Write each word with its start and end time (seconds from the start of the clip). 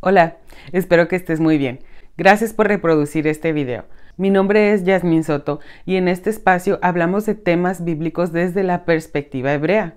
Hola, 0.00 0.36
espero 0.70 1.08
que 1.08 1.16
estés 1.16 1.40
muy 1.40 1.58
bien. 1.58 1.80
Gracias 2.16 2.52
por 2.52 2.68
reproducir 2.68 3.26
este 3.26 3.52
video. 3.52 3.84
Mi 4.16 4.30
nombre 4.30 4.72
es 4.72 4.84
Yasmin 4.84 5.24
Soto 5.24 5.58
y 5.86 5.96
en 5.96 6.06
este 6.06 6.30
espacio 6.30 6.78
hablamos 6.82 7.26
de 7.26 7.34
temas 7.34 7.84
bíblicos 7.84 8.30
desde 8.32 8.62
la 8.62 8.84
perspectiva 8.84 9.52
hebrea. 9.52 9.94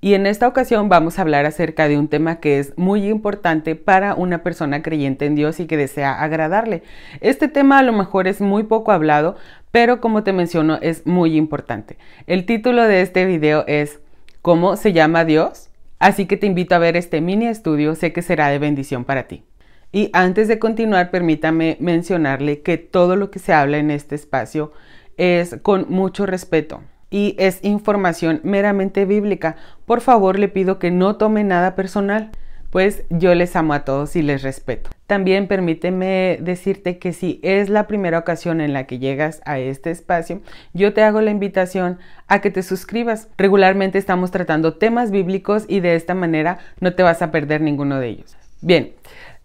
Y 0.00 0.14
en 0.14 0.26
esta 0.26 0.46
ocasión 0.46 0.88
vamos 0.88 1.18
a 1.18 1.22
hablar 1.22 1.46
acerca 1.46 1.88
de 1.88 1.98
un 1.98 2.06
tema 2.06 2.38
que 2.38 2.60
es 2.60 2.74
muy 2.78 3.08
importante 3.08 3.74
para 3.74 4.14
una 4.14 4.44
persona 4.44 4.82
creyente 4.82 5.26
en 5.26 5.34
Dios 5.34 5.58
y 5.58 5.66
que 5.66 5.76
desea 5.76 6.22
agradarle. 6.22 6.84
Este 7.20 7.48
tema 7.48 7.80
a 7.80 7.82
lo 7.82 7.92
mejor 7.92 8.28
es 8.28 8.40
muy 8.40 8.62
poco 8.62 8.92
hablado, 8.92 9.34
pero 9.72 10.00
como 10.00 10.22
te 10.22 10.32
menciono 10.32 10.78
es 10.80 11.08
muy 11.08 11.36
importante. 11.36 11.98
El 12.28 12.46
título 12.46 12.84
de 12.84 13.02
este 13.02 13.24
video 13.24 13.64
es 13.66 13.98
¿Cómo 14.42 14.76
se 14.76 14.92
llama 14.92 15.24
Dios? 15.24 15.69
Así 16.00 16.26
que 16.26 16.36
te 16.36 16.46
invito 16.46 16.74
a 16.74 16.78
ver 16.78 16.96
este 16.96 17.20
mini 17.20 17.46
estudio, 17.46 17.94
sé 17.94 18.12
que 18.12 18.22
será 18.22 18.48
de 18.48 18.58
bendición 18.58 19.04
para 19.04 19.28
ti. 19.28 19.44
Y 19.92 20.10
antes 20.12 20.48
de 20.48 20.58
continuar, 20.58 21.10
permítame 21.10 21.76
mencionarle 21.78 22.62
que 22.62 22.78
todo 22.78 23.16
lo 23.16 23.30
que 23.30 23.38
se 23.38 23.52
habla 23.52 23.76
en 23.78 23.90
este 23.90 24.14
espacio 24.14 24.72
es 25.18 25.58
con 25.62 25.86
mucho 25.90 26.26
respeto 26.26 26.82
y 27.10 27.34
es 27.38 27.62
información 27.62 28.40
meramente 28.44 29.04
bíblica. 29.04 29.56
Por 29.84 30.00
favor, 30.00 30.38
le 30.38 30.48
pido 30.48 30.78
que 30.78 30.90
no 30.90 31.16
tome 31.16 31.44
nada 31.44 31.74
personal 31.74 32.30
pues 32.70 33.04
yo 33.10 33.34
les 33.34 33.54
amo 33.56 33.74
a 33.74 33.84
todos 33.84 34.16
y 34.16 34.22
les 34.22 34.42
respeto. 34.42 34.90
También 35.06 35.48
permíteme 35.48 36.38
decirte 36.40 36.98
que 36.98 37.12
si 37.12 37.40
es 37.42 37.68
la 37.68 37.86
primera 37.86 38.18
ocasión 38.18 38.60
en 38.60 38.72
la 38.72 38.86
que 38.86 38.98
llegas 38.98 39.42
a 39.44 39.58
este 39.58 39.90
espacio, 39.90 40.40
yo 40.72 40.94
te 40.94 41.02
hago 41.02 41.20
la 41.20 41.32
invitación 41.32 41.98
a 42.28 42.40
que 42.40 42.50
te 42.50 42.62
suscribas. 42.62 43.28
Regularmente 43.36 43.98
estamos 43.98 44.30
tratando 44.30 44.74
temas 44.74 45.10
bíblicos 45.10 45.64
y 45.68 45.80
de 45.80 45.96
esta 45.96 46.14
manera 46.14 46.58
no 46.80 46.94
te 46.94 47.02
vas 47.02 47.22
a 47.22 47.32
perder 47.32 47.60
ninguno 47.60 47.98
de 47.98 48.08
ellos. 48.08 48.36
Bien, 48.60 48.92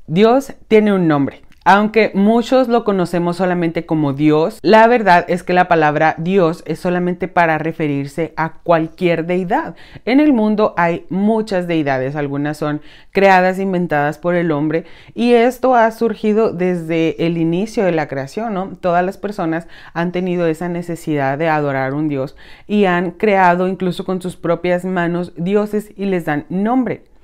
Dios 0.08 0.54
tiene 0.68 0.94
un 0.94 1.08
nombre. 1.08 1.45
Aunque 1.68 2.12
muchos 2.14 2.68
lo 2.68 2.84
conocemos 2.84 3.38
solamente 3.38 3.88
como 3.88 4.14
Dios, 4.14 4.60
la 4.62 4.86
verdad 4.86 5.26
es 5.28 5.42
que 5.42 5.52
la 5.52 5.68
palabra 5.68 6.14
Dios 6.20 6.62
es 6.68 6.78
solamente 6.78 7.28
para 7.28 7.58
referirse 7.58 8.34
a 8.38 8.60
cualquier 8.62 9.26
deidad. 9.26 9.76
En 10.06 10.20
el 10.20 10.32
mundo 10.32 10.76
hay 10.78 11.08
muchas 11.10 11.66
deidades, 11.66 12.16
algunas 12.16 12.58
son 12.58 12.82
creadas, 13.10 13.58
inventadas 13.58 14.20
por 14.20 14.36
el 14.36 14.52
hombre 14.52 14.86
y 15.16 15.34
esto 15.34 15.74
ha 15.74 15.90
surgido 15.90 16.54
desde 16.54 17.26
el 17.26 17.36
inicio 17.36 17.84
de 17.84 17.94
la 17.94 18.08
creación. 18.08 18.78
Todas 18.80 19.04
las 19.04 19.18
personas 19.18 19.68
han 19.96 20.12
tenido 20.12 20.46
esa 20.46 20.70
necesidad 20.70 21.40
de 21.40 21.50
adorar 21.50 21.96
un 21.96 22.10
Dios 22.10 22.36
y 22.68 22.86
han 22.86 23.10
creado 23.10 23.68
incluso 23.68 24.06
con 24.06 24.22
sus 24.22 24.36
propias 24.36 24.86
manos 24.86 25.34
dioses 25.36 25.92
y 25.98 26.06
les 26.06 26.26
dan 26.26 26.46
nombre. 26.50 27.15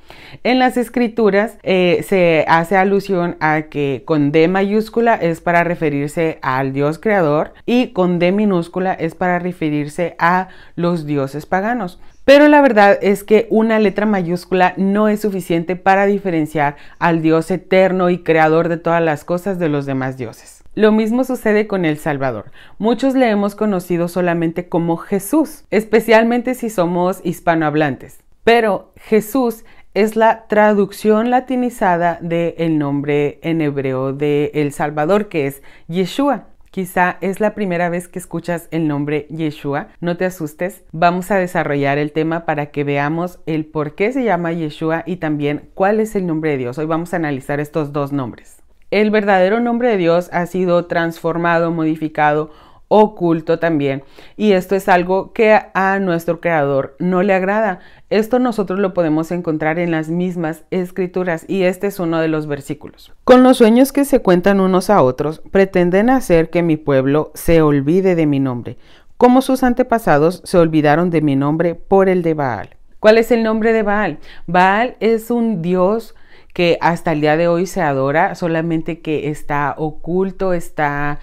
En 0.44 0.60
las 0.60 0.78
escrituras 0.78 1.58
eh, 1.64 2.04
se 2.08 2.46
hace 2.48 2.78
alusión 2.78 3.38
a 3.40 3.64
que 3.64 4.04
con 4.06 4.32
D 4.32 4.48
mayúscula 4.48 5.16
es 5.16 5.42
para 5.42 5.64
referirse 5.64 6.40
al 6.42 6.74
Dios 6.74 7.00
creador 7.00 7.54
y 7.66 7.88
con 7.90 8.20
D 8.20 8.32
minúscula 8.32 8.94
es 8.94 9.16
para 9.16 9.40
referirse 9.40 10.16
a 10.20 10.50
los 10.76 11.06
dioses 11.06 11.46
paganos. 11.46 12.00
Pero 12.26 12.48
la 12.48 12.62
verdad 12.62 12.98
es 13.02 13.24
que 13.24 13.48
una 13.50 13.80
letra 13.80 14.06
mayúscula 14.06 14.74
no 14.78 15.08
es 15.08 15.22
suficiente 15.22 15.76
para 15.76 16.06
diferenciar 16.06 16.78
al 17.00 17.22
Dios 17.22 17.50
eterno 17.50 18.10
y 18.10 18.20
creador 18.20 18.70
de 18.70 18.78
todas 18.78 19.02
las 19.02 19.24
cosas 19.26 19.60
de 19.60 19.70
los 19.70 19.86
demás 19.86 20.18
dioses. 20.18 20.64
Lo 20.74 20.94
mismo 20.94 21.26
sucede 21.26 21.68
con 21.68 21.84
el 21.84 21.98
Salvador. 21.98 22.52
Muchos 22.78 23.16
le 23.16 23.30
hemos 23.30 23.56
conocido 23.56 24.08
solamente 24.08 24.70
como 24.70 24.96
Jesús, 24.96 25.66
especialmente 25.70 26.54
si 26.54 26.70
somos 26.70 27.20
hispanohablantes. 27.26 28.20
Pero 28.46 28.94
Jesús 28.96 29.66
es 29.94 30.16
la 30.16 30.48
traducción 30.48 31.30
latinizada 31.30 32.18
del 32.22 32.78
nombre 32.78 33.40
en 33.44 33.62
hebreo 33.62 34.14
de 34.14 34.52
El 34.54 34.72
Salvador, 34.72 35.28
que 35.28 35.48
es 35.48 35.62
Yeshua. 35.88 36.48
Quizá 36.72 37.18
es 37.20 37.42
la 37.42 37.54
primera 37.54 37.90
vez 37.90 38.08
que 38.08 38.18
escuchas 38.18 38.70
el 38.72 38.88
nombre 38.88 39.28
Yeshua. 39.30 39.90
No 40.00 40.16
te 40.16 40.24
asustes. 40.24 40.86
Vamos 40.94 41.30
a 41.30 41.36
desarrollar 41.36 41.98
el 41.98 42.14
tema 42.14 42.46
para 42.46 42.68
que 42.68 42.86
veamos 42.86 43.40
el 43.46 43.66
por 43.66 43.96
qué 43.96 44.14
se 44.14 44.24
llama 44.24 44.54
Yeshua 44.54 45.04
y 45.06 45.18
también 45.18 45.70
cuál 45.74 46.00
es 46.00 46.16
el 46.16 46.26
nombre 46.26 46.52
de 46.52 46.58
Dios. 46.58 46.78
Hoy 46.78 46.86
vamos 46.86 47.14
a 47.14 47.18
analizar 47.18 47.60
estos 47.60 47.92
dos 47.92 48.14
nombres. 48.14 48.62
El 48.90 49.12
verdadero 49.12 49.60
nombre 49.60 49.90
de 49.90 49.98
Dios 49.98 50.30
ha 50.32 50.46
sido 50.46 50.86
transformado, 50.86 51.72
modificado 51.72 52.52
oculto 52.94 53.58
también. 53.58 54.04
Y 54.36 54.52
esto 54.52 54.76
es 54.76 54.90
algo 54.90 55.32
que 55.32 55.58
a 55.74 56.00
nuestro 56.00 56.42
creador 56.42 56.98
no 57.00 57.24
le 57.24 57.34
agrada. 57.34 57.80
Esto 58.10 58.38
nosotros 58.38 58.80
lo 58.80 58.94
podemos 58.94 59.32
encontrar 59.32 59.80
en 59.80 59.92
las 59.92 60.10
mismas 60.10 60.66
escrituras 60.72 61.46
y 61.48 61.64
este 61.64 61.88
es 61.88 62.02
uno 62.02 62.20
de 62.20 62.28
los 62.28 62.48
versículos. 62.48 63.14
Con 63.24 63.44
los 63.44 63.58
sueños 63.58 63.94
que 63.94 64.04
se 64.04 64.20
cuentan 64.20 64.60
unos 64.60 64.90
a 64.90 65.02
otros, 65.02 65.42
pretenden 65.52 66.10
hacer 66.10 66.50
que 66.50 66.64
mi 66.64 66.76
pueblo 66.76 67.32
se 67.34 67.62
olvide 67.62 68.16
de 68.16 68.26
mi 68.26 68.42
nombre, 68.42 68.78
como 69.16 69.42
sus 69.42 69.64
antepasados 69.64 70.42
se 70.44 70.58
olvidaron 70.58 71.12
de 71.12 71.22
mi 71.22 71.38
nombre 71.38 71.76
por 71.76 72.10
el 72.10 72.24
de 72.24 72.34
Baal. 72.34 72.76
¿Cuál 73.00 73.18
es 73.18 73.32
el 73.32 73.42
nombre 73.42 73.72
de 73.72 73.84
Baal? 73.84 74.20
Baal 74.48 74.98
es 75.00 75.32
un 75.32 75.62
dios 75.62 76.14
que 76.54 76.78
hasta 76.82 77.14
el 77.14 77.22
día 77.22 77.38
de 77.38 77.48
hoy 77.48 77.68
se 77.68 77.82
adora, 77.82 78.36
solamente 78.36 79.00
que 79.00 79.30
está 79.30 79.76
oculto, 79.78 80.52
está 80.52 81.20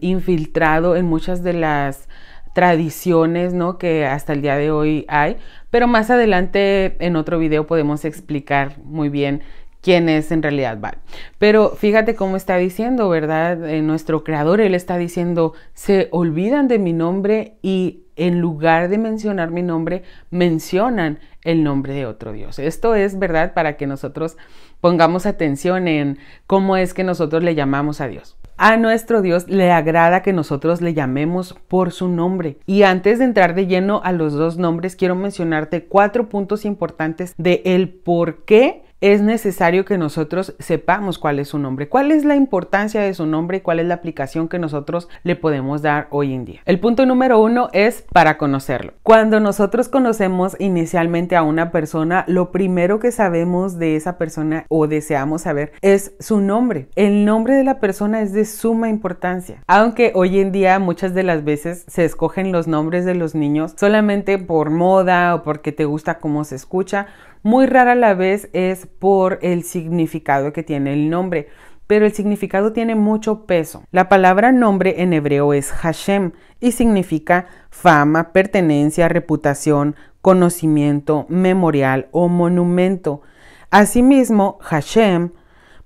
infiltrado 0.00 0.96
en 0.96 1.06
muchas 1.06 1.42
de 1.42 1.52
las 1.52 2.08
tradiciones 2.54 3.52
¿no? 3.54 3.78
que 3.78 4.04
hasta 4.04 4.32
el 4.32 4.42
día 4.42 4.56
de 4.56 4.70
hoy 4.70 5.04
hay, 5.08 5.36
pero 5.70 5.86
más 5.86 6.10
adelante 6.10 6.96
en 6.98 7.14
otro 7.16 7.38
video 7.38 7.66
podemos 7.66 8.04
explicar 8.04 8.78
muy 8.82 9.08
bien 9.08 9.42
quién 9.80 10.08
es 10.08 10.32
en 10.32 10.42
realidad 10.42 10.78
Val. 10.80 10.98
Pero 11.38 11.70
fíjate 11.70 12.14
cómo 12.14 12.36
está 12.36 12.56
diciendo, 12.56 13.08
¿verdad? 13.08 13.68
Eh, 13.68 13.82
nuestro 13.82 14.24
creador, 14.24 14.60
él 14.60 14.74
está 14.74 14.98
diciendo, 14.98 15.54
se 15.74 16.08
olvidan 16.10 16.68
de 16.68 16.78
mi 16.78 16.92
nombre 16.92 17.58
y 17.62 18.02
en 18.16 18.40
lugar 18.40 18.88
de 18.88 18.98
mencionar 18.98 19.50
mi 19.50 19.62
nombre, 19.62 20.02
mencionan 20.30 21.20
el 21.42 21.62
nombre 21.62 21.94
de 21.94 22.06
otro 22.06 22.32
Dios. 22.32 22.58
Esto 22.58 22.96
es 22.96 23.18
verdad 23.18 23.54
para 23.54 23.76
que 23.76 23.86
nosotros 23.86 24.36
pongamos 24.80 25.26
atención 25.26 25.86
en 25.86 26.18
cómo 26.46 26.76
es 26.76 26.94
que 26.94 27.04
nosotros 27.04 27.44
le 27.44 27.54
llamamos 27.54 28.00
a 28.00 28.08
Dios. 28.08 28.37
A 28.60 28.76
nuestro 28.76 29.22
Dios 29.22 29.46
le 29.46 29.70
agrada 29.70 30.20
que 30.20 30.32
nosotros 30.32 30.80
le 30.80 30.92
llamemos 30.92 31.54
por 31.68 31.92
su 31.92 32.08
nombre. 32.08 32.58
Y 32.66 32.82
antes 32.82 33.20
de 33.20 33.24
entrar 33.24 33.54
de 33.54 33.68
lleno 33.68 34.00
a 34.02 34.10
los 34.10 34.32
dos 34.32 34.58
nombres, 34.58 34.96
quiero 34.96 35.14
mencionarte 35.14 35.84
cuatro 35.84 36.28
puntos 36.28 36.64
importantes 36.64 37.34
de 37.38 37.62
el 37.64 37.88
por 37.88 38.44
qué 38.44 38.82
es 39.00 39.20
necesario 39.20 39.84
que 39.84 39.98
nosotros 39.98 40.54
sepamos 40.58 41.18
cuál 41.18 41.38
es 41.38 41.48
su 41.48 41.58
nombre, 41.58 41.88
cuál 41.88 42.10
es 42.10 42.24
la 42.24 42.34
importancia 42.34 43.00
de 43.00 43.14
su 43.14 43.26
nombre 43.26 43.58
y 43.58 43.60
cuál 43.60 43.78
es 43.80 43.86
la 43.86 43.94
aplicación 43.94 44.48
que 44.48 44.58
nosotros 44.58 45.08
le 45.22 45.36
podemos 45.36 45.82
dar 45.82 46.08
hoy 46.10 46.34
en 46.34 46.44
día. 46.44 46.60
El 46.64 46.80
punto 46.80 47.06
número 47.06 47.40
uno 47.40 47.68
es 47.72 48.04
para 48.12 48.38
conocerlo. 48.38 48.94
Cuando 49.02 49.38
nosotros 49.38 49.88
conocemos 49.88 50.56
inicialmente 50.58 51.36
a 51.36 51.42
una 51.42 51.70
persona, 51.70 52.24
lo 52.26 52.50
primero 52.50 52.98
que 52.98 53.12
sabemos 53.12 53.78
de 53.78 53.94
esa 53.94 54.18
persona 54.18 54.66
o 54.68 54.88
deseamos 54.88 55.42
saber 55.42 55.72
es 55.80 56.14
su 56.18 56.40
nombre. 56.40 56.88
El 56.96 57.24
nombre 57.24 57.54
de 57.54 57.64
la 57.64 57.78
persona 57.78 58.20
es 58.20 58.32
de 58.32 58.44
suma 58.44 58.88
importancia. 58.88 59.62
Aunque 59.68 60.12
hoy 60.14 60.40
en 60.40 60.50
día 60.50 60.78
muchas 60.78 61.14
de 61.14 61.22
las 61.22 61.44
veces 61.44 61.84
se 61.86 62.04
escogen 62.04 62.50
los 62.50 62.66
nombres 62.66 63.04
de 63.04 63.14
los 63.14 63.34
niños 63.34 63.74
solamente 63.76 64.38
por 64.38 64.70
moda 64.70 65.34
o 65.36 65.42
porque 65.42 65.70
te 65.70 65.84
gusta 65.84 66.18
cómo 66.18 66.44
se 66.44 66.56
escucha, 66.56 67.06
muy 67.42 67.66
rara 67.66 67.94
la 67.94 68.14
vez 68.14 68.48
es 68.52 68.86
por 68.86 69.38
el 69.42 69.62
significado 69.64 70.52
que 70.52 70.62
tiene 70.62 70.92
el 70.92 71.10
nombre, 71.10 71.48
pero 71.86 72.04
el 72.04 72.12
significado 72.12 72.72
tiene 72.72 72.94
mucho 72.94 73.46
peso. 73.46 73.82
La 73.90 74.08
palabra 74.08 74.52
nombre 74.52 75.02
en 75.02 75.12
hebreo 75.12 75.54
es 75.54 75.72
Hashem 75.72 76.32
y 76.60 76.72
significa 76.72 77.46
fama, 77.70 78.32
pertenencia, 78.32 79.08
reputación, 79.08 79.96
conocimiento, 80.20 81.26
memorial 81.28 82.08
o 82.12 82.28
monumento. 82.28 83.22
Asimismo, 83.70 84.58
Hashem 84.60 85.30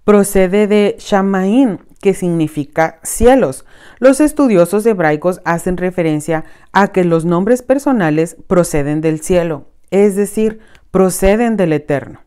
procede 0.05 0.67
de 0.67 0.97
Shamaim, 0.99 1.79
que 2.01 2.15
significa 2.15 2.99
cielos. 3.05 3.65
Los 4.01 4.21
estudiosos 4.21 4.85
hebraicos 4.87 5.41
hacen 5.45 5.77
referencia 5.77 6.45
a 6.73 6.89
que 6.89 7.05
los 7.05 7.25
nombres 7.25 7.63
personales 7.63 8.37
proceden 8.49 9.01
del 9.01 9.21
cielo, 9.21 9.69
es 9.93 10.17
decir, 10.17 10.59
proceden 10.93 11.57
del 11.57 11.73
Eterno. 11.73 12.21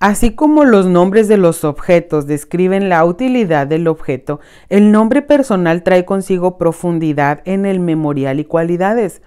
Así 0.00 0.34
como 0.34 0.64
los 0.64 0.86
nombres 0.86 1.28
de 1.28 1.36
los 1.36 1.64
objetos 1.64 2.26
describen 2.26 2.88
la 2.88 3.04
utilidad 3.04 3.66
del 3.66 3.86
objeto, 3.88 4.40
el 4.68 4.92
nombre 4.92 5.20
personal 5.20 5.82
trae 5.82 6.04
consigo 6.04 6.56
profundidad 6.56 7.42
en 7.44 7.66
el 7.66 7.80
memorial 7.80 8.40
y 8.40 8.44
cualidades. 8.44 9.20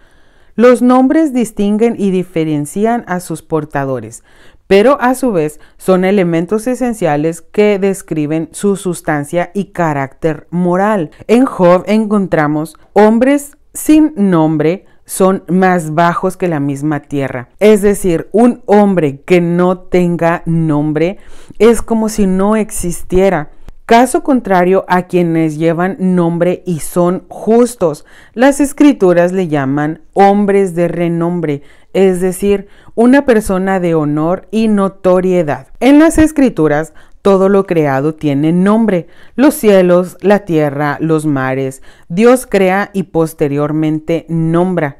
Los 0.55 0.81
nombres 0.81 1.33
distinguen 1.33 1.95
y 1.97 2.11
diferencian 2.11 3.03
a 3.07 3.19
sus 3.19 3.43
portadores, 3.43 4.23
pero 4.67 4.97
a 5.01 5.15
su 5.15 5.31
vez 5.31 5.59
son 5.77 6.05
elementos 6.05 6.67
esenciales 6.67 7.41
que 7.41 7.79
describen 7.79 8.49
su 8.51 8.75
sustancia 8.75 9.51
y 9.53 9.65
carácter 9.71 10.47
moral. 10.49 11.11
En 11.27 11.45
Job 11.45 11.83
encontramos 11.87 12.75
hombres 12.93 13.57
sin 13.73 14.13
nombre, 14.15 14.85
son 15.07 15.43
más 15.47 15.95
bajos 15.95 16.35
que 16.37 16.49
la 16.49 16.59
misma 16.59 16.99
tierra. 16.99 17.47
Es 17.59 17.81
decir, 17.81 18.27
un 18.33 18.61
hombre 18.65 19.21
que 19.21 19.41
no 19.41 19.79
tenga 19.79 20.43
nombre 20.45 21.17
es 21.57 21.81
como 21.81 22.09
si 22.09 22.27
no 22.27 22.55
existiera. 22.57 23.49
Caso 23.85 24.21
contrario 24.21 24.83
a 24.89 25.03
quienes 25.03 25.57
llevan 25.57 25.95
nombre 25.97 26.61
y 26.65 26.81
son 26.81 27.23
justos. 27.29 28.05
Las 28.33 28.59
escrituras 28.59 29.31
le 29.31 29.47
llaman 29.47 30.01
hombres 30.11 30.75
de 30.75 30.89
renombre, 30.89 31.61
es 31.93 32.19
decir, 32.19 32.67
una 32.95 33.23
persona 33.23 33.79
de 33.79 33.95
honor 33.95 34.49
y 34.51 34.67
notoriedad. 34.67 35.67
En 35.79 35.99
las 35.99 36.17
escrituras 36.17 36.93
todo 37.27 37.49
lo 37.49 37.65
creado 37.65 38.15
tiene 38.15 38.53
nombre, 38.53 39.07
los 39.35 39.53
cielos, 39.53 40.15
la 40.21 40.45
tierra, 40.45 40.97
los 41.01 41.25
mares. 41.25 41.81
Dios 42.07 42.47
crea 42.49 42.89
y 42.93 43.03
posteriormente 43.03 44.25
nombra. 44.29 44.95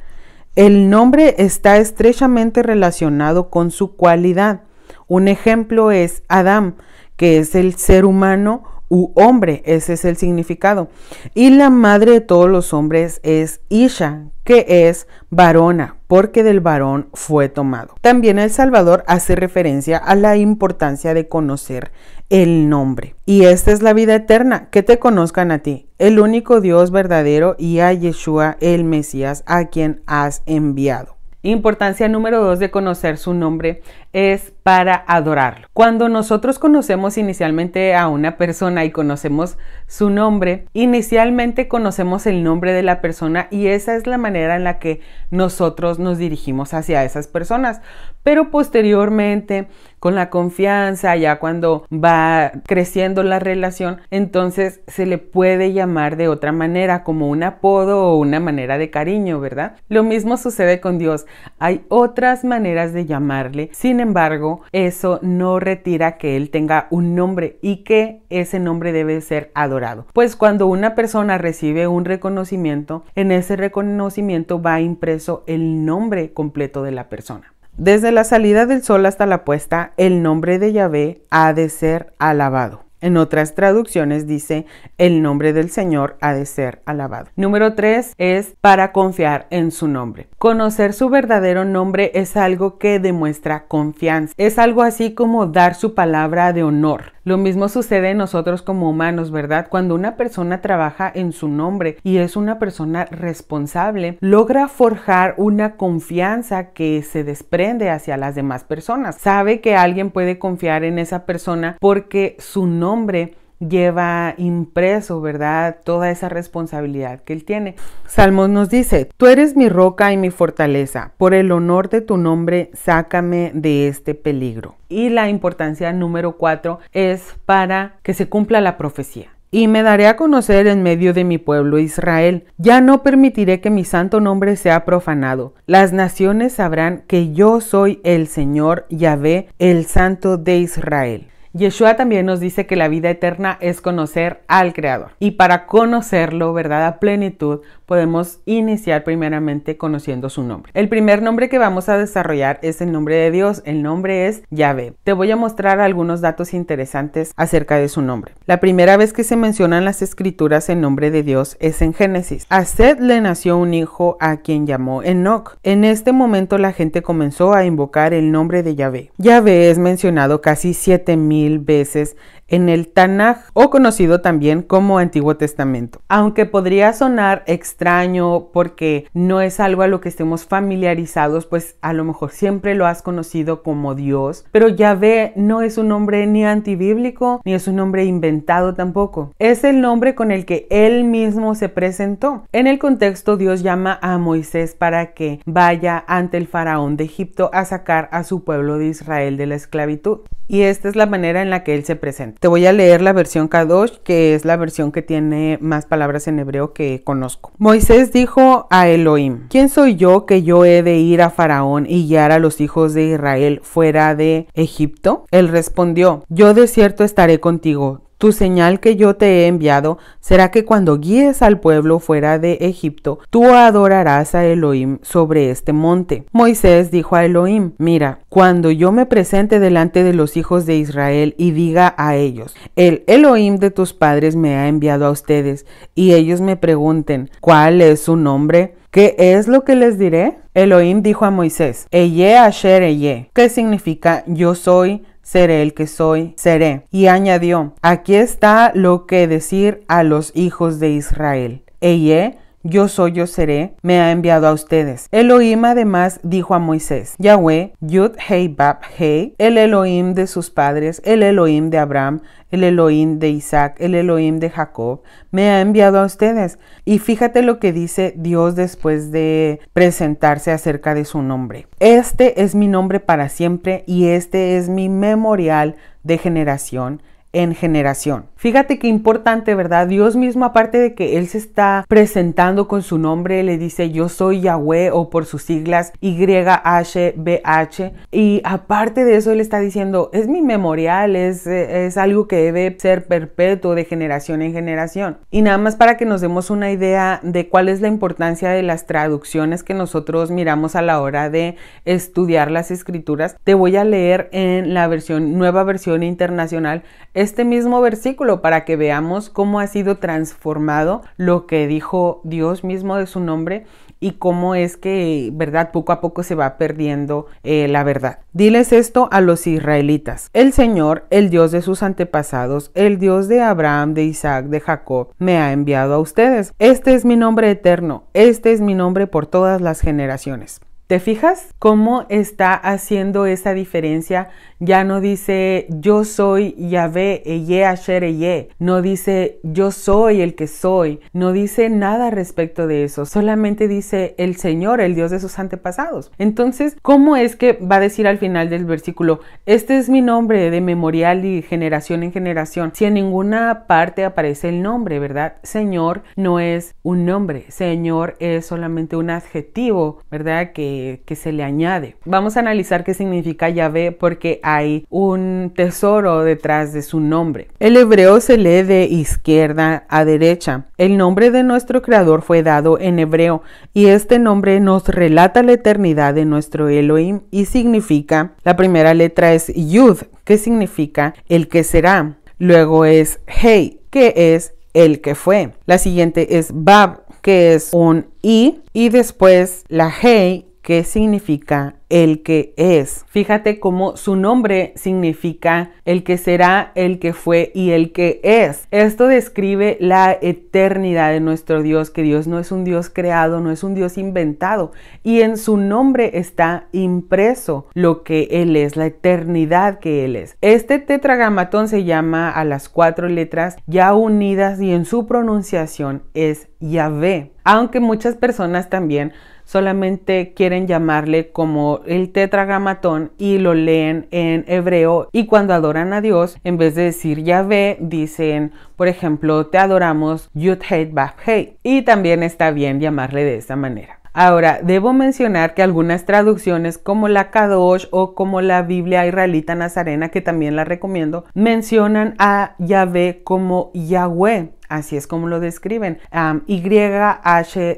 El 0.54 0.90
nombre 0.90 1.36
está 1.38 1.78
estrechamente 1.78 2.64
relacionado 2.64 3.50
con 3.50 3.72
su 3.72 3.96
cualidad. 3.96 4.64
Un 5.08 5.30
ejemplo 5.30 5.92
es 5.92 6.22
Adán, 6.28 6.76
que 7.16 7.38
es 7.38 7.56
el 7.56 7.76
ser 7.76 8.04
humano 8.04 8.77
u 8.90 9.12
hombre, 9.16 9.62
ese 9.66 9.94
es 9.94 10.06
el 10.06 10.18
significado. 10.18 10.90
Y 11.34 11.50
la 11.50 11.70
madre 11.70 12.12
de 12.12 12.22
todos 12.22 12.50
los 12.50 12.74
hombres 12.74 13.20
es 13.24 13.62
Isha, 13.70 14.30
que 14.44 14.66
es 14.88 15.08
varona, 15.30 15.98
porque 16.08 16.44
del 16.44 16.62
varón 16.62 17.10
fue 17.14 17.50
tomado. 17.50 17.96
También 18.02 18.40
el 18.40 18.50
Salvador 18.50 19.04
hace 19.08 19.36
referencia 19.36 19.98
a 19.98 20.16
la 20.16 20.38
importancia 20.38 21.14
de 21.14 21.28
conocer 21.28 21.92
el 22.30 22.70
nombre. 22.70 23.16
Y 23.26 23.44
esta 23.46 23.72
es 23.72 23.82
la 23.82 23.94
vida 23.94 24.16
eterna, 24.16 24.70
que 24.70 24.84
te 24.84 25.00
conozcan 25.00 25.52
a 25.52 25.60
ti, 25.60 25.90
el 25.98 26.20
único 26.20 26.62
Dios 26.62 26.92
verdadero, 26.92 27.56
y 27.58 27.80
a 27.80 27.92
Yeshua, 27.92 28.58
el 28.62 28.84
Mesías, 28.86 29.44
a 29.46 29.66
quien 29.66 30.02
has 30.06 30.44
enviado. 30.46 31.17
Importancia 31.48 32.10
número 32.10 32.44
dos 32.44 32.60
de 32.60 32.72
conocer 32.72 33.18
su 33.18 33.34
nombre 33.34 33.82
es 34.12 34.52
para 34.64 35.06
adorarlo. 35.08 35.70
Cuando 35.72 36.10
nosotros 36.10 36.60
conocemos 36.60 37.18
inicialmente 37.18 37.96
a 37.96 38.10
una 38.10 38.36
persona 38.36 38.84
y 38.84 38.92
conocemos 38.92 39.58
su 39.88 40.10
nombre, 40.10 40.66
inicialmente 40.74 41.70
conocemos 41.70 42.28
el 42.28 42.44
nombre 42.44 42.74
de 42.74 42.84
la 42.84 43.00
persona 43.00 43.48
y 43.50 43.68
esa 43.68 43.96
es 43.96 44.08
la 44.08 44.18
manera 44.18 44.58
en 44.58 44.66
la 44.66 44.78
que 44.78 45.00
nosotros 45.32 46.00
nos 46.00 46.18
dirigimos 46.18 46.74
hacia 46.74 47.06
esas 47.06 47.30
personas. 47.30 47.80
Pero 48.24 48.52
posteriormente, 48.52 49.70
con 50.00 50.16
la 50.16 50.30
confianza, 50.30 51.16
ya 51.16 51.40
cuando 51.40 51.86
va 51.92 52.52
creciendo 52.66 53.24
la 53.24 53.40
relación, 53.40 54.02
entonces 54.12 54.82
se 54.88 55.06
le 55.06 55.18
puede 55.18 55.74
llamar 55.74 56.18
de 56.18 56.28
otra 56.28 56.52
manera, 56.52 57.04
como 57.04 57.30
un 57.30 57.44
apodo 57.44 58.06
o 58.06 58.18
una 58.18 58.40
manera 58.40 58.78
de 58.78 58.90
cariño, 58.90 59.40
¿verdad? 59.40 59.78
Lo 59.90 60.04
mismo 60.04 60.38
sucede 60.38 60.80
con 60.80 60.98
Dios. 60.98 61.26
Hay 61.60 61.86
otras 61.90 62.44
maneras 62.44 62.94
de 62.94 63.06
llamarle, 63.06 63.70
sin 63.74 64.00
embargo, 64.00 64.62
eso 64.72 65.20
no 65.22 65.60
retira 65.60 66.18
que 66.18 66.36
Él 66.38 66.50
tenga 66.50 66.88
un 66.90 67.16
nombre 67.16 67.58
y 67.62 67.84
que 67.84 68.22
ese 68.30 68.60
nombre 68.60 68.92
debe 68.92 69.22
ser 69.22 69.52
adorado. 69.56 70.08
Pues 70.14 70.36
cuando 70.36 70.68
una 70.68 70.96
persona 70.96 71.38
recibe 71.38 71.88
un 71.88 72.06
reconocimiento, 72.06 73.04
en 73.16 73.32
ese 73.32 73.56
reconocimiento 73.56 74.62
va 74.62 74.82
impreso 74.82 75.44
el 75.48 75.86
nombre 75.86 76.34
completo 76.34 76.84
de 76.84 76.92
la 76.92 77.10
persona. 77.10 77.54
Desde 77.78 78.12
la 78.12 78.24
salida 78.24 78.66
del 78.66 78.82
sol 78.82 79.06
hasta 79.06 79.28
la 79.28 79.46
puesta, 79.46 79.94
el 79.98 80.24
nombre 80.24 80.58
de 80.58 80.74
Yahvé 80.74 81.22
ha 81.30 81.54
de 81.54 81.70
ser 81.70 82.12
alabado. 82.18 82.88
En 83.00 83.18
otras 83.18 83.54
traducciones 83.54 84.26
dice, 84.26 84.66
el 84.98 85.22
nombre 85.22 85.54
del 85.54 85.70
Señor 85.70 86.18
ha 86.20 86.34
de 86.34 86.48
ser 86.48 86.82
alabado. 86.86 87.28
Número 87.36 87.76
3 87.76 88.16
es 88.18 88.56
para 88.60 88.92
confiar 88.92 89.46
en 89.52 89.70
su 89.70 89.88
nombre. 89.88 90.28
Conocer 90.40 90.94
su 90.94 91.10
verdadero 91.10 91.64
nombre 91.66 92.10
es 92.16 92.36
algo 92.36 92.80
que 92.80 93.00
demuestra 93.00 93.68
confianza. 93.68 94.34
Es 94.38 94.58
algo 94.58 94.82
así 94.82 95.14
como 95.14 95.46
dar 95.46 95.76
su 95.76 95.94
palabra 95.94 96.54
de 96.54 96.64
honor. 96.64 97.14
Lo 97.28 97.38
mismo 97.38 97.68
sucede 97.68 98.12
en 98.12 98.20
nosotros 98.20 98.62
como 98.62 98.90
humanos, 98.90 99.32
¿verdad? 99.32 99.68
Cuando 99.70 99.96
una 99.96 100.16
persona 100.16 100.62
trabaja 100.62 101.12
en 101.14 101.34
su 101.34 101.50
nombre 101.50 101.98
y 102.02 102.20
es 102.20 102.38
una 102.38 102.58
persona 102.58 103.04
responsable, 103.04 104.18
logra 104.22 104.70
forjar 104.70 105.34
una 105.36 105.76
confianza 105.76 106.72
que 106.72 107.04
se 107.04 107.26
desprende 107.26 107.90
hacia 107.90 108.16
las 108.16 108.34
demás 108.36 108.64
personas. 108.64 109.18
Sabe 109.18 109.60
que 109.60 109.76
alguien 109.76 110.12
puede 110.12 110.40
confiar 110.40 110.86
en 110.86 111.00
esa 111.00 111.26
persona 111.26 111.76
porque 111.82 112.38
su 112.40 112.66
nombre 112.66 113.36
lleva 113.60 114.34
impreso, 114.38 115.22
¿verdad? 115.22 115.78
Toda 115.84 116.12
esa 116.12 116.30
responsabilidad 116.30 117.22
que 117.22 117.34
él 117.34 117.46
tiene. 117.46 117.76
Salmos 118.06 118.50
nos 118.50 118.70
dice, 118.70 119.10
tú 119.18 119.28
eres 119.28 119.56
mi 119.56 119.70
roca 119.70 120.12
y 120.12 120.18
mi 120.18 120.30
fortaleza, 120.30 121.12
por 121.18 121.34
el 121.34 121.52
honor 121.52 121.90
de 121.90 122.02
tu 122.02 122.18
nombre, 122.18 122.72
sácame 122.74 123.52
de 123.54 123.88
este 123.88 124.16
peligro. 124.16 124.76
Y 124.90 125.10
la 125.10 125.30
importancia 125.30 125.92
número 125.94 126.38
cuatro 126.38 126.80
es 126.94 127.36
para 127.46 127.98
que 128.04 128.14
se 128.14 128.30
cumpla 128.30 128.62
la 128.62 128.78
profecía. 128.78 129.30
Y 129.50 129.70
me 129.70 129.82
daré 129.82 130.08
a 130.08 130.18
conocer 130.18 130.68
en 130.68 130.84
medio 130.84 131.14
de 131.14 131.24
mi 131.24 131.38
pueblo 131.38 131.80
Israel. 131.80 132.44
Ya 132.58 132.82
no 132.82 133.02
permitiré 133.02 133.62
que 133.62 133.70
mi 133.70 133.86
santo 133.86 134.20
nombre 134.20 134.58
sea 134.58 134.84
profanado. 134.84 135.54
Las 135.66 135.94
naciones 135.94 136.54
sabrán 136.54 137.04
que 137.08 137.32
yo 137.32 137.62
soy 137.62 138.02
el 138.04 138.28
Señor 138.28 138.86
Yahvé, 138.90 139.48
el 139.58 139.86
Santo 139.86 140.38
de 140.38 140.58
Israel. 140.58 141.28
Yeshua 141.58 141.96
también 141.96 142.26
nos 142.26 142.40
dice 142.40 142.66
que 142.66 142.76
la 142.76 142.88
vida 142.88 143.10
eterna 143.10 143.58
es 143.62 143.82
conocer 143.82 144.42
al 144.48 144.74
Creador. 144.74 145.12
Y 145.20 145.32
para 145.32 145.66
conocerlo, 145.66 146.54
¿verdad? 146.54 146.86
A 146.86 147.00
plenitud, 147.00 147.62
podemos 147.88 148.42
iniciar 148.46 149.04
primeramente 149.04 149.78
conociendo 149.78 150.30
su 150.30 150.44
nombre. 150.44 150.72
El 150.76 150.90
primer 150.90 151.24
nombre 151.24 151.50
que 151.50 151.58
vamos 151.58 151.90
a 151.90 151.98
desarrollar 151.98 152.60
es 152.62 152.82
el 152.82 152.92
nombre 152.92 153.16
de 153.16 153.32
Dios. 153.32 153.64
El 153.66 153.82
nombre 153.82 154.28
es 154.28 154.44
Yahvé. 154.52 154.94
Te 155.04 155.14
voy 155.14 155.32
a 155.32 155.36
mostrar 155.36 155.80
algunos 155.80 156.22
datos 156.22 156.54
interesantes 156.54 157.32
acerca 157.36 157.78
de 157.78 157.88
su 157.88 158.02
nombre. 158.02 158.34
La 158.46 158.60
primera 158.60 158.98
vez 158.98 159.14
que 159.14 159.24
se 159.24 159.38
mencionan 159.38 159.86
las 159.86 160.02
escrituras 160.02 160.70
el 160.70 160.82
nombre 160.82 161.10
de 161.10 161.24
Dios 161.24 161.58
es 161.60 161.82
en 161.82 161.94
Génesis. 161.94 162.46
A 162.50 162.66
Seth 162.66 163.00
le 163.00 163.22
nació 163.22 163.58
un 163.58 163.74
hijo 163.74 164.18
a 164.20 164.38
quien 164.38 164.68
llamó 164.68 165.02
Enoch. 165.02 165.58
En 165.64 165.86
este 165.86 166.12
momento 166.12 166.58
la 166.58 166.74
gente 166.74 167.02
comenzó 167.02 167.54
a 167.54 167.66
invocar 167.66 168.14
el 168.14 168.32
nombre 168.32 168.64
de 168.64 168.76
Yahvé. 168.76 169.12
Yahvé 169.18 169.72
es 169.72 169.78
mencionado 169.78 170.42
casi 170.42 170.74
7000 170.74 171.60
veces 171.60 172.18
en 172.48 172.70
el 172.70 172.88
Tanaj 172.88 173.38
o 173.54 173.70
conocido 173.70 174.22
también 174.22 174.62
como 174.62 174.98
Antiguo 175.00 175.38
Testamento. 175.38 176.02
Aunque 176.08 176.46
podría 176.46 176.94
sonar 176.94 177.44
extraño 177.48 178.50
porque 178.52 179.08
no 179.14 179.42
es 179.42 179.60
algo 179.60 179.82
a 179.82 179.88
lo 179.88 180.02
que 180.02 180.10
estemos 180.10 180.46
familiarizados, 180.46 181.46
pues 181.46 181.78
a 181.82 181.94
lo 181.94 182.04
mejor 182.04 182.32
siempre 182.32 182.76
lo 182.76 182.86
has 182.86 183.02
conocido 183.02 183.64
como 183.64 183.96
Dios, 183.96 184.46
pero 184.52 184.68
Yahvé 184.68 185.34
no 185.36 185.62
es 185.62 185.78
un 185.78 185.90
nombre 185.90 186.26
ni 186.28 186.46
antibíblico 186.46 187.42
ni 187.44 187.54
es 187.54 187.68
un 187.68 187.76
nombre 187.76 188.06
inventado 188.06 188.74
tampoco. 188.74 189.34
Es 189.40 189.64
el 189.64 189.82
nombre 189.82 190.16
con 190.16 190.32
el 190.32 190.46
que 190.46 190.68
él 190.70 191.04
mismo 191.04 191.56
se 191.56 191.70
presentó. 191.70 192.44
En 192.52 192.68
el 192.68 192.80
contexto 192.80 193.38
Dios 193.38 193.64
llama 193.64 194.00
a 194.02 194.18
Moisés 194.18 194.76
para 194.76 195.14
que 195.14 195.42
vaya 195.46 196.04
ante 196.08 196.38
el 196.38 196.48
faraón 196.48 196.98
de 196.98 197.06
Egipto 197.06 197.50
a 197.54 197.66
sacar 197.66 198.10
a 198.12 198.24
su 198.24 198.44
pueblo 198.44 198.78
de 198.78 198.88
Israel 198.88 199.38
de 199.38 199.48
la 199.48 199.56
esclavitud. 199.56 200.20
Y 200.48 200.62
esta 200.62 200.88
es 200.88 200.96
la 200.96 201.06
manera 201.06 201.42
en 201.42 201.50
la 201.50 201.64
que 201.64 201.76
él 201.76 201.84
se 201.84 201.96
presenta. 201.96 202.40
Te 202.40 202.48
voy 202.48 202.66
a 202.66 202.74
leer 202.74 203.02
la 203.02 203.14
versión 203.14 203.48
Kadosh, 203.48 203.98
que 204.04 204.34
es 204.34 204.46
la 204.46 204.56
versión 204.56 204.92
que 204.92 205.02
tiene 205.02 205.58
más 205.62 205.86
palabras 205.86 206.28
en 206.28 206.40
hebreo 206.40 206.74
que 206.74 207.02
conozco. 207.04 207.52
Moisés 207.58 208.14
dijo 208.14 208.68
a 208.70 208.88
Elohim, 208.88 209.48
¿quién 209.50 209.70
soy 209.70 209.96
yo 209.96 210.26
que 210.26 210.44
yo 210.44 210.64
he 210.64 210.84
de 210.84 210.98
ir 210.98 211.22
a 211.22 211.30
Faraón 211.30 211.86
y 211.88 212.08
guiar 212.08 212.32
a 212.32 212.40
los 212.40 212.62
hijos 212.62 212.94
de 212.94 213.06
Israel 213.14 213.60
fuera 213.64 214.16
de 214.16 214.48
Egipto? 214.54 215.26
Él 215.32 215.50
respondió, 215.50 216.24
yo 216.30 216.54
de 216.54 216.68
cierto 216.68 217.04
estaré 217.04 217.40
contigo 217.40 218.07
tu 218.18 218.32
señal 218.32 218.80
que 218.80 218.96
yo 218.96 219.16
te 219.16 219.26
he 219.26 219.48
enviado 219.48 219.98
será 220.20 220.52
que 220.52 220.66
cuando 220.66 220.98
guíes 220.98 221.42
al 221.42 221.60
pueblo 221.60 222.00
fuera 222.00 222.40
de 222.40 222.54
Egipto, 222.62 223.20
tú 223.30 223.46
adorarás 223.46 224.36
a 224.36 224.46
Elohim 224.46 225.00
sobre 225.02 225.52
este 225.52 225.74
monte. 225.74 226.26
Moisés 226.32 226.92
dijo 226.92 227.16
a 227.16 227.26
Elohim, 227.26 227.74
mira, 227.78 228.20
cuando 228.30 228.72
yo 228.72 228.92
me 228.92 229.06
presente 229.06 229.60
delante 229.60 230.04
de 230.04 230.14
los 230.14 230.38
hijos 230.38 230.66
de 230.66 230.78
Israel 230.78 231.36
y 231.38 231.52
diga 231.52 231.94
a 231.98 232.16
ellos, 232.16 232.56
el 232.76 233.04
Elohim 233.08 233.58
de 233.58 233.72
tus 233.72 233.94
padres 233.94 234.36
me 234.36 234.56
ha 234.56 234.68
enviado 234.68 235.06
a 235.06 235.12
ustedes, 235.12 235.66
y 235.96 236.14
ellos 236.14 236.42
me 236.42 236.56
pregunten, 236.56 237.30
¿cuál 237.42 237.82
es 237.82 238.02
su 238.02 238.16
nombre? 238.16 238.76
¿Qué 238.92 239.16
es 239.18 239.48
lo 239.48 239.64
que 239.64 239.76
les 239.76 240.00
diré? 240.00 240.40
Elohim 240.54 241.04
dijo 241.04 241.26
a 241.26 241.32
Moisés, 241.32 241.88
Eye 241.92 242.38
Asher 242.38 242.82
Eye, 242.82 243.30
que 243.34 243.50
significa 243.50 244.24
yo 244.26 244.56
soy 244.56 245.04
seré 245.28 245.62
el 245.62 245.74
que 245.74 245.88
soy, 245.88 246.34
seré. 246.38 246.86
Y 246.90 247.08
añadió, 247.08 247.74
aquí 247.82 248.16
está 248.16 248.72
lo 248.74 249.06
que 249.06 249.28
decir 249.28 249.84
a 249.90 250.04
los 250.04 250.32
hijos 250.36 250.80
de 250.80 250.92
Israel. 250.92 251.64
Eye, 251.82 252.38
yo 252.64 252.88
soy, 252.88 253.14
yo 253.14 253.28
seré, 253.28 253.76
me 253.82 254.00
ha 254.00 254.12
enviado 254.12 254.48
a 254.48 254.54
ustedes. 254.54 255.08
Elohim 255.12 255.66
además 255.66 256.20
dijo 256.24 256.54
a 256.54 256.60
Moisés, 256.60 257.16
Yahweh, 257.18 257.74
Yud 257.80 258.12
Hei 258.28 258.48
Bab 258.48 258.80
Hei, 258.98 259.36
el 259.38 259.58
Elohim 259.58 260.14
de 260.14 260.28
sus 260.28 260.50
padres, 260.50 261.02
el 261.06 261.24
Elohim 261.24 261.70
de 261.70 261.78
Abraham, 261.78 262.22
el 262.50 262.64
Elohim 262.64 263.20
de 263.20 263.30
Isaac, 263.30 263.76
el 263.80 263.96
Elohim 263.96 264.40
de 264.40 264.50
Jacob, 264.50 265.02
me 265.32 265.50
ha 265.50 265.62
enviado 265.62 266.00
a 266.00 266.06
ustedes. 266.06 266.60
Y 266.86 267.00
fíjate 267.00 267.42
lo 267.42 267.60
que 267.60 267.74
dice 267.74 268.14
Dios 268.18 268.56
después 268.56 269.12
de 269.12 269.60
presentarse 269.74 270.52
acerca 270.52 270.94
de 270.94 271.06
su 271.06 271.22
nombre. 271.22 271.68
Este 271.80 272.42
es 272.42 272.56
mi 272.56 272.68
nombre 272.68 273.00
para 273.00 273.30
siempre 273.30 273.84
y 273.86 274.08
este 274.08 274.58
es 274.58 274.70
mi 274.70 274.90
memorial 274.90 275.76
de 276.04 276.18
generación 276.18 277.02
en 277.34 277.56
generación. 277.56 278.26
Fíjate 278.36 278.78
qué 278.80 278.88
importante, 278.88 279.56
¿verdad? 279.56 279.88
Dios 279.88 280.16
mismo, 280.16 280.46
aparte 280.46 280.78
de 280.78 280.94
que 280.94 281.18
Él 281.18 281.28
se 281.28 281.40
está 281.40 281.86
presentando 281.88 282.68
con 282.68 282.84
su 282.84 282.98
nombre, 282.98 283.44
le 283.44 283.58
dice 283.58 283.90
yo 283.92 284.10
soy 284.10 284.42
Yahweh 284.42 284.92
o 284.92 285.10
por 285.10 285.26
sus 285.26 285.42
siglas 285.42 285.92
YHBH. 286.02 287.94
Y 288.12 288.42
aparte 288.44 289.06
de 289.06 289.16
eso, 289.16 289.32
Él 289.32 289.40
está 289.40 289.60
diciendo 289.60 290.10
es 290.14 290.28
mi 290.28 290.42
memorial, 290.42 291.16
es, 291.16 291.48
es 291.48 291.98
algo 291.98 292.28
que 292.28 292.38
debe 292.38 292.76
ser 292.80 293.08
perpetuo 293.08 293.76
de 293.76 293.86
generación 293.86 294.42
en 294.42 294.54
generación. 294.54 295.18
Y 295.32 295.42
nada 295.42 295.58
más 295.58 295.76
para 295.76 295.98
que 295.98 296.06
nos 296.06 296.22
demos 296.22 296.50
una 296.50 296.72
idea 296.72 297.20
de 297.24 297.50
cuál 297.50 297.70
es 297.70 297.82
la 297.82 297.88
importancia 297.88 298.50
de 298.50 298.64
las 298.64 298.86
traducciones 298.86 299.64
que 299.64 299.74
nosotros 299.74 300.32
miramos 300.32 300.76
a 300.76 300.82
la 300.82 301.02
hora 301.02 301.30
de 301.30 301.56
estudiar 301.86 302.52
las 302.52 302.72
escrituras, 302.72 303.38
te 303.44 303.54
voy 303.54 303.76
a 303.76 303.84
leer 303.84 304.30
en 304.32 304.74
la 304.74 304.88
versión, 304.88 305.38
nueva 305.38 305.64
versión 305.64 306.04
internacional, 306.04 306.84
este 307.18 307.46
mismo 307.46 307.82
versículo 307.82 308.42
para 308.42 308.64
que 308.64 308.76
veamos 308.76 309.32
cómo 309.32 309.60
ha 309.60 309.66
sido 309.66 309.98
transformado 309.98 311.02
lo 311.18 311.48
que 311.48 311.66
dijo 311.66 312.22
Dios 312.24 312.64
mismo 312.64 312.96
de 312.96 313.08
su 313.08 313.20
nombre 313.20 313.66
y 314.00 314.14
cómo 314.14 314.54
es 314.54 314.78
que, 314.78 315.32
¿verdad? 315.34 315.72
Poco 315.72 315.92
a 315.92 316.00
poco 316.00 316.22
se 316.22 316.36
va 316.36 316.60
perdiendo 316.60 317.26
eh, 317.44 317.68
la 317.68 317.84
verdad. 317.84 318.20
Diles 318.34 318.72
esto 318.72 319.10
a 319.12 319.22
los 319.22 319.48
israelitas. 319.48 320.30
El 320.34 320.54
Señor, 320.54 321.08
el 321.10 321.32
Dios 321.32 321.52
de 321.52 321.64
sus 321.64 321.82
antepasados, 321.82 322.70
el 322.76 323.00
Dios 323.00 323.28
de 323.28 323.42
Abraham, 323.42 323.96
de 323.96 324.04
Isaac, 324.04 324.46
de 324.46 324.60
Jacob, 324.60 325.10
me 325.18 325.38
ha 325.38 325.52
enviado 325.54 325.96
a 325.96 326.00
ustedes. 326.00 326.54
Este 326.60 326.94
es 326.94 327.04
mi 327.04 327.16
nombre 327.16 327.50
eterno, 327.50 328.04
este 328.14 328.52
es 328.52 328.62
mi 328.62 328.76
nombre 328.76 329.08
por 329.08 329.26
todas 329.26 329.60
las 329.60 329.82
generaciones. 329.82 330.62
¿Te 330.88 331.02
fijas 331.02 331.54
cómo 331.60 332.06
está 332.08 332.54
haciendo 332.54 333.26
esa 333.26 333.54
diferencia? 333.54 334.30
Ya 334.60 334.84
no 334.84 335.02
dice 335.02 335.68
yo 335.70 336.04
soy 336.04 336.54
Yahvé, 336.58 337.24
Eye, 337.26 337.66
Asher, 337.66 338.04
Eye. 338.04 338.50
No 338.60 338.82
dice 338.82 339.40
yo 339.44 339.72
soy 339.72 340.22
el 340.22 340.36
que 340.36 340.48
soy. 340.48 341.00
No 341.14 341.32
dice 341.32 341.70
nada 341.70 342.10
respecto 342.12 342.68
de 342.68 342.84
eso. 342.84 343.06
Solamente 343.06 343.68
dice 343.68 344.16
el 344.18 344.36
Señor, 344.36 344.82
el 344.82 344.96
Dios 344.96 345.12
de 345.12 345.20
sus 345.20 345.40
antepasados. 345.40 346.12
Entonces, 346.18 346.78
¿cómo 346.82 347.16
es 347.16 347.36
que 347.36 347.54
va 347.54 347.78
a 347.78 347.82
decir 347.82 348.08
al 348.08 348.18
final 348.18 348.50
del 348.50 348.66
versículo, 348.66 349.22
este 349.46 349.78
es 349.78 349.90
mi 349.90 350.02
nombre 350.02 350.50
de 350.50 350.62
memorial 350.62 351.26
y 351.26 351.42
generación 351.42 352.04
en 352.04 352.12
generación? 352.12 352.72
Si 352.74 352.86
en 352.86 352.96
ninguna 352.96 353.66
parte 353.68 354.06
aparece 354.06 354.50
el 354.50 354.62
nombre, 354.62 355.00
¿verdad? 355.00 355.38
Señor 355.44 356.04
no 356.16 356.40
es 356.40 356.76
un 356.84 357.06
nombre. 357.06 357.46
Señor 357.50 358.16
es 358.20 358.46
solamente 358.46 358.96
un 358.96 359.10
adjetivo, 359.10 360.02
¿verdad? 360.10 360.52
Que 360.52 360.68
que, 361.06 361.16
se 361.16 361.32
le 361.32 361.44
añade. 361.44 361.96
Vamos 362.06 362.38
a 362.38 362.42
analizar 362.42 362.84
qué 362.84 362.94
significa 362.94 363.50
Yahvé 363.50 363.92
porque 363.92 364.40
hay 364.48 364.86
un 364.90 365.52
tesoro 365.54 366.24
detrás 366.24 366.72
de 366.72 366.82
su 366.82 367.02
nombre. 367.02 367.50
El 367.60 367.76
hebreo 367.76 368.22
se 368.22 368.38
lee 368.38 368.64
de 368.64 368.86
izquierda 368.86 369.86
a 369.90 370.06
derecha. 370.06 370.68
El 370.78 370.96
nombre 370.96 371.32
de 371.32 371.44
nuestro 371.44 371.82
creador 371.82 372.22
fue 372.22 372.44
dado 372.44 372.80
en 372.80 372.98
hebreo 372.98 373.42
y 373.74 373.88
este 373.88 374.20
nombre 374.20 374.62
nos 374.62 374.88
relata 374.88 375.44
la 375.44 375.52
eternidad 375.52 376.14
de 376.14 376.24
nuestro 376.24 376.70
Elohim 376.70 377.24
y 377.30 377.44
significa, 377.44 378.36
la 378.46 378.56
primera 378.56 378.94
letra 378.94 379.34
es 379.34 379.52
Yud, 379.54 379.98
que 380.24 380.38
significa 380.38 381.14
el 381.28 381.50
que 381.50 381.66
será. 381.66 382.16
Luego 382.40 382.86
es 382.86 383.20
Hey, 383.28 383.82
que 383.90 384.14
es 384.16 384.54
el 384.74 385.02
que 385.02 385.16
fue. 385.16 385.52
La 385.66 385.78
siguiente 385.78 386.38
es 386.38 386.52
Bab, 386.54 387.02
que 387.22 387.54
es 387.54 387.72
un 387.74 388.06
I, 388.22 388.62
y 388.72 388.88
después 388.88 389.66
la 389.68 389.92
Hey, 389.92 390.46
¿Qué 390.68 390.84
significa 390.84 391.78
el 391.90 392.24
que 392.24 392.54
es. 392.58 393.06
Fíjate 393.08 393.60
cómo 393.60 393.96
su 393.96 394.16
nombre 394.16 394.74
significa 394.76 395.72
el 395.86 396.04
que 396.04 396.18
será, 396.18 396.72
el 396.76 397.00
que 397.00 397.14
fue 397.14 397.52
y 397.56 397.72
el 397.72 397.92
que 397.94 398.20
es. 398.24 398.68
Esto 398.72 399.08
describe 399.08 399.78
la 399.80 400.18
eternidad 400.22 401.12
de 401.12 401.20
nuestro 401.20 401.62
Dios, 401.62 401.90
que 401.90 402.04
Dios 402.04 402.28
no 402.28 402.40
es 402.40 402.52
un 402.52 402.64
Dios 402.64 402.90
creado, 402.90 403.40
no 403.40 403.52
es 403.52 403.64
un 403.64 403.76
Dios 403.76 403.98
inventado. 403.98 404.72
Y 405.04 405.22
en 405.22 405.38
su 405.38 405.58
nombre 405.58 406.18
está 406.18 406.68
impreso 406.72 407.68
lo 407.74 408.04
que 408.04 408.28
Él 408.32 408.56
es, 408.56 408.76
la 408.76 408.88
eternidad 408.88 409.80
que 409.80 410.06
Él 410.06 410.16
es. 410.16 410.38
Este 410.42 410.80
tetragramatón 410.80 411.70
se 411.70 411.84
llama 411.86 412.30
a 412.30 412.44
las 412.44 412.68
cuatro 412.68 413.08
letras 413.08 413.58
ya 413.66 413.94
unidas 413.94 414.60
y 414.60 414.72
en 414.72 414.86
su 414.86 415.08
pronunciación 415.08 416.04
es 416.14 416.50
Yahvé. 416.60 417.32
Aunque 417.46 417.80
muchas 417.80 418.16
personas 418.16 418.70
también 418.70 419.14
solamente 419.48 420.34
quieren 420.36 420.68
llamarle 420.68 421.32
como 421.32 421.80
el 421.88 422.12
tetragramatón 422.12 423.14
y 423.18 423.38
lo 423.38 423.54
leen 423.54 424.08
en 424.12 424.44
hebreo 424.48 425.08
y 425.14 425.26
cuando 425.26 425.54
adoran 425.54 425.94
a 425.94 426.02
Dios, 426.02 426.38
en 426.44 426.58
vez 426.58 426.76
de 426.76 426.84
decir 426.84 427.24
Yahvé, 427.24 427.78
dicen, 427.80 428.52
por 428.76 428.90
ejemplo, 428.90 429.48
te 429.48 429.58
adoramos 429.58 430.30
Yud 430.34 430.60
Hei 430.70 430.94
Hei 431.26 431.58
y 431.64 431.84
también 431.84 432.24
está 432.24 432.52
bien 432.52 432.82
llamarle 432.82 433.24
de 433.24 433.38
esa 433.38 433.56
manera. 433.56 433.98
Ahora, 434.20 434.60
debo 434.64 434.94
mencionar 434.94 435.54
que 435.54 435.62
algunas 435.62 436.06
traducciones 436.06 436.80
como 436.80 437.08
la 437.08 437.30
Kadosh 437.30 437.86
o 437.92 438.16
como 438.16 438.42
la 438.42 438.64
Biblia 438.64 439.06
israelita 439.06 439.54
nazarena, 439.54 440.10
que 440.10 440.22
también 440.22 440.56
la 440.56 440.64
recomiendo, 440.64 441.26
mencionan 441.36 442.16
a 442.18 442.56
Yahvé 442.58 443.22
como 443.24 443.70
Yahweh. 443.76 444.50
Así 444.70 444.98
es 444.98 445.06
como 445.06 445.28
lo 445.28 445.40
describen. 445.40 446.00
Y-H-W-H. 446.48 447.78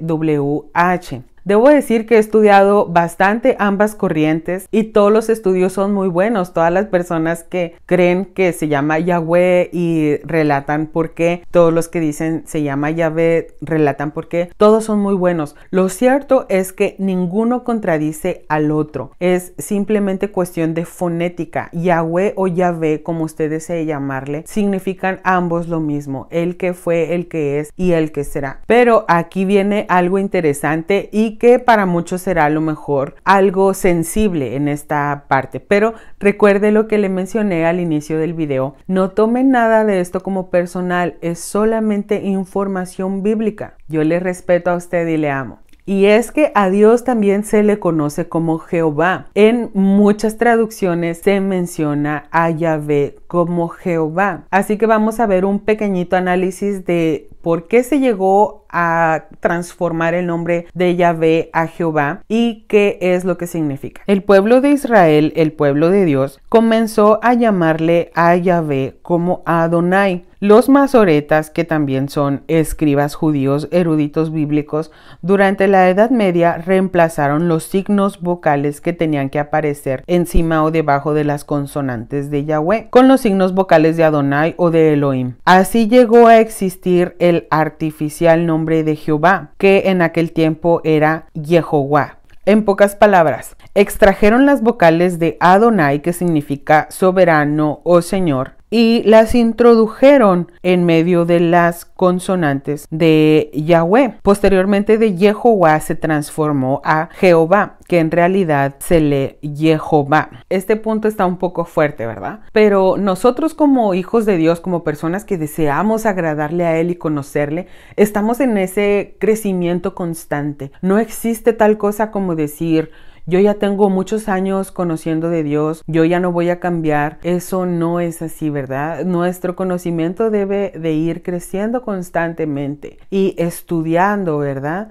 Debo 1.49 1.67
decir 1.67 2.05
que 2.05 2.17
he 2.17 2.19
estudiado 2.19 2.85
bastante 2.85 3.55
ambas 3.57 3.95
corrientes 3.95 4.67
y 4.69 4.83
todos 4.83 5.11
los 5.11 5.29
estudios 5.29 5.73
son 5.73 5.95
muy 5.95 6.07
buenos. 6.07 6.53
Todas 6.53 6.71
las 6.71 6.85
personas 6.85 7.43
que 7.43 7.73
creen 7.87 8.25
que 8.25 8.53
se 8.53 8.67
llama 8.67 8.99
Yahweh 8.99 9.71
y 9.73 10.17
relatan 10.17 10.85
por 10.85 11.15
qué, 11.15 11.41
todos 11.49 11.73
los 11.73 11.87
que 11.87 12.01
dicen 12.01 12.43
se 12.45 12.61
llama 12.61 12.91
Yahvé 12.91 13.55
relatan 13.61 14.11
por 14.11 14.27
qué, 14.27 14.51
todos 14.57 14.83
son 14.83 14.99
muy 14.99 15.15
buenos. 15.15 15.55
Lo 15.71 15.89
cierto 15.89 16.45
es 16.49 16.71
que 16.71 16.95
ninguno 16.99 17.63
contradice 17.63 18.45
al 18.47 18.69
otro. 18.69 19.13
Es 19.19 19.53
simplemente 19.57 20.29
cuestión 20.29 20.75
de 20.75 20.85
fonética. 20.85 21.71
Yahweh 21.73 22.33
o 22.35 22.45
Yahvé, 22.45 23.01
como 23.01 23.23
usted 23.23 23.49
desee 23.49 23.87
llamarle, 23.87 24.43
significan 24.45 25.19
ambos 25.23 25.67
lo 25.67 25.79
mismo. 25.79 26.27
El 26.29 26.57
que 26.57 26.75
fue, 26.75 27.15
el 27.15 27.27
que 27.27 27.59
es 27.59 27.73
y 27.75 27.93
el 27.93 28.11
que 28.11 28.23
será. 28.23 28.61
Pero 28.67 29.05
aquí 29.07 29.45
viene 29.45 29.87
algo 29.89 30.19
interesante 30.19 31.09
y 31.11 31.38
que 31.39 31.57
para 31.57 31.87
muchos 31.87 32.21
será 32.21 32.45
a 32.45 32.49
lo 32.49 32.61
mejor 32.61 33.15
algo 33.23 33.73
sensible 33.73 34.55
en 34.55 34.67
esta 34.67 35.25
parte. 35.27 35.59
Pero 35.59 35.95
recuerde 36.19 36.71
lo 36.71 36.87
que 36.87 36.99
le 36.99 37.09
mencioné 37.09 37.65
al 37.65 37.79
inicio 37.79 38.19
del 38.19 38.33
video. 38.33 38.75
No 38.85 39.09
tomen 39.09 39.49
nada 39.49 39.85
de 39.85 40.01
esto 40.01 40.19
como 40.21 40.51
personal, 40.51 41.15
es 41.21 41.39
solamente 41.39 42.21
información 42.21 43.23
bíblica. 43.23 43.75
Yo 43.87 44.03
le 44.03 44.19
respeto 44.19 44.69
a 44.69 44.75
usted 44.75 45.07
y 45.07 45.17
le 45.17 45.31
amo. 45.31 45.59
Y 45.89 46.05
es 46.05 46.31
que 46.31 46.51
a 46.53 46.69
Dios 46.69 47.03
también 47.03 47.43
se 47.43 47.63
le 47.63 47.79
conoce 47.79 48.29
como 48.29 48.59
Jehová. 48.59 49.25
En 49.33 49.71
muchas 49.73 50.37
traducciones 50.37 51.17
se 51.17 51.41
menciona 51.41 52.25
a 52.29 52.51
Yahvé 52.51 53.15
como 53.29 53.69
Jehová. 53.69 54.45
Así 54.49 54.77
que 54.79 54.87
vamos 54.87 55.19
a 55.19 55.27
ver 55.27 55.45
un 55.45 55.59
pequeñito 55.59 56.15
análisis 56.15 56.83
de 56.83 57.29
por 57.41 57.67
qué 57.67 57.83
se 57.83 57.99
llegó 57.99 58.65
a 58.69 59.25
transformar 59.39 60.13
el 60.13 60.27
nombre 60.27 60.67
de 60.73 60.95
Yahvé 60.95 61.49
a 61.53 61.67
Jehová 61.67 62.23
y 62.27 62.65
qué 62.67 62.97
es 63.01 63.25
lo 63.25 63.37
que 63.37 63.47
significa. 63.47 64.01
El 64.07 64.23
pueblo 64.23 64.61
de 64.61 64.71
Israel, 64.71 65.33
el 65.35 65.51
pueblo 65.51 65.89
de 65.89 66.05
Dios, 66.05 66.39
comenzó 66.49 67.19
a 67.23 67.33
llamarle 67.33 68.11
a 68.15 68.35
Yahvé 68.35 68.97
como 69.01 69.41
Adonai. 69.45 70.25
Los 70.41 70.69
masoretas, 70.69 71.49
que 71.49 71.65
también 71.65 72.07
son 72.07 72.43
escribas 72.47 73.13
judíos 73.13 73.67
eruditos 73.71 74.31
bíblicos, 74.31 74.89
durante 75.21 75.67
la 75.67 75.89
Edad 75.89 76.11
Media 76.11 76.57
reemplazaron 76.57 77.49
los 77.49 77.65
signos 77.65 78.21
vocales 78.21 78.79
que 78.79 78.93
tenían 78.93 79.29
que 79.29 79.39
aparecer 79.39 80.01
encima 80.07 80.63
o 80.63 80.71
debajo 80.71 81.13
de 81.13 81.25
las 81.25 81.43
consonantes 81.43 82.31
de 82.31 82.45
Yahweh 82.45 82.87
con 82.89 83.09
los 83.09 83.18
signos 83.19 83.53
vocales 83.53 83.97
de 83.97 84.03
Adonai 84.03 84.55
o 84.57 84.71
de 84.71 84.93
Elohim. 84.93 85.33
Así 85.45 85.87
llegó 85.87 86.27
a 86.27 86.39
existir 86.39 87.15
el 87.19 87.47
artificial 87.51 88.45
nombre 88.45 88.83
de 88.83 88.95
Jehová, 88.95 89.51
que 89.57 89.83
en 89.85 90.01
aquel 90.01 90.31
tiempo 90.31 90.81
era 90.83 91.27
Jehová. 91.33 92.19
En 92.45 92.65
pocas 92.65 92.95
palabras, 92.95 93.55
extrajeron 93.75 94.45
las 94.45 94.63
vocales 94.63 95.19
de 95.19 95.37
Adonai, 95.39 96.01
que 96.01 96.13
significa 96.13 96.87
soberano 96.89 97.81
o 97.83 98.01
Señor, 98.01 98.53
y 98.69 99.03
las 99.03 99.35
introdujeron 99.35 100.51
en 100.63 100.85
medio 100.85 101.25
de 101.25 101.39
las 101.39 101.85
consonantes 101.85 102.87
de 102.89 103.51
Yahweh. 103.53 104.15
Posteriormente 104.21 104.97
de 104.97 105.15
Jehová 105.17 105.79
se 105.79 105.95
transformó 105.95 106.81
a 106.83 107.09
Jehová, 107.13 107.77
que 107.87 107.99
en 107.99 108.11
realidad 108.11 108.75
se 108.79 108.99
lee 109.01 109.37
Jehová. 109.41 110.29
Este 110.49 110.75
punto 110.75 111.07
está 111.07 111.25
un 111.25 111.37
poco 111.37 111.65
fuerte, 111.65 112.05
¿verdad? 112.05 112.41
Pero 112.51 112.97
nosotros 112.97 113.53
como 113.53 113.93
hijos 113.93 114.25
de 114.25 114.37
Dios, 114.37 114.59
como 114.59 114.83
personas 114.83 115.25
que 115.25 115.37
deseamos 115.37 116.05
agradarle 116.05 116.65
a 116.65 116.77
Él 116.77 116.91
y 116.91 116.95
conocerle, 116.95 117.67
estamos 117.95 118.39
en 118.39 118.57
ese 118.57 119.17
crecimiento 119.19 119.95
constante. 119.95 120.71
No 120.81 120.99
existe 120.99 121.53
tal 121.53 121.77
cosa 121.77 122.11
como 122.11 122.35
decir, 122.35 122.91
yo 123.29 123.39
ya 123.39 123.53
tengo 123.53 123.89
muchos 123.89 124.27
años 124.27 124.71
conociendo 124.71 125.29
de 125.29 125.43
Dios, 125.43 125.83
yo 125.85 126.03
ya 126.03 126.19
no 126.19 126.31
voy 126.31 126.49
a 126.49 126.59
cambiar. 126.59 127.19
Eso 127.21 127.67
no 127.67 127.99
es 127.99 128.21
así, 128.23 128.49
¿verdad? 128.49 129.05
Nuestro 129.05 129.55
conocimiento 129.55 130.31
debe 130.31 130.73
de 130.75 130.93
ir 130.93 131.21
creciendo 131.21 131.83
constantemente 131.83 132.97
y 133.09 133.35
estudiando, 133.37 134.39
¿verdad? 134.39 134.89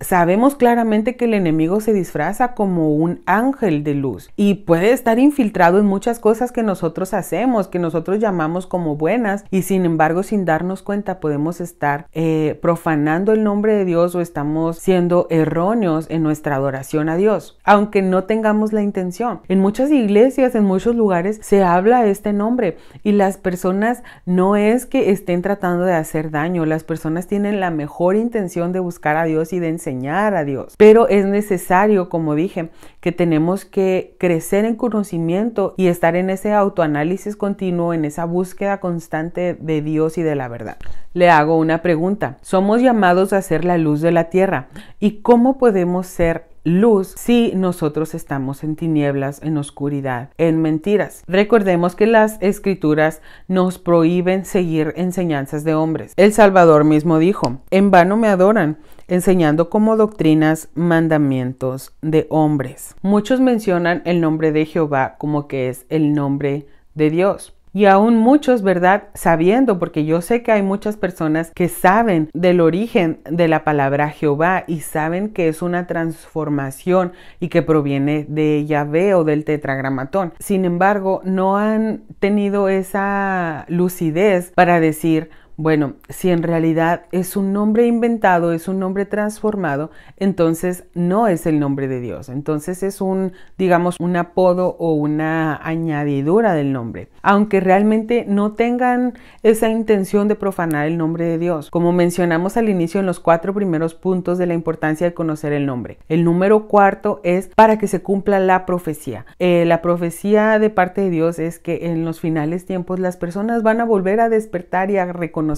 sabemos 0.00 0.56
claramente 0.56 1.16
que 1.16 1.24
el 1.24 1.34
enemigo 1.34 1.80
se 1.80 1.92
disfraza 1.92 2.54
como 2.54 2.94
un 2.94 3.20
ángel 3.26 3.84
de 3.84 3.94
luz 3.94 4.30
y 4.36 4.54
puede 4.54 4.92
estar 4.92 5.18
infiltrado 5.18 5.78
en 5.78 5.86
muchas 5.86 6.18
cosas 6.18 6.52
que 6.52 6.62
nosotros 6.62 7.14
hacemos, 7.14 7.68
que 7.68 7.78
nosotros 7.78 8.18
llamamos 8.18 8.66
como 8.66 8.96
buenas 8.96 9.44
y 9.50 9.62
sin 9.62 9.84
embargo 9.84 10.22
sin 10.22 10.44
darnos 10.44 10.82
cuenta 10.82 11.20
podemos 11.20 11.60
estar 11.60 12.06
eh, 12.12 12.58
profanando 12.60 13.32
el 13.32 13.44
nombre 13.44 13.74
de 13.74 13.84
Dios 13.84 14.14
o 14.14 14.20
estamos 14.20 14.78
siendo 14.78 15.26
erróneos 15.30 16.06
en 16.10 16.22
nuestra 16.22 16.56
adoración 16.56 17.08
a 17.08 17.16
Dios 17.16 17.58
aunque 17.70 18.02
no 18.02 18.24
tengamos 18.24 18.72
la 18.72 18.82
intención. 18.82 19.42
En 19.46 19.60
muchas 19.60 19.92
iglesias, 19.92 20.56
en 20.56 20.64
muchos 20.64 20.96
lugares, 20.96 21.38
se 21.40 21.62
habla 21.62 22.04
este 22.04 22.32
nombre 22.32 22.78
y 23.04 23.12
las 23.12 23.36
personas 23.36 24.02
no 24.26 24.56
es 24.56 24.86
que 24.86 25.10
estén 25.10 25.40
tratando 25.40 25.84
de 25.84 25.92
hacer 25.92 26.32
daño, 26.32 26.66
las 26.66 26.82
personas 26.82 27.28
tienen 27.28 27.60
la 27.60 27.70
mejor 27.70 28.16
intención 28.16 28.72
de 28.72 28.80
buscar 28.80 29.16
a 29.16 29.22
Dios 29.22 29.52
y 29.52 29.60
de 29.60 29.68
enseñar 29.68 30.34
a 30.34 30.44
Dios. 30.44 30.74
Pero 30.78 31.06
es 31.06 31.26
necesario, 31.26 32.08
como 32.08 32.34
dije, 32.34 32.70
que 32.98 33.12
tenemos 33.12 33.64
que 33.64 34.16
crecer 34.18 34.64
en 34.64 34.74
conocimiento 34.74 35.74
y 35.76 35.86
estar 35.86 36.16
en 36.16 36.28
ese 36.30 36.52
autoanálisis 36.52 37.36
continuo, 37.36 37.94
en 37.94 38.04
esa 38.04 38.24
búsqueda 38.24 38.80
constante 38.80 39.56
de 39.60 39.80
Dios 39.80 40.18
y 40.18 40.24
de 40.24 40.34
la 40.34 40.48
verdad. 40.48 40.76
Le 41.12 41.30
hago 41.30 41.56
una 41.56 41.82
pregunta. 41.82 42.38
Somos 42.40 42.82
llamados 42.82 43.32
a 43.32 43.42
ser 43.42 43.64
la 43.64 43.78
luz 43.78 44.00
de 44.00 44.10
la 44.10 44.24
tierra. 44.24 44.66
¿Y 44.98 45.20
cómo 45.22 45.56
podemos 45.56 46.08
ser 46.08 46.49
luz 46.64 47.14
si 47.16 47.52
nosotros 47.54 48.14
estamos 48.14 48.62
en 48.64 48.76
tinieblas, 48.76 49.42
en 49.42 49.56
oscuridad, 49.56 50.30
en 50.38 50.60
mentiras. 50.60 51.22
Recordemos 51.26 51.94
que 51.94 52.06
las 52.06 52.36
escrituras 52.40 53.22
nos 53.48 53.78
prohíben 53.78 54.44
seguir 54.44 54.92
enseñanzas 54.96 55.64
de 55.64 55.74
hombres. 55.74 56.12
El 56.16 56.32
Salvador 56.32 56.84
mismo 56.84 57.18
dijo, 57.18 57.58
en 57.70 57.90
vano 57.90 58.16
me 58.16 58.28
adoran, 58.28 58.78
enseñando 59.08 59.70
como 59.70 59.96
doctrinas 59.96 60.68
mandamientos 60.74 61.94
de 62.00 62.26
hombres. 62.30 62.94
Muchos 63.02 63.40
mencionan 63.40 64.02
el 64.04 64.20
nombre 64.20 64.52
de 64.52 64.66
Jehová 64.66 65.16
como 65.18 65.48
que 65.48 65.68
es 65.68 65.86
el 65.88 66.14
nombre 66.14 66.66
de 66.94 67.10
Dios. 67.10 67.54
Y 67.72 67.84
aún 67.84 68.16
muchos, 68.16 68.62
¿verdad? 68.62 69.04
Sabiendo, 69.14 69.78
porque 69.78 70.04
yo 70.04 70.22
sé 70.22 70.42
que 70.42 70.50
hay 70.50 70.62
muchas 70.62 70.96
personas 70.96 71.52
que 71.54 71.68
saben 71.68 72.28
del 72.34 72.60
origen 72.60 73.20
de 73.30 73.46
la 73.46 73.62
palabra 73.62 74.10
Jehová 74.10 74.64
y 74.66 74.80
saben 74.80 75.28
que 75.28 75.46
es 75.46 75.62
una 75.62 75.86
transformación 75.86 77.12
y 77.38 77.46
que 77.48 77.62
proviene 77.62 78.26
de 78.28 78.66
Yahvé 78.66 79.14
o 79.14 79.22
del 79.22 79.44
tetragramatón. 79.44 80.32
Sin 80.40 80.64
embargo, 80.64 81.20
no 81.24 81.58
han 81.58 82.02
tenido 82.18 82.68
esa 82.68 83.66
lucidez 83.68 84.50
para 84.56 84.80
decir, 84.80 85.30
bueno, 85.60 85.96
si 86.08 86.30
en 86.30 86.42
realidad 86.42 87.02
es 87.12 87.36
un 87.36 87.52
nombre 87.52 87.86
inventado, 87.86 88.54
es 88.54 88.66
un 88.66 88.78
nombre 88.78 89.04
transformado, 89.04 89.90
entonces 90.16 90.84
no 90.94 91.26
es 91.26 91.44
el 91.44 91.60
nombre 91.60 91.86
de 91.86 92.00
Dios. 92.00 92.30
Entonces 92.30 92.82
es 92.82 93.02
un, 93.02 93.32
digamos, 93.58 93.96
un 94.00 94.16
apodo 94.16 94.74
o 94.78 94.94
una 94.94 95.60
añadidura 95.62 96.54
del 96.54 96.72
nombre. 96.72 97.08
Aunque 97.20 97.60
realmente 97.60 98.24
no 98.26 98.52
tengan 98.52 99.18
esa 99.42 99.68
intención 99.68 100.28
de 100.28 100.34
profanar 100.34 100.86
el 100.86 100.96
nombre 100.96 101.26
de 101.26 101.36
Dios. 101.36 101.70
Como 101.70 101.92
mencionamos 101.92 102.56
al 102.56 102.70
inicio 102.70 102.98
en 102.98 103.04
los 103.04 103.20
cuatro 103.20 103.52
primeros 103.52 103.94
puntos 103.94 104.38
de 104.38 104.46
la 104.46 104.54
importancia 104.54 105.06
de 105.06 105.12
conocer 105.12 105.52
el 105.52 105.66
nombre. 105.66 105.98
El 106.08 106.24
número 106.24 106.68
cuarto 106.68 107.20
es 107.22 107.48
para 107.54 107.76
que 107.76 107.86
se 107.86 108.00
cumpla 108.00 108.38
la 108.38 108.64
profecía. 108.64 109.26
Eh, 109.38 109.64
la 109.66 109.82
profecía 109.82 110.58
de 110.58 110.70
parte 110.70 111.02
de 111.02 111.10
Dios 111.10 111.38
es 111.38 111.58
que 111.58 111.80
en 111.88 112.06
los 112.06 112.18
finales 112.18 112.64
tiempos 112.64 112.98
las 112.98 113.18
personas 113.18 113.62
van 113.62 113.82
a 113.82 113.84
volver 113.84 114.20
a 114.20 114.30
despertar 114.30 114.90
y 114.90 114.96
a 114.96 115.12
reconocer 115.12 115.49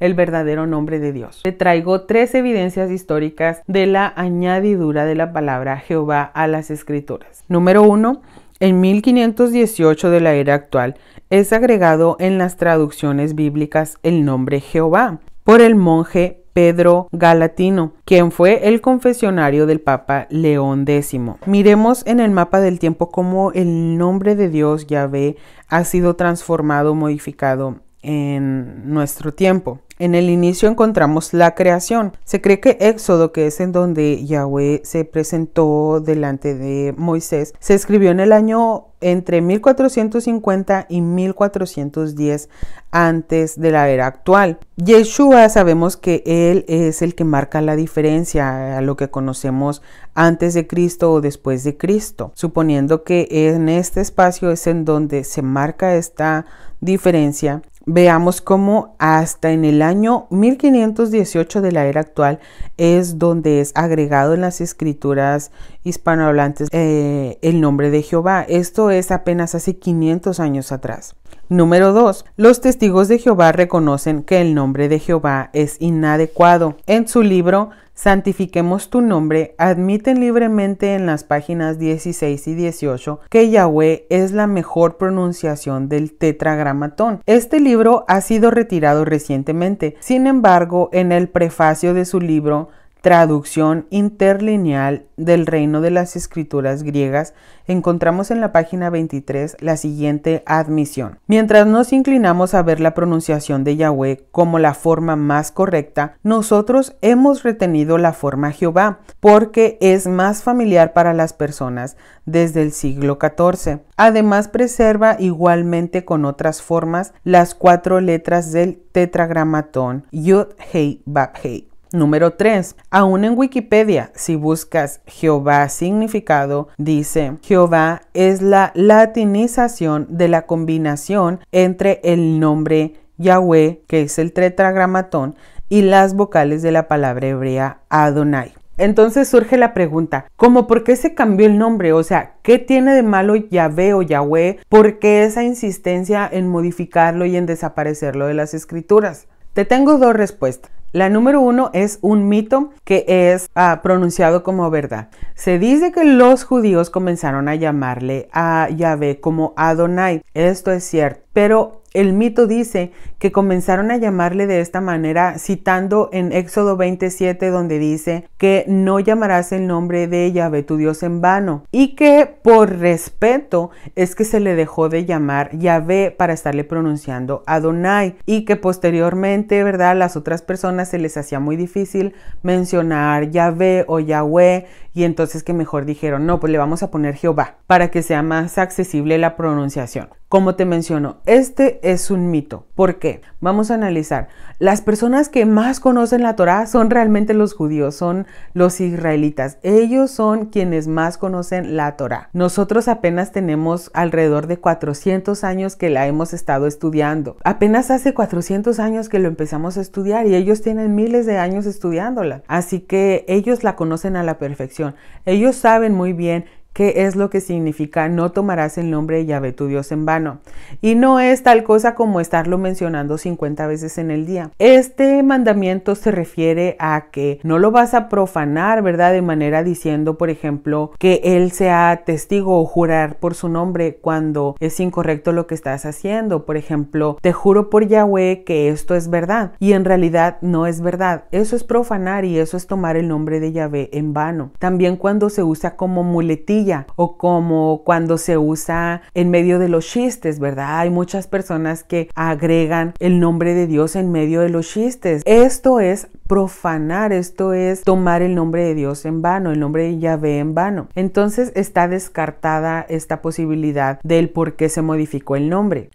el 0.00 0.14
verdadero 0.14 0.66
nombre 0.66 0.98
de 0.98 1.12
Dios. 1.12 1.40
Te 1.42 1.52
traigo 1.52 2.02
tres 2.02 2.34
evidencias 2.34 2.90
históricas 2.90 3.62
de 3.66 3.86
la 3.86 4.12
añadidura 4.16 5.04
de 5.04 5.14
la 5.14 5.32
palabra 5.32 5.78
Jehová 5.78 6.22
a 6.22 6.46
las 6.46 6.70
escrituras. 6.70 7.44
Número 7.48 7.82
uno, 7.82 8.22
en 8.60 8.80
1518 8.80 10.10
de 10.10 10.20
la 10.20 10.34
era 10.34 10.54
actual 10.54 10.96
es 11.30 11.52
agregado 11.52 12.16
en 12.20 12.38
las 12.38 12.56
traducciones 12.56 13.34
bíblicas 13.34 13.98
el 14.02 14.24
nombre 14.24 14.60
Jehová 14.60 15.20
por 15.44 15.60
el 15.60 15.76
monje 15.76 16.40
Pedro 16.52 17.08
Galatino, 17.12 17.94
quien 18.04 18.32
fue 18.32 18.68
el 18.68 18.80
confesionario 18.80 19.66
del 19.66 19.80
Papa 19.80 20.26
León 20.30 20.84
X. 20.86 21.18
Miremos 21.46 22.06
en 22.06 22.20
el 22.20 22.32
mapa 22.32 22.60
del 22.60 22.78
tiempo 22.78 23.10
cómo 23.10 23.52
el 23.52 23.96
nombre 23.96 24.34
de 24.36 24.48
Dios 24.48 24.86
Yahvé 24.86 25.36
ha 25.68 25.84
sido 25.84 26.16
transformado, 26.16 26.94
modificado 26.94 27.76
en 28.02 28.92
nuestro 28.92 29.32
tiempo. 29.34 29.80
En 30.00 30.14
el 30.14 30.30
inicio 30.30 30.66
encontramos 30.70 31.34
la 31.34 31.54
creación. 31.54 32.16
Se 32.24 32.40
cree 32.40 32.58
que 32.58 32.78
Éxodo, 32.80 33.32
que 33.32 33.46
es 33.46 33.60
en 33.60 33.70
donde 33.70 34.24
Yahweh 34.24 34.80
se 34.82 35.04
presentó 35.04 36.00
delante 36.00 36.54
de 36.54 36.94
Moisés, 36.96 37.52
se 37.60 37.74
escribió 37.74 38.10
en 38.10 38.20
el 38.20 38.32
año 38.32 38.86
entre 39.02 39.42
1450 39.42 40.86
y 40.88 41.02
1410 41.02 42.48
antes 42.90 43.60
de 43.60 43.70
la 43.70 43.90
era 43.90 44.06
actual. 44.06 44.58
Yeshua 44.76 45.46
sabemos 45.50 45.98
que 45.98 46.22
él 46.24 46.64
es 46.66 47.02
el 47.02 47.14
que 47.14 47.24
marca 47.24 47.60
la 47.60 47.76
diferencia 47.76 48.78
a 48.78 48.80
lo 48.80 48.96
que 48.96 49.10
conocemos 49.10 49.82
antes 50.14 50.54
de 50.54 50.66
Cristo 50.66 51.12
o 51.12 51.20
después 51.20 51.62
de 51.62 51.76
Cristo, 51.76 52.32
suponiendo 52.34 53.04
que 53.04 53.28
en 53.30 53.68
este 53.68 54.00
espacio 54.00 54.50
es 54.50 54.66
en 54.66 54.86
donde 54.86 55.24
se 55.24 55.42
marca 55.42 55.94
esta 55.94 56.46
diferencia 56.80 57.62
veamos 57.86 58.40
cómo 58.40 58.94
hasta 58.98 59.52
en 59.52 59.64
el 59.64 59.82
año 59.82 60.26
1518 60.30 61.60
de 61.60 61.72
la 61.72 61.86
era 61.86 62.00
actual 62.00 62.38
es 62.76 63.18
donde 63.18 63.60
es 63.60 63.72
agregado 63.74 64.34
en 64.34 64.42
las 64.42 64.60
escrituras 64.60 65.50
hispanohablantes 65.82 66.68
eh, 66.72 67.38
el 67.42 67.60
nombre 67.60 67.90
de 67.90 68.02
Jehová. 68.02 68.44
Esto 68.48 68.90
es 68.90 69.10
apenas 69.10 69.54
hace 69.54 69.76
500 69.78 70.40
años 70.40 70.72
atrás. 70.72 71.16
Número 71.48 71.92
2. 71.92 72.26
Los 72.36 72.60
testigos 72.60 73.08
de 73.08 73.18
Jehová 73.18 73.50
reconocen 73.50 74.22
que 74.22 74.40
el 74.40 74.54
nombre 74.54 74.88
de 74.88 75.00
Jehová 75.00 75.50
es 75.52 75.76
inadecuado. 75.80 76.76
En 76.86 77.08
su 77.08 77.22
libro 77.22 77.70
Santifiquemos 78.00 78.88
tu 78.88 79.02
nombre, 79.02 79.54
admiten 79.58 80.20
libremente 80.20 80.94
en 80.94 81.04
las 81.04 81.22
páginas 81.22 81.78
16 81.78 82.48
y 82.48 82.54
18 82.54 83.20
que 83.28 83.50
Yahweh 83.50 84.06
es 84.08 84.32
la 84.32 84.46
mejor 84.46 84.96
pronunciación 84.96 85.90
del 85.90 86.16
tetragramatón. 86.16 87.20
Este 87.26 87.60
libro 87.60 88.06
ha 88.08 88.22
sido 88.22 88.50
retirado 88.50 89.04
recientemente. 89.04 89.96
Sin 90.00 90.26
embargo, 90.26 90.88
en 90.94 91.12
el 91.12 91.28
prefacio 91.28 91.92
de 91.92 92.06
su 92.06 92.22
libro 92.22 92.70
Traducción 93.02 93.86
interlineal 93.90 95.06
del 95.16 95.46
reino 95.46 95.80
de 95.80 95.90
las 95.90 96.16
escrituras 96.16 96.82
griegas, 96.82 97.34
encontramos 97.66 98.30
en 98.30 98.40
la 98.40 98.52
página 98.52 98.90
23 98.90 99.56
la 99.60 99.76
siguiente 99.78 100.42
admisión. 100.44 101.18
Mientras 101.26 101.66
nos 101.66 101.92
inclinamos 101.92 102.52
a 102.52 102.62
ver 102.62 102.80
la 102.80 102.92
pronunciación 102.92 103.64
de 103.64 103.76
Yahweh 103.76 104.26
como 104.32 104.58
la 104.58 104.74
forma 104.74 105.16
más 105.16 105.50
correcta, 105.50 106.16
nosotros 106.22 106.96
hemos 107.00 107.42
retenido 107.42 107.96
la 107.96 108.12
forma 108.12 108.52
Jehová, 108.52 109.00
porque 109.20 109.78
es 109.80 110.06
más 110.06 110.42
familiar 110.42 110.92
para 110.92 111.14
las 111.14 111.32
personas 111.32 111.96
desde 112.26 112.62
el 112.62 112.72
siglo 112.72 113.18
XIV. 113.20 113.80
Además, 113.96 114.48
preserva 114.48 115.16
igualmente 115.18 116.04
con 116.04 116.24
otras 116.24 116.60
formas 116.60 117.12
las 117.24 117.54
cuatro 117.54 118.00
letras 118.00 118.52
del 118.52 118.82
tetragramatón 118.92 120.06
Yud 120.10 120.48
Hei 120.72 121.02
Bab 121.06 121.32
Hei. 121.42 121.69
Número 121.92 122.34
3. 122.34 122.76
Aún 122.90 123.24
en 123.24 123.36
Wikipedia, 123.36 124.12
si 124.14 124.36
buscas 124.36 125.00
Jehová 125.06 125.68
significado, 125.68 126.68
dice 126.78 127.38
Jehová 127.42 128.02
es 128.14 128.42
la 128.42 128.70
latinización 128.74 130.06
de 130.08 130.28
la 130.28 130.46
combinación 130.46 131.40
entre 131.50 132.00
el 132.04 132.38
nombre 132.38 132.94
Yahweh, 133.18 133.82
que 133.88 134.02
es 134.02 134.20
el 134.20 134.32
tetragramatón, 134.32 135.34
y 135.68 135.82
las 135.82 136.14
vocales 136.14 136.62
de 136.62 136.70
la 136.70 136.86
palabra 136.86 137.28
hebrea 137.28 137.80
Adonai. 137.88 138.54
Entonces 138.78 139.28
surge 139.28 139.58
la 139.58 139.74
pregunta, 139.74 140.26
¿cómo 140.36 140.66
por 140.66 140.84
qué 140.84 140.96
se 140.96 141.14
cambió 141.14 141.46
el 141.46 141.58
nombre? 141.58 141.92
O 141.92 142.02
sea, 142.02 142.34
¿qué 142.42 142.58
tiene 142.58 142.94
de 142.94 143.02
malo 143.02 143.34
Yahvé 143.34 143.94
o 143.94 144.02
Yahweh? 144.02 144.60
¿Por 144.68 145.00
qué 145.00 145.24
esa 145.24 145.42
insistencia 145.42 146.28
en 146.30 146.48
modificarlo 146.48 147.26
y 147.26 147.36
en 147.36 147.46
desaparecerlo 147.46 148.26
de 148.26 148.34
las 148.34 148.54
escrituras? 148.54 149.26
Te 149.52 149.64
tengo 149.64 149.98
dos 149.98 150.14
respuestas. 150.14 150.79
La 150.92 151.08
número 151.08 151.40
uno 151.40 151.70
es 151.72 152.00
un 152.02 152.28
mito 152.28 152.70
que 152.82 153.04
es 153.06 153.48
ah, 153.54 153.78
pronunciado 153.80 154.42
como 154.42 154.68
verdad. 154.70 155.08
Se 155.36 155.60
dice 155.60 155.92
que 155.92 156.02
los 156.02 156.42
judíos 156.42 156.90
comenzaron 156.90 157.48
a 157.48 157.54
llamarle 157.54 158.28
a 158.32 158.68
Yahvé 158.70 159.20
como 159.20 159.54
Adonai. 159.56 160.22
Esto 160.34 160.72
es 160.72 160.82
cierto, 160.82 161.22
pero 161.32 161.80
el 161.92 162.12
mito 162.12 162.46
dice 162.46 162.92
que 163.18 163.32
comenzaron 163.32 163.90
a 163.90 163.96
llamarle 163.96 164.46
de 164.46 164.60
esta 164.60 164.80
manera 164.80 165.38
citando 165.38 166.08
en 166.12 166.32
Éxodo 166.32 166.76
27 166.76 167.50
donde 167.50 167.80
dice 167.80 168.28
que 168.38 168.64
no 168.68 169.00
llamarás 169.00 169.50
el 169.50 169.66
nombre 169.66 170.06
de 170.06 170.30
Yahvé 170.30 170.62
tu 170.62 170.76
Dios 170.76 171.02
en 171.02 171.20
vano 171.20 171.64
y 171.72 171.96
que 171.96 172.32
por 172.42 172.78
respeto 172.78 173.70
es 173.96 174.14
que 174.14 174.24
se 174.24 174.38
le 174.38 174.54
dejó 174.54 174.88
de 174.88 175.04
llamar 175.04 175.56
Yahvé 175.58 176.14
para 176.16 176.32
estarle 176.32 176.62
pronunciando 176.62 177.42
Adonai 177.46 178.16
y 178.24 178.44
que 178.44 178.54
posteriormente, 178.54 179.64
¿verdad? 179.64 179.96
Las 179.96 180.16
otras 180.16 180.42
personas 180.42 180.90
se 180.90 180.98
les 180.98 181.16
hacía 181.16 181.40
muy 181.40 181.56
difícil 181.56 182.14
mencionar 182.42 183.30
Yahvé 183.30 183.84
o 183.88 183.98
Yahweh 183.98 184.66
y 184.94 185.04
entonces 185.04 185.42
que 185.42 185.52
mejor 185.54 185.86
dijeron, 185.86 186.24
no, 186.24 186.38
pues 186.38 186.52
le 186.52 186.58
vamos 186.58 186.84
a 186.84 186.90
poner 186.90 187.16
Jehová 187.16 187.56
para 187.66 187.90
que 187.90 188.02
sea 188.02 188.22
más 188.22 188.58
accesible 188.58 189.18
la 189.18 189.36
pronunciación. 189.36 190.19
Como 190.30 190.54
te 190.54 190.64
menciono, 190.64 191.16
este 191.26 191.80
es 191.82 192.08
un 192.08 192.30
mito. 192.30 192.64
¿Por 192.76 193.00
qué? 193.00 193.20
Vamos 193.40 193.72
a 193.72 193.74
analizar. 193.74 194.28
Las 194.60 194.80
personas 194.80 195.28
que 195.28 195.44
más 195.44 195.80
conocen 195.80 196.22
la 196.22 196.36
Torá 196.36 196.66
son 196.66 196.88
realmente 196.88 197.34
los 197.34 197.52
judíos, 197.52 197.96
son 197.96 198.28
los 198.54 198.80
israelitas. 198.80 199.58
Ellos 199.64 200.12
son 200.12 200.46
quienes 200.46 200.86
más 200.86 201.18
conocen 201.18 201.76
la 201.76 201.96
Torá. 201.96 202.30
Nosotros 202.32 202.86
apenas 202.86 203.32
tenemos 203.32 203.90
alrededor 203.92 204.46
de 204.46 204.58
400 204.58 205.42
años 205.42 205.74
que 205.74 205.90
la 205.90 206.06
hemos 206.06 206.32
estado 206.32 206.68
estudiando. 206.68 207.36
Apenas 207.42 207.90
hace 207.90 208.14
400 208.14 208.78
años 208.78 209.08
que 209.08 209.18
lo 209.18 209.26
empezamos 209.26 209.78
a 209.78 209.80
estudiar 209.80 210.28
y 210.28 210.36
ellos 210.36 210.62
tienen 210.62 210.94
miles 210.94 211.26
de 211.26 211.38
años 211.38 211.66
estudiándola. 211.66 212.44
Así 212.46 212.78
que 212.78 213.24
ellos 213.26 213.64
la 213.64 213.74
conocen 213.74 214.14
a 214.14 214.22
la 214.22 214.38
perfección. 214.38 214.94
Ellos 215.26 215.56
saben 215.56 215.92
muy 215.92 216.12
bien 216.12 216.44
¿Qué 216.72 217.04
es 217.04 217.16
lo 217.16 217.30
que 217.30 217.40
significa 217.40 218.08
no 218.08 218.30
tomarás 218.30 218.78
el 218.78 218.90
nombre 218.90 219.16
de 219.16 219.26
Yahvé 219.26 219.52
tu 219.52 219.66
Dios 219.66 219.90
en 219.90 220.06
vano? 220.06 220.38
Y 220.80 220.94
no 220.94 221.18
es 221.18 221.42
tal 221.42 221.64
cosa 221.64 221.96
como 221.96 222.20
estarlo 222.20 222.58
mencionando 222.58 223.18
50 223.18 223.66
veces 223.66 223.98
en 223.98 224.12
el 224.12 224.24
día. 224.24 224.52
Este 224.60 225.20
mandamiento 225.24 225.96
se 225.96 226.12
refiere 226.12 226.76
a 226.78 227.06
que 227.10 227.40
no 227.42 227.58
lo 227.58 227.72
vas 227.72 227.92
a 227.94 228.08
profanar, 228.08 228.82
¿verdad? 228.82 229.12
De 229.12 229.20
manera 229.20 229.64
diciendo, 229.64 230.16
por 230.16 230.30
ejemplo, 230.30 230.92
que 231.00 231.20
Él 231.24 231.50
sea 231.50 232.02
testigo 232.06 232.60
o 232.60 232.64
jurar 232.64 233.18
por 233.18 233.34
su 233.34 233.48
nombre 233.48 233.96
cuando 234.00 234.54
es 234.60 234.78
incorrecto 234.78 235.32
lo 235.32 235.48
que 235.48 235.56
estás 235.56 235.84
haciendo. 235.84 236.46
Por 236.46 236.56
ejemplo, 236.56 237.18
te 237.20 237.32
juro 237.32 237.68
por 237.68 237.88
Yahweh 237.88 238.44
que 238.44 238.68
esto 238.68 238.94
es 238.94 239.10
verdad 239.10 239.52
y 239.58 239.72
en 239.72 239.84
realidad 239.84 240.38
no 240.40 240.68
es 240.68 240.80
verdad. 240.80 241.24
Eso 241.32 241.56
es 241.56 241.64
profanar 241.64 242.24
y 242.24 242.38
eso 242.38 242.56
es 242.56 242.68
tomar 242.68 242.96
el 242.96 243.08
nombre 243.08 243.40
de 243.40 243.50
Yahvé 243.50 243.90
en 243.92 244.12
vano. 244.12 244.52
También 244.60 244.96
cuando 244.96 245.30
se 245.30 245.42
usa 245.42 245.74
como 245.74 246.04
muletilla 246.04 246.59
o 246.96 247.16
como 247.16 247.82
cuando 247.84 248.18
se 248.18 248.38
usa 248.38 249.02
en 249.14 249.30
medio 249.30 249.58
de 249.58 249.68
los 249.68 249.86
chistes, 249.86 250.38
¿verdad? 250.38 250.80
Hay 250.80 250.90
muchas 250.90 251.26
personas 251.26 251.84
que 251.84 252.08
agregan 252.14 252.94
el 252.98 253.20
nombre 253.20 253.54
de 253.54 253.66
Dios 253.66 253.96
en 253.96 254.12
medio 254.12 254.40
de 254.40 254.50
los 254.50 254.68
chistes. 254.68 255.22
Esto 255.24 255.80
es 255.80 256.08
profanar, 256.26 257.12
esto 257.12 257.52
es 257.52 257.82
tomar 257.82 258.22
el 258.22 258.34
nombre 258.34 258.64
de 258.64 258.74
Dios 258.74 259.04
en 259.04 259.22
vano, 259.22 259.50
el 259.50 259.60
nombre 259.60 259.84
de 259.84 259.98
Yahvé 259.98 260.38
en 260.38 260.54
vano. 260.54 260.88
Entonces 260.94 261.52
está 261.54 261.88
descartada 261.88 262.84
esta 262.88 263.22
posibilidad 263.22 263.98
del 264.02 264.30
por 264.30 264.54
qué 264.54 264.68
se 264.68 264.82
modificó 264.82 265.36
el 265.36 265.48
nombre. 265.48 265.90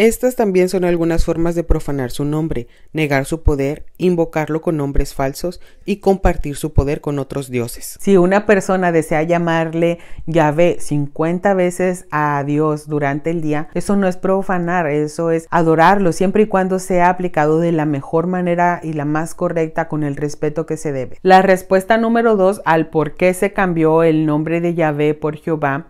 Estas 0.00 0.34
también 0.34 0.70
son 0.70 0.86
algunas 0.86 1.26
formas 1.26 1.54
de 1.54 1.62
profanar 1.62 2.10
su 2.10 2.24
nombre, 2.24 2.68
negar 2.94 3.26
su 3.26 3.42
poder, 3.42 3.84
invocarlo 3.98 4.62
con 4.62 4.78
nombres 4.78 5.12
falsos 5.12 5.60
y 5.84 5.96
compartir 5.96 6.56
su 6.56 6.72
poder 6.72 7.02
con 7.02 7.18
otros 7.18 7.50
dioses. 7.50 7.98
Si 8.00 8.16
una 8.16 8.46
persona 8.46 8.92
desea 8.92 9.24
llamarle 9.24 9.98
Yahvé 10.24 10.78
50 10.80 11.52
veces 11.52 12.06
a 12.10 12.42
Dios 12.46 12.88
durante 12.88 13.28
el 13.28 13.42
día, 13.42 13.68
eso 13.74 13.94
no 13.94 14.08
es 14.08 14.16
profanar, 14.16 14.86
eso 14.86 15.32
es 15.32 15.46
adorarlo 15.50 16.12
siempre 16.12 16.44
y 16.44 16.46
cuando 16.46 16.78
sea 16.78 17.10
aplicado 17.10 17.60
de 17.60 17.72
la 17.72 17.84
mejor 17.84 18.26
manera 18.26 18.80
y 18.82 18.94
la 18.94 19.04
más 19.04 19.34
correcta 19.34 19.88
con 19.88 20.02
el 20.02 20.16
respeto 20.16 20.64
que 20.64 20.78
se 20.78 20.92
debe. 20.92 21.18
La 21.20 21.42
respuesta 21.42 21.98
número 21.98 22.36
dos 22.36 22.62
al 22.64 22.88
por 22.88 23.16
qué 23.16 23.34
se 23.34 23.52
cambió 23.52 24.02
el 24.02 24.24
nombre 24.24 24.62
de 24.62 24.72
Yahvé 24.72 25.12
por 25.12 25.36
Jehová 25.36 25.88